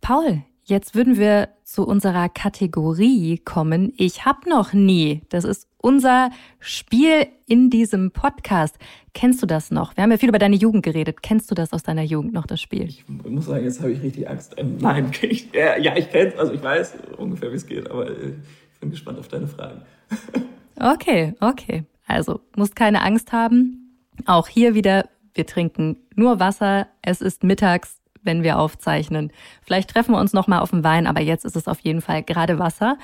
Paul, 0.01 0.43
Jetzt 0.69 0.93
würden 0.93 1.17
wir 1.17 1.49
zu 1.63 1.83
unserer 1.83 2.29
Kategorie 2.29 3.39
kommen. 3.39 3.91
Ich 3.97 4.25
hab 4.25 4.45
noch 4.45 4.71
nie. 4.71 5.23
Das 5.29 5.43
ist 5.43 5.67
unser 5.79 6.29
Spiel 6.59 7.25
in 7.47 7.71
diesem 7.71 8.11
Podcast. 8.11 8.77
Kennst 9.15 9.41
du 9.41 9.47
das 9.47 9.71
noch? 9.71 9.97
Wir 9.97 10.03
haben 10.03 10.11
ja 10.11 10.17
viel 10.17 10.29
über 10.29 10.37
deine 10.37 10.55
Jugend 10.55 10.83
geredet. 10.83 11.23
Kennst 11.23 11.49
du 11.49 11.55
das 11.55 11.73
aus 11.73 11.81
deiner 11.81 12.03
Jugend 12.03 12.33
noch, 12.33 12.45
das 12.45 12.61
Spiel? 12.61 12.87
Ich 12.87 13.03
muss 13.07 13.47
sagen, 13.47 13.63
jetzt 13.63 13.79
habe 13.79 13.93
ich 13.93 14.03
richtig 14.03 14.29
Angst. 14.29 14.53
Ähm, 14.57 14.77
nein, 14.79 15.09
ich, 15.23 15.51
ja, 15.53 15.95
ich 15.97 16.11
kenne 16.11 16.37
also 16.37 16.53
ich 16.53 16.61
weiß 16.61 16.97
ungefähr, 17.17 17.51
wie 17.51 17.55
es 17.55 17.65
geht, 17.65 17.89
aber 17.89 18.07
äh, 18.07 18.33
ich 18.73 18.79
bin 18.79 18.91
gespannt 18.91 19.17
auf 19.17 19.27
deine 19.27 19.47
Fragen. 19.47 19.81
okay, 20.79 21.33
okay. 21.39 21.85
Also, 22.05 22.41
musst 22.55 22.75
keine 22.75 23.01
Angst 23.01 23.31
haben. 23.31 23.88
Auch 24.25 24.47
hier 24.47 24.73
wieder, 24.73 25.09
wir 25.33 25.45
trinken 25.45 25.97
nur 26.15 26.39
Wasser. 26.39 26.87
Es 27.01 27.21
ist 27.21 27.43
mittags 27.43 27.99
wenn 28.23 28.43
wir 28.43 28.59
aufzeichnen. 28.59 29.31
Vielleicht 29.61 29.89
treffen 29.89 30.11
wir 30.11 30.19
uns 30.19 30.33
noch 30.33 30.47
mal 30.47 30.59
auf 30.59 30.71
den 30.71 30.83
Wein, 30.83 31.07
aber 31.07 31.21
jetzt 31.21 31.45
ist 31.45 31.55
es 31.55 31.67
auf 31.67 31.79
jeden 31.79 32.01
Fall 32.01 32.23
gerade 32.23 32.59
Wasser. 32.59 32.97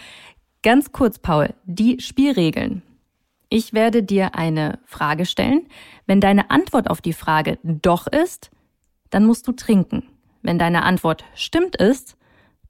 Ganz 0.63 0.91
kurz, 0.91 1.19
Paul, 1.19 1.53
die 1.65 1.99
Spielregeln. 1.99 2.81
Ich 3.49 3.73
werde 3.73 4.03
dir 4.03 4.35
eine 4.35 4.79
Frage 4.85 5.25
stellen. 5.25 5.67
Wenn 6.07 6.19
deine 6.19 6.49
Antwort 6.49 6.89
auf 6.89 7.01
die 7.01 7.13
Frage 7.13 7.59
doch 7.63 8.07
ist, 8.07 8.49
dann 9.11 9.25
musst 9.25 9.47
du 9.47 9.51
trinken. 9.51 10.03
Wenn 10.41 10.59
deine 10.59 10.83
Antwort 10.83 11.23
stimmt 11.35 11.75
ist, 11.75 12.17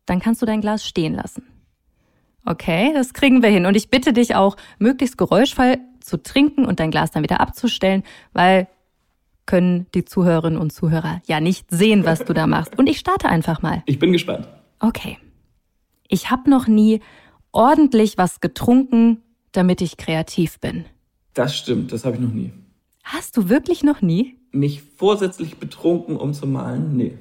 dann 0.05 0.19
kannst 0.19 0.41
du 0.41 0.45
dein 0.45 0.61
Glas 0.61 0.85
stehen 0.85 1.13
lassen. 1.13 1.47
Okay, 2.45 2.91
das 2.93 3.13
kriegen 3.13 3.41
wir 3.41 3.49
hin. 3.49 3.65
Und 3.65 3.75
ich 3.75 3.89
bitte 3.89 4.13
dich 4.13 4.35
auch, 4.35 4.55
möglichst 4.77 5.17
geräuschvoll 5.17 5.79
zu 6.05 6.21
trinken 6.21 6.65
und 6.65 6.79
dein 6.79 6.91
Glas 6.91 7.11
dann 7.11 7.23
wieder 7.23 7.41
abzustellen, 7.41 8.03
weil 8.33 8.67
können 9.45 9.87
die 9.93 10.05
Zuhörerinnen 10.05 10.59
und 10.59 10.71
Zuhörer 10.71 11.21
ja 11.27 11.39
nicht 11.39 11.69
sehen, 11.69 12.05
was 12.05 12.25
du 12.25 12.33
da 12.33 12.47
machst. 12.47 12.77
Und 12.77 12.87
ich 12.87 12.99
starte 12.99 13.29
einfach 13.29 13.61
mal. 13.61 13.83
Ich 13.85 13.99
bin 13.99 14.11
gespannt. 14.11 14.47
Okay. 14.79 15.17
Ich 16.07 16.31
habe 16.31 16.49
noch 16.49 16.67
nie 16.67 17.01
ordentlich 17.51 18.17
was 18.17 18.41
getrunken, 18.41 19.21
damit 19.51 19.81
ich 19.81 19.97
kreativ 19.97 20.59
bin. 20.59 20.85
Das 21.33 21.55
stimmt, 21.55 21.91
das 21.91 22.05
habe 22.05 22.15
ich 22.15 22.21
noch 22.21 22.33
nie. 22.33 22.51
Hast 23.03 23.37
du 23.37 23.49
wirklich 23.49 23.83
noch 23.83 24.01
nie? 24.01 24.37
Mich 24.51 24.81
vorsätzlich 24.81 25.57
betrunken, 25.57 26.17
um 26.17 26.33
zu 26.33 26.47
malen? 26.47 26.95
Nee. 26.97 27.17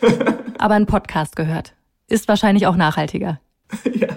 Aber 0.58 0.74
einen 0.74 0.86
Podcast 0.86 1.36
gehört. 1.36 1.74
Ist 2.08 2.28
wahrscheinlich 2.28 2.66
auch 2.66 2.76
nachhaltiger. 2.76 3.40
ja. 3.94 4.08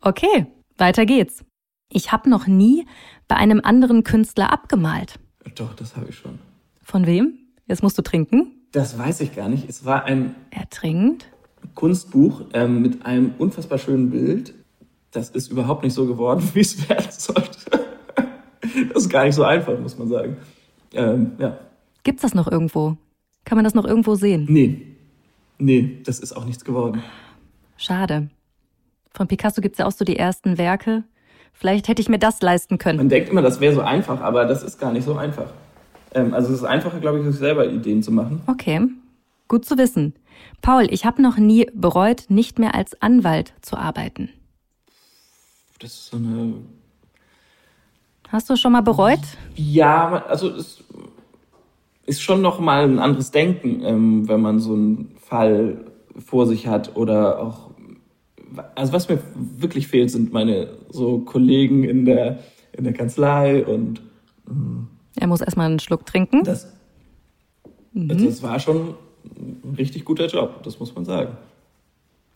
Okay, 0.00 0.46
weiter 0.76 1.06
geht's. 1.06 1.44
Ich 1.92 2.12
habe 2.12 2.30
noch 2.30 2.46
nie 2.46 2.86
bei 3.30 3.36
einem 3.36 3.60
anderen 3.62 4.02
Künstler 4.02 4.52
abgemalt. 4.52 5.20
Doch, 5.54 5.72
das 5.74 5.96
habe 5.96 6.06
ich 6.08 6.16
schon. 6.16 6.40
Von 6.82 7.06
wem? 7.06 7.38
Jetzt 7.68 7.80
musst 7.80 7.96
du 7.96 8.02
trinken. 8.02 8.50
Das 8.72 8.98
weiß 8.98 9.20
ich 9.20 9.36
gar 9.36 9.48
nicht. 9.48 9.68
Es 9.68 9.84
war 9.84 10.04
ein. 10.04 10.34
Er 10.50 10.68
trinkt. 10.68 11.28
Kunstbuch 11.76 12.42
ähm, 12.54 12.82
mit 12.82 13.06
einem 13.06 13.34
unfassbar 13.38 13.78
schönen 13.78 14.10
Bild. 14.10 14.52
Das 15.12 15.30
ist 15.30 15.52
überhaupt 15.52 15.84
nicht 15.84 15.94
so 15.94 16.06
geworden, 16.06 16.42
wie 16.54 16.60
es 16.60 16.88
werden 16.88 17.06
sollte. 17.10 17.70
das 18.92 19.04
ist 19.04 19.08
gar 19.08 19.24
nicht 19.24 19.36
so 19.36 19.44
einfach, 19.44 19.78
muss 19.78 19.96
man 19.96 20.08
sagen. 20.08 20.36
Ähm, 20.92 21.32
ja. 21.38 21.56
Gibt's 22.02 22.22
das 22.22 22.34
noch 22.34 22.50
irgendwo? 22.50 22.96
Kann 23.44 23.56
man 23.56 23.64
das 23.64 23.74
noch 23.74 23.84
irgendwo 23.84 24.16
sehen? 24.16 24.46
Nee. 24.48 24.96
Nee, 25.58 26.00
das 26.04 26.18
ist 26.18 26.32
auch 26.32 26.46
nichts 26.46 26.64
geworden. 26.64 27.00
Schade. 27.76 28.28
Von 29.12 29.28
Picasso 29.28 29.60
gibt's 29.60 29.78
ja 29.78 29.86
auch 29.86 29.92
so 29.92 30.04
die 30.04 30.16
ersten 30.16 30.58
Werke. 30.58 31.04
Vielleicht 31.52 31.88
hätte 31.88 32.00
ich 32.00 32.08
mir 32.08 32.18
das 32.18 32.40
leisten 32.40 32.78
können. 32.78 32.98
Man 32.98 33.08
denkt 33.08 33.28
immer, 33.28 33.42
das 33.42 33.60
wäre 33.60 33.74
so 33.74 33.82
einfach, 33.82 34.20
aber 34.20 34.46
das 34.46 34.62
ist 34.62 34.78
gar 34.78 34.92
nicht 34.92 35.04
so 35.04 35.16
einfach. 35.16 35.52
Ähm, 36.14 36.34
also 36.34 36.52
es 36.52 36.60
ist 36.60 36.64
einfacher, 36.64 37.00
glaube 37.00 37.18
ich, 37.18 37.24
sich 37.26 37.36
selber 37.36 37.66
Ideen 37.66 38.02
zu 38.02 38.12
machen. 38.12 38.42
Okay, 38.46 38.80
gut 39.48 39.64
zu 39.64 39.76
wissen. 39.78 40.14
Paul, 40.62 40.86
ich 40.90 41.04
habe 41.04 41.22
noch 41.22 41.36
nie 41.36 41.66
bereut, 41.74 42.24
nicht 42.28 42.58
mehr 42.58 42.74
als 42.74 43.00
Anwalt 43.00 43.52
zu 43.62 43.76
arbeiten. 43.76 44.30
Das 45.78 45.92
ist 45.92 46.06
so 46.06 46.16
eine. 46.16 46.54
Hast 48.28 48.48
du 48.48 48.56
schon 48.56 48.72
mal 48.72 48.82
bereut? 48.82 49.20
Ja, 49.56 50.24
also 50.26 50.50
es 50.50 50.84
ist 52.06 52.22
schon 52.22 52.42
noch 52.42 52.60
mal 52.60 52.84
ein 52.84 52.98
anderes 52.98 53.30
Denken, 53.30 53.82
ähm, 53.82 54.28
wenn 54.28 54.40
man 54.40 54.60
so 54.60 54.74
einen 54.74 55.16
Fall 55.20 55.84
vor 56.18 56.46
sich 56.46 56.66
hat 56.66 56.96
oder 56.96 57.40
auch. 57.40 57.69
Also 58.74 58.92
was 58.92 59.08
mir 59.08 59.18
wirklich 59.34 59.88
fehlt, 59.88 60.10
sind 60.10 60.32
meine 60.32 60.68
so 60.90 61.20
Kollegen 61.20 61.84
in 61.84 62.04
der 62.04 62.40
in 62.72 62.84
der 62.84 62.92
Kanzlei 62.92 63.64
und. 63.64 64.00
Mh, 64.46 64.86
er 65.16 65.26
muss 65.26 65.40
erstmal 65.40 65.66
einen 65.66 65.80
Schluck 65.80 66.06
trinken. 66.06 66.44
Das, 66.44 66.72
mhm. 67.92 68.08
das 68.08 68.42
war 68.42 68.58
schon 68.60 68.94
ein 69.24 69.74
richtig 69.76 70.04
guter 70.04 70.26
Job, 70.26 70.62
das 70.62 70.78
muss 70.78 70.94
man 70.94 71.04
sagen. 71.04 71.36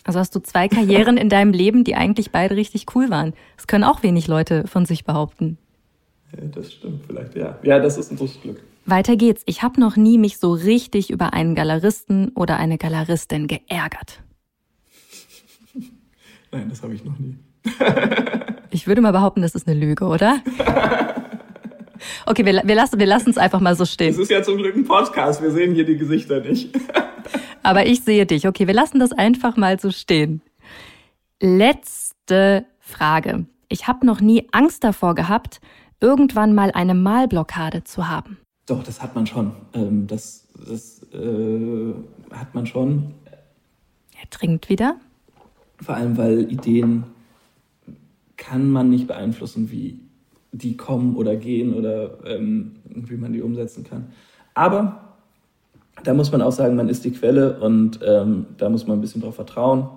Also 0.05 0.19
hast 0.19 0.35
du 0.35 0.41
zwei 0.41 0.69
Karrieren 0.69 1.17
in 1.17 1.31
deinem 1.31 1.53
Leben, 1.53 1.83
die 1.83 1.95
eigentlich 1.95 2.31
beide 2.31 2.57
richtig 2.57 2.95
cool 2.95 3.09
waren. 3.09 3.33
Das 3.57 3.67
können 3.67 3.85
auch 3.85 4.03
wenig 4.03 4.27
Leute 4.27 4.67
von 4.67 4.85
sich 4.85 5.05
behaupten. 5.05 5.57
Ja, 6.37 6.47
das 6.47 6.73
stimmt 6.73 7.07
vielleicht, 7.07 7.35
ja. 7.37 7.59
Ja, 7.63 7.79
das 7.79 7.97
ist 7.97 8.11
ein 8.11 8.19
großes 8.19 8.43
Glück. 8.43 8.63
Weiter 8.85 9.17
geht's. 9.17 9.43
Ich 9.47 9.63
habe 9.63 9.81
noch 9.81 9.97
nie 9.97 10.19
mich 10.19 10.37
so 10.37 10.53
richtig 10.53 11.09
über 11.09 11.33
einen 11.33 11.55
Galeristen 11.55 12.33
oder 12.35 12.59
eine 12.59 12.77
Galeristin 12.77 13.47
geärgert. 13.47 14.23
Nein, 16.55 16.69
das 16.69 16.85
habe 16.85 16.95
ich 16.95 17.05
noch 17.05 17.19
nie. 17.19 17.37
ich 18.71 18.87
würde 18.87 19.01
mal 19.01 19.11
behaupten, 19.11 19.43
das 19.43 19.57
ist 19.57 19.67
eine 19.67 19.79
Lüge, 19.79 20.05
oder? 20.05 20.41
Okay, 22.27 22.45
wir, 22.45 22.63
wir 22.65 22.75
lassen 22.75 22.99
wir 23.01 23.09
es 23.31 23.39
einfach 23.39 23.61
mal 23.61 23.75
so 23.75 23.85
stehen. 23.85 24.11
Es 24.11 24.19
ist 24.19 24.31
ja 24.31 24.43
zum 24.43 24.59
Glück 24.59 24.77
ein 24.77 24.85
Podcast, 24.85 25.43
wir 25.43 25.51
sehen 25.51 25.75
hier 25.75 25.85
die 25.85 25.97
Gesichter 25.97 26.41
nicht. 26.41 26.69
Aber 27.63 27.87
ich 27.87 28.03
sehe 28.03 28.27
dich. 28.27 28.47
Okay, 28.47 28.67
wir 28.67 28.75
lassen 28.75 29.01
das 29.01 29.13
einfach 29.13 29.57
mal 29.57 29.81
so 29.81 29.91
stehen. 29.91 30.43
Letzte 31.41 32.67
Frage. 32.79 33.47
Ich 33.69 33.89
habe 33.89 34.05
noch 34.05 34.21
nie 34.21 34.47
Angst 34.53 34.85
davor 34.85 35.15
gehabt, 35.15 35.61
irgendwann 36.01 36.55
mal 36.55 36.71
eine 36.73 36.95
Malblockade 36.95 37.85
zu 37.85 38.09
haben. 38.09 38.39
Doch, 38.67 38.83
das 38.83 39.03
hat 39.03 39.15
man 39.15 39.27
schon. 39.27 39.53
Ähm, 39.73 40.07
das 40.07 40.47
das 40.69 41.03
äh, 41.13 41.95
hat 42.33 42.55
man 42.55 42.67
schon. 42.67 43.15
Er 44.21 44.31
trinkt 44.31 44.69
wieder. 44.69 45.01
Vor 45.85 45.97
allem, 45.97 46.17
weil 46.17 46.51
Ideen 46.51 47.05
kann 48.37 48.71
man 48.71 48.91
nicht 48.91 49.07
beeinflussen, 49.07 49.71
wie 49.71 50.01
die 50.53 50.77
kommen 50.77 51.17
oder 51.17 51.37
gehen 51.37 51.75
oder 51.75 52.25
ähm, 52.27 52.77
wie 52.87 53.17
man 53.17 53.33
die 53.33 53.43
umsetzen 53.43 53.85
kann. 53.85 54.07
Aber 54.55 55.17
da 56.03 56.15
muss 56.15 56.33
man 56.33 56.43
auch 56.43 56.53
sagen, 56.53 56.77
man 56.77 56.89
ist 56.89 57.05
die 57.05 57.11
Quelle 57.11 57.61
und 57.61 58.01
ähm, 58.05 58.47
da 58.57 58.69
muss 58.69 58.87
man 58.87 58.99
ein 58.99 59.01
bisschen 59.01 59.21
drauf 59.21 59.35
vertrauen. 59.35 59.89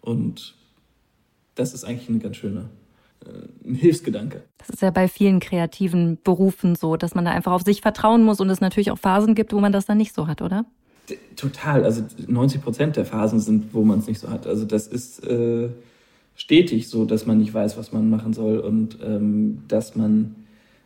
Und 0.00 0.54
das 1.54 1.72
ist 1.72 1.84
eigentlich 1.84 2.08
ein 2.08 2.20
ganz 2.20 2.36
schöner 2.36 2.68
äh, 3.24 3.68
ein 3.68 3.74
Hilfsgedanke. 3.74 4.42
Das 4.58 4.68
ist 4.68 4.82
ja 4.82 4.90
bei 4.90 5.08
vielen 5.08 5.40
kreativen 5.40 6.18
Berufen 6.22 6.74
so, 6.74 6.96
dass 6.96 7.14
man 7.14 7.24
da 7.24 7.30
einfach 7.30 7.52
auf 7.52 7.62
sich 7.62 7.80
vertrauen 7.80 8.24
muss 8.24 8.40
und 8.40 8.50
es 8.50 8.60
natürlich 8.60 8.90
auch 8.90 8.98
Phasen 8.98 9.34
gibt, 9.34 9.52
wo 9.52 9.60
man 9.60 9.72
das 9.72 9.86
dann 9.86 9.98
nicht 9.98 10.14
so 10.14 10.26
hat, 10.26 10.42
oder? 10.42 10.66
Total. 11.36 11.84
Also 11.84 12.02
90 12.26 12.62
Prozent 12.62 12.96
der 12.96 13.04
Phasen 13.04 13.40
sind, 13.40 13.74
wo 13.74 13.84
man 13.84 13.98
es 13.98 14.06
nicht 14.06 14.20
so 14.20 14.30
hat. 14.30 14.46
Also 14.46 14.64
das 14.64 14.86
ist 14.86 15.24
äh, 15.26 15.68
stetig 16.34 16.88
so, 16.88 17.04
dass 17.04 17.26
man 17.26 17.38
nicht 17.38 17.52
weiß, 17.52 17.76
was 17.76 17.92
man 17.92 18.10
machen 18.10 18.32
soll 18.32 18.58
und 18.58 18.98
ähm, 19.02 19.62
dass 19.68 19.96
man 19.96 20.34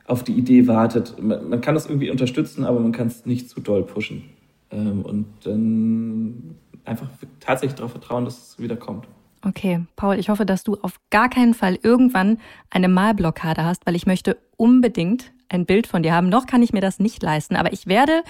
auf 0.05 0.25
die 0.25 0.33
Idee 0.33 0.67
wartet. 0.67 1.23
Man, 1.23 1.49
man, 1.51 1.61
kann 1.61 1.75
das 1.75 1.87
irgendwie 1.87 2.11
unterstützen, 2.11 2.65
aber 2.65 2.81
man 2.81 2.93
kann 2.93 3.07
es 3.07 3.27
nicht 3.27 3.49
zu 3.49 3.61
doll 3.61 3.85
pushen. 3.85 4.25
Ähm, 4.71 5.03
und 5.03 5.27
dann 5.45 6.57
einfach 6.85 7.09
tatsächlich 7.41 7.77
darauf 7.77 7.93
vertrauen, 7.93 8.25
dass 8.25 8.51
es 8.53 8.59
wieder 8.59 8.77
kommt. 8.77 9.07
Okay, 9.45 9.85
Paul, 9.95 10.19
ich 10.19 10.31
hoffe, 10.31 10.45
dass 10.45 10.65
du 10.65 10.77
auf 10.83 10.99
gar 11.11 11.29
keinen 11.29 11.55
Fall 11.55 11.79
irgendwann 11.83 12.39
eine 12.71 12.89
Malblockade 12.89 13.65
hast, 13.65 13.87
weil 13.87 13.95
ich 13.95 14.07
möchte 14.07 14.37
unbedingt 14.57 15.33
ein 15.49 15.67
Bild 15.67 15.87
von 15.87 16.03
dir 16.03 16.13
haben. 16.13 16.29
Noch 16.29 16.47
kann 16.47 16.63
ich 16.63 16.73
mir 16.73 16.81
das 16.81 16.99
nicht 16.99 17.23
leisten, 17.23 17.57
aber 17.57 17.73
ich 17.73 17.87
werde 17.87 18.23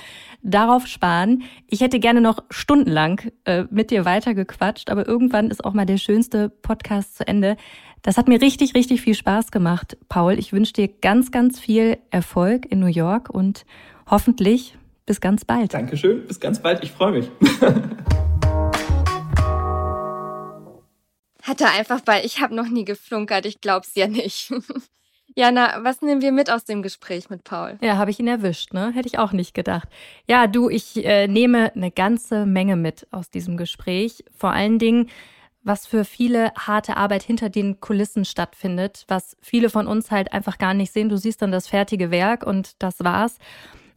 darauf 0.43 0.87
sparen. 0.87 1.43
Ich 1.67 1.81
hätte 1.81 1.99
gerne 2.01 2.21
noch 2.21 2.43
stundenlang 2.51 3.21
äh, 3.45 3.65
mit 3.71 3.91
dir 3.91 4.05
weitergequatscht, 4.05 4.91
aber 4.91 5.07
irgendwann 5.07 5.51
ist 5.51 5.65
auch 5.65 5.75
mal 5.75 5.87
der 5.87 5.99
schönste 5.99 6.49
Podcast 6.49 7.17
zu 7.17 7.27
Ende. 7.27 7.57
Das 8.03 8.17
hat 8.17 8.29
mir 8.29 8.41
richtig, 8.41 8.75
richtig 8.75 9.01
viel 9.01 9.15
Spaß 9.15 9.51
gemacht, 9.51 9.97
Paul. 10.09 10.39
Ich 10.39 10.53
wünsche 10.53 10.73
dir 10.73 10.89
ganz, 10.89 11.31
ganz 11.33 11.59
viel 11.59 11.99
Erfolg 12.11 12.67
in 12.71 12.79
New 12.79 12.87
York 12.87 13.31
und 13.31 13.67
hoffentlich 14.09 14.77
bis 15.05 15.21
ganz 15.21 15.45
bald. 15.45 15.75
Dankeschön, 15.75 16.27
bis 16.27 16.39
ganz 16.39 16.63
bald. 16.63 16.85
Ich 16.85 16.93
freue 16.93 17.13
mich. 17.13 17.31
Hatte 21.43 21.67
einfach 21.71 22.01
bei, 22.03 22.23
ich 22.25 22.41
habe 22.41 22.55
noch 22.55 22.69
nie 22.69 22.85
geflunkert, 22.85 23.47
ich 23.47 23.61
glaub's 23.61 23.95
ja 23.95 24.07
nicht. 24.07 24.53
Jana, 25.37 25.85
was 25.85 26.03
nehmen 26.03 26.23
wir 26.23 26.33
mit 26.33 26.51
aus 26.51 26.65
dem 26.65 26.83
Gespräch 26.83 27.31
mit 27.31 27.45
Paul? 27.45 27.79
Ja, 27.81 27.97
habe 27.97 28.11
ich 28.11 28.19
ihn 28.19 28.29
erwischt, 28.29 28.73
ne? 28.73 28.93
Hätte 28.93 29.09
ich 29.09 29.19
auch 29.19 29.33
nicht 29.33 29.55
gedacht. 29.55 29.89
Ja, 30.27 30.47
du, 30.47 30.69
ich 30.69 31.05
äh, 31.05 31.29
nehme 31.29 31.73
eine 31.75 31.91
ganze 31.91 32.47
Menge 32.47 32.77
mit 32.77 33.07
aus 33.11 33.31
diesem 33.31 33.57
Gespräch. 33.57 34.25
Vor 34.37 34.51
allen 34.51 34.79
Dingen, 34.79 35.09
was 35.63 35.87
für 35.87 36.05
viele 36.05 36.53
harte 36.55 36.97
Arbeit 36.97 37.23
hinter 37.23 37.51
den 37.51 37.81
Kulissen 37.81 38.25
stattfindet, 38.25 39.05
was 39.07 39.37
viele 39.41 39.71
von 39.71 39.87
uns 39.87 40.11
halt 40.11 40.33
einfach 40.33 40.59
gar 40.59 40.75
nicht 40.75 40.93
sehen. 40.93 41.09
Du 41.09 41.17
siehst 41.17 41.43
dann 41.43 41.53
das 41.53 41.69
fertige 41.69 42.11
Werk 42.11 42.45
und 42.45 42.83
das 42.83 43.01
war's. 43.01 43.39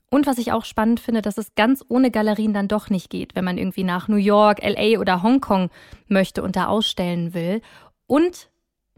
Und 0.10 0.28
was 0.28 0.38
ich 0.38 0.52
auch 0.52 0.66
spannend 0.66 1.00
finde, 1.00 1.22
dass 1.22 1.38
es 1.38 1.56
ganz 1.56 1.86
ohne 1.88 2.12
Galerien 2.12 2.54
dann 2.54 2.68
doch 2.68 2.90
nicht 2.90 3.10
geht, 3.10 3.34
wenn 3.34 3.46
man 3.46 3.58
irgendwie 3.58 3.86
nach 3.86 4.10
New 4.10 4.18
York, 4.18 4.60
LA 4.62 5.00
oder 5.00 5.24
Hongkong 5.24 5.70
möchte 6.08 6.44
und 6.44 6.58
da 6.58 6.68
ausstellen 6.68 7.34
will. 7.34 7.62
Und 8.08 8.51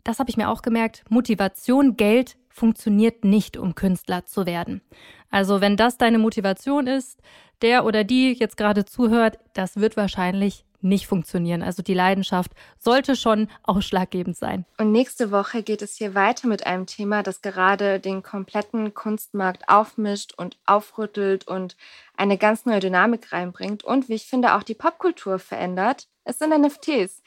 das 0.03 0.19
habe 0.19 0.29
ich 0.29 0.37
mir 0.37 0.49
auch 0.49 0.61
gemerkt, 0.61 1.03
Motivation, 1.09 1.97
Geld 1.97 2.37
funktioniert 2.49 3.23
nicht, 3.23 3.57
um 3.57 3.75
Künstler 3.75 4.25
zu 4.25 4.45
werden. 4.45 4.81
Also 5.29 5.61
wenn 5.61 5.77
das 5.77 5.97
deine 5.97 6.19
Motivation 6.19 6.87
ist, 6.87 7.19
der 7.61 7.85
oder 7.85 8.03
die 8.03 8.33
jetzt 8.33 8.57
gerade 8.57 8.85
zuhört, 8.85 9.39
das 9.53 9.77
wird 9.77 9.97
wahrscheinlich 9.97 10.65
nicht 10.83 11.07
funktionieren. 11.07 11.63
Also 11.63 11.81
die 11.81 11.93
Leidenschaft 11.93 12.51
sollte 12.77 13.15
schon 13.15 13.47
ausschlaggebend 13.63 14.37
sein. 14.37 14.65
Und 14.77 14.91
nächste 14.91 15.31
Woche 15.31 15.63
geht 15.63 15.81
es 15.81 15.95
hier 15.95 16.13
weiter 16.13 16.47
mit 16.47 16.67
einem 16.67 16.85
Thema, 16.85 17.23
das 17.23 17.41
gerade 17.41 17.99
den 17.99 18.21
kompletten 18.21 18.93
Kunstmarkt 18.93 19.69
aufmischt 19.69 20.33
und 20.35 20.57
aufrüttelt 20.65 21.47
und 21.47 21.77
eine 22.17 22.37
ganz 22.37 22.65
neue 22.65 22.81
Dynamik 22.81 23.31
reinbringt 23.31 23.83
und 23.83 24.09
wie 24.09 24.15
ich 24.15 24.27
finde 24.27 24.55
auch 24.55 24.63
die 24.63 24.75
Popkultur 24.75 25.39
verändert. 25.39 26.09
Es 26.25 26.37
sind 26.39 26.49
NFTs. 26.49 27.23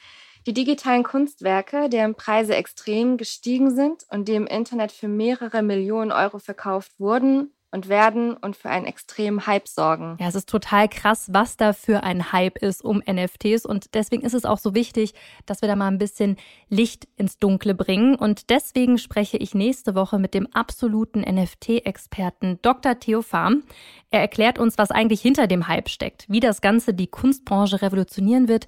Die 0.47 0.53
digitalen 0.53 1.03
Kunstwerke, 1.03 1.89
deren 1.89 2.15
Preise 2.15 2.55
extrem 2.55 3.17
gestiegen 3.17 3.75
sind 3.75 4.05
und 4.09 4.29
die 4.29 4.35
im 4.35 4.47
Internet 4.47 4.93
für 4.93 5.09
mehrere 5.09 5.61
Millionen 5.61 6.13
Euro 6.13 6.39
verkauft 6.39 6.93
wurden, 6.99 7.51
und 7.71 7.89
werden 7.89 8.35
und 8.35 8.55
für 8.55 8.69
einen 8.69 8.85
extremen 8.85 9.45
Hype 9.45 9.67
sorgen. 9.67 10.17
Ja, 10.19 10.27
es 10.27 10.35
ist 10.35 10.49
total 10.49 10.87
krass, 10.87 11.27
was 11.31 11.57
da 11.57 11.73
für 11.73 12.03
ein 12.03 12.31
Hype 12.31 12.57
ist 12.59 12.83
um 12.83 13.03
NFTs 13.05 13.65
und 13.65 13.93
deswegen 13.93 14.23
ist 14.23 14.33
es 14.33 14.45
auch 14.45 14.57
so 14.57 14.73
wichtig, 14.73 15.13
dass 15.45 15.61
wir 15.61 15.67
da 15.67 15.75
mal 15.75 15.87
ein 15.87 15.97
bisschen 15.97 16.37
Licht 16.69 17.07
ins 17.17 17.39
Dunkle 17.39 17.75
bringen 17.75 18.15
und 18.15 18.49
deswegen 18.49 18.97
spreche 18.97 19.37
ich 19.37 19.53
nächste 19.53 19.95
Woche 19.95 20.17
mit 20.17 20.33
dem 20.33 20.47
absoluten 20.53 21.21
NFT-Experten 21.21 22.59
Dr. 22.61 22.99
Theo 22.99 23.21
Farm. 23.21 23.63
Er 24.11 24.21
erklärt 24.21 24.59
uns, 24.59 24.77
was 24.77 24.89
eigentlich 24.89 25.21
hinter 25.21 25.47
dem 25.47 25.67
Hype 25.67 25.89
steckt, 25.89 26.25
wie 26.29 26.39
das 26.39 26.61
Ganze 26.61 26.93
die 26.93 27.07
Kunstbranche 27.07 27.81
revolutionieren 27.81 28.47
wird 28.47 28.65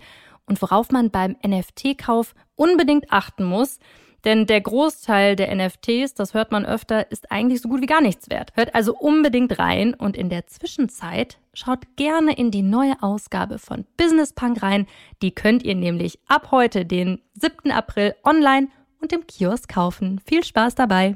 und 0.49 0.61
worauf 0.61 0.91
man 0.91 1.11
beim 1.11 1.37
NFT-Kauf 1.45 2.33
unbedingt 2.55 3.11
achten 3.11 3.45
muss. 3.45 3.79
Denn 4.25 4.47
der 4.47 4.59
Großteil 4.59 5.37
der 5.37 5.55
NFTs, 5.55 6.13
das 6.13 6.33
hört 6.33 6.51
man 6.51 6.65
öfter, 6.65 7.09
ist 7.09 7.31
eigentlich 7.31 7.61
so 7.61 7.69
gut 7.69 7.81
wie 7.81 7.85
gar 7.85 8.01
nichts 8.01 8.29
wert. 8.29 8.51
Hört 8.55 8.75
also 8.75 8.93
unbedingt 8.93 9.59
rein 9.59 9.93
und 9.93 10.17
in 10.17 10.29
der 10.29 10.47
Zwischenzeit 10.47 11.37
schaut 11.53 11.95
gerne 11.95 12.33
in 12.33 12.51
die 12.51 12.63
neue 12.63 13.01
Ausgabe 13.01 13.59
von 13.59 13.85
Business 13.95 14.33
Punk 14.33 14.61
rein. 14.61 14.87
Die 15.21 15.31
könnt 15.31 15.63
ihr 15.63 15.75
nämlich 15.75 16.19
ab 16.27 16.49
heute, 16.51 16.85
den 16.85 17.21
7. 17.35 17.71
April, 17.71 18.15
online 18.25 18.67
und 18.99 19.13
im 19.13 19.25
Kiosk 19.25 19.69
kaufen. 19.69 20.19
Viel 20.25 20.43
Spaß 20.43 20.75
dabei! 20.75 21.15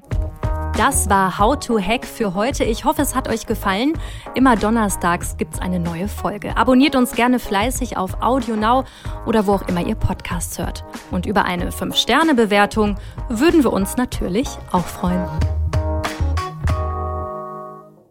Das 0.75 1.07
war 1.07 1.37
How 1.37 1.55
to 1.59 1.79
Hack 1.79 2.03
für 2.03 2.33
heute. 2.33 2.63
Ich 2.63 2.83
hoffe, 2.83 3.03
es 3.03 3.13
hat 3.13 3.27
euch 3.27 3.45
gefallen. 3.45 3.93
Immer 4.33 4.55
donnerstags 4.55 5.37
gibt's 5.37 5.59
eine 5.59 5.79
neue 5.79 6.07
Folge. 6.07 6.57
Abonniert 6.57 6.95
uns 6.95 7.13
gerne 7.13 7.37
fleißig 7.37 7.95
auf 7.95 8.21
Audio 8.23 8.55
Now 8.55 8.83
oder 9.27 9.45
wo 9.45 9.53
auch 9.53 9.67
immer 9.67 9.85
ihr 9.85 9.93
Podcasts 9.93 10.57
hört. 10.57 10.83
Und 11.11 11.27
über 11.27 11.45
eine 11.45 11.69
5-Sterne-Bewertung 11.69 12.95
würden 13.29 13.63
wir 13.63 13.71
uns 13.71 13.97
natürlich 13.97 14.49
auch 14.71 14.85
freuen. 14.85 15.27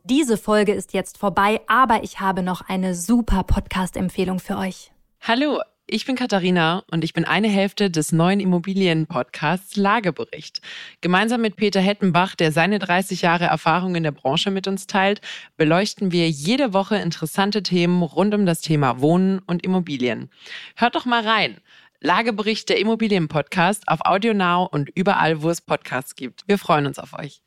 Diese 0.04 0.36
Folge 0.36 0.72
ist 0.72 0.92
jetzt 0.92 1.18
vorbei, 1.18 1.60
aber 1.66 2.04
ich 2.04 2.20
habe 2.20 2.44
noch 2.44 2.68
eine 2.68 2.94
super 2.94 3.42
Podcast-Empfehlung 3.42 4.38
für 4.38 4.56
euch. 4.56 4.92
Hallo, 5.20 5.60
ich 5.92 6.06
bin 6.06 6.16
Katharina 6.16 6.84
und 6.90 7.04
ich 7.04 7.12
bin 7.12 7.26
eine 7.26 7.48
Hälfte 7.48 7.90
des 7.90 8.12
neuen 8.12 8.40
Immobilien-Podcasts 8.40 9.76
Lagebericht. 9.76 10.62
Gemeinsam 11.02 11.42
mit 11.42 11.56
Peter 11.56 11.82
Hettenbach, 11.82 12.34
der 12.34 12.50
seine 12.50 12.78
30 12.78 13.20
Jahre 13.20 13.44
Erfahrung 13.44 13.94
in 13.94 14.02
der 14.02 14.12
Branche 14.12 14.50
mit 14.50 14.66
uns 14.66 14.86
teilt, 14.86 15.20
beleuchten 15.58 16.10
wir 16.10 16.30
jede 16.30 16.72
Woche 16.72 16.96
interessante 16.96 17.62
Themen 17.62 18.02
rund 18.02 18.34
um 18.34 18.46
das 18.46 18.62
Thema 18.62 19.02
Wohnen 19.02 19.40
und 19.40 19.64
Immobilien. 19.64 20.30
Hört 20.76 20.94
doch 20.94 21.04
mal 21.04 21.26
rein. 21.26 21.58
Lagebericht 22.00 22.70
der 22.70 22.78
Immobilien-Podcast 22.80 23.86
auf 23.86 24.00
AudioNow 24.06 24.68
und 24.72 24.90
überall, 24.94 25.42
wo 25.42 25.50
es 25.50 25.60
Podcasts 25.60 26.14
gibt. 26.14 26.42
Wir 26.46 26.56
freuen 26.56 26.86
uns 26.86 26.98
auf 26.98 27.12
euch. 27.18 27.42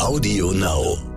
AudioNow. 0.00 1.09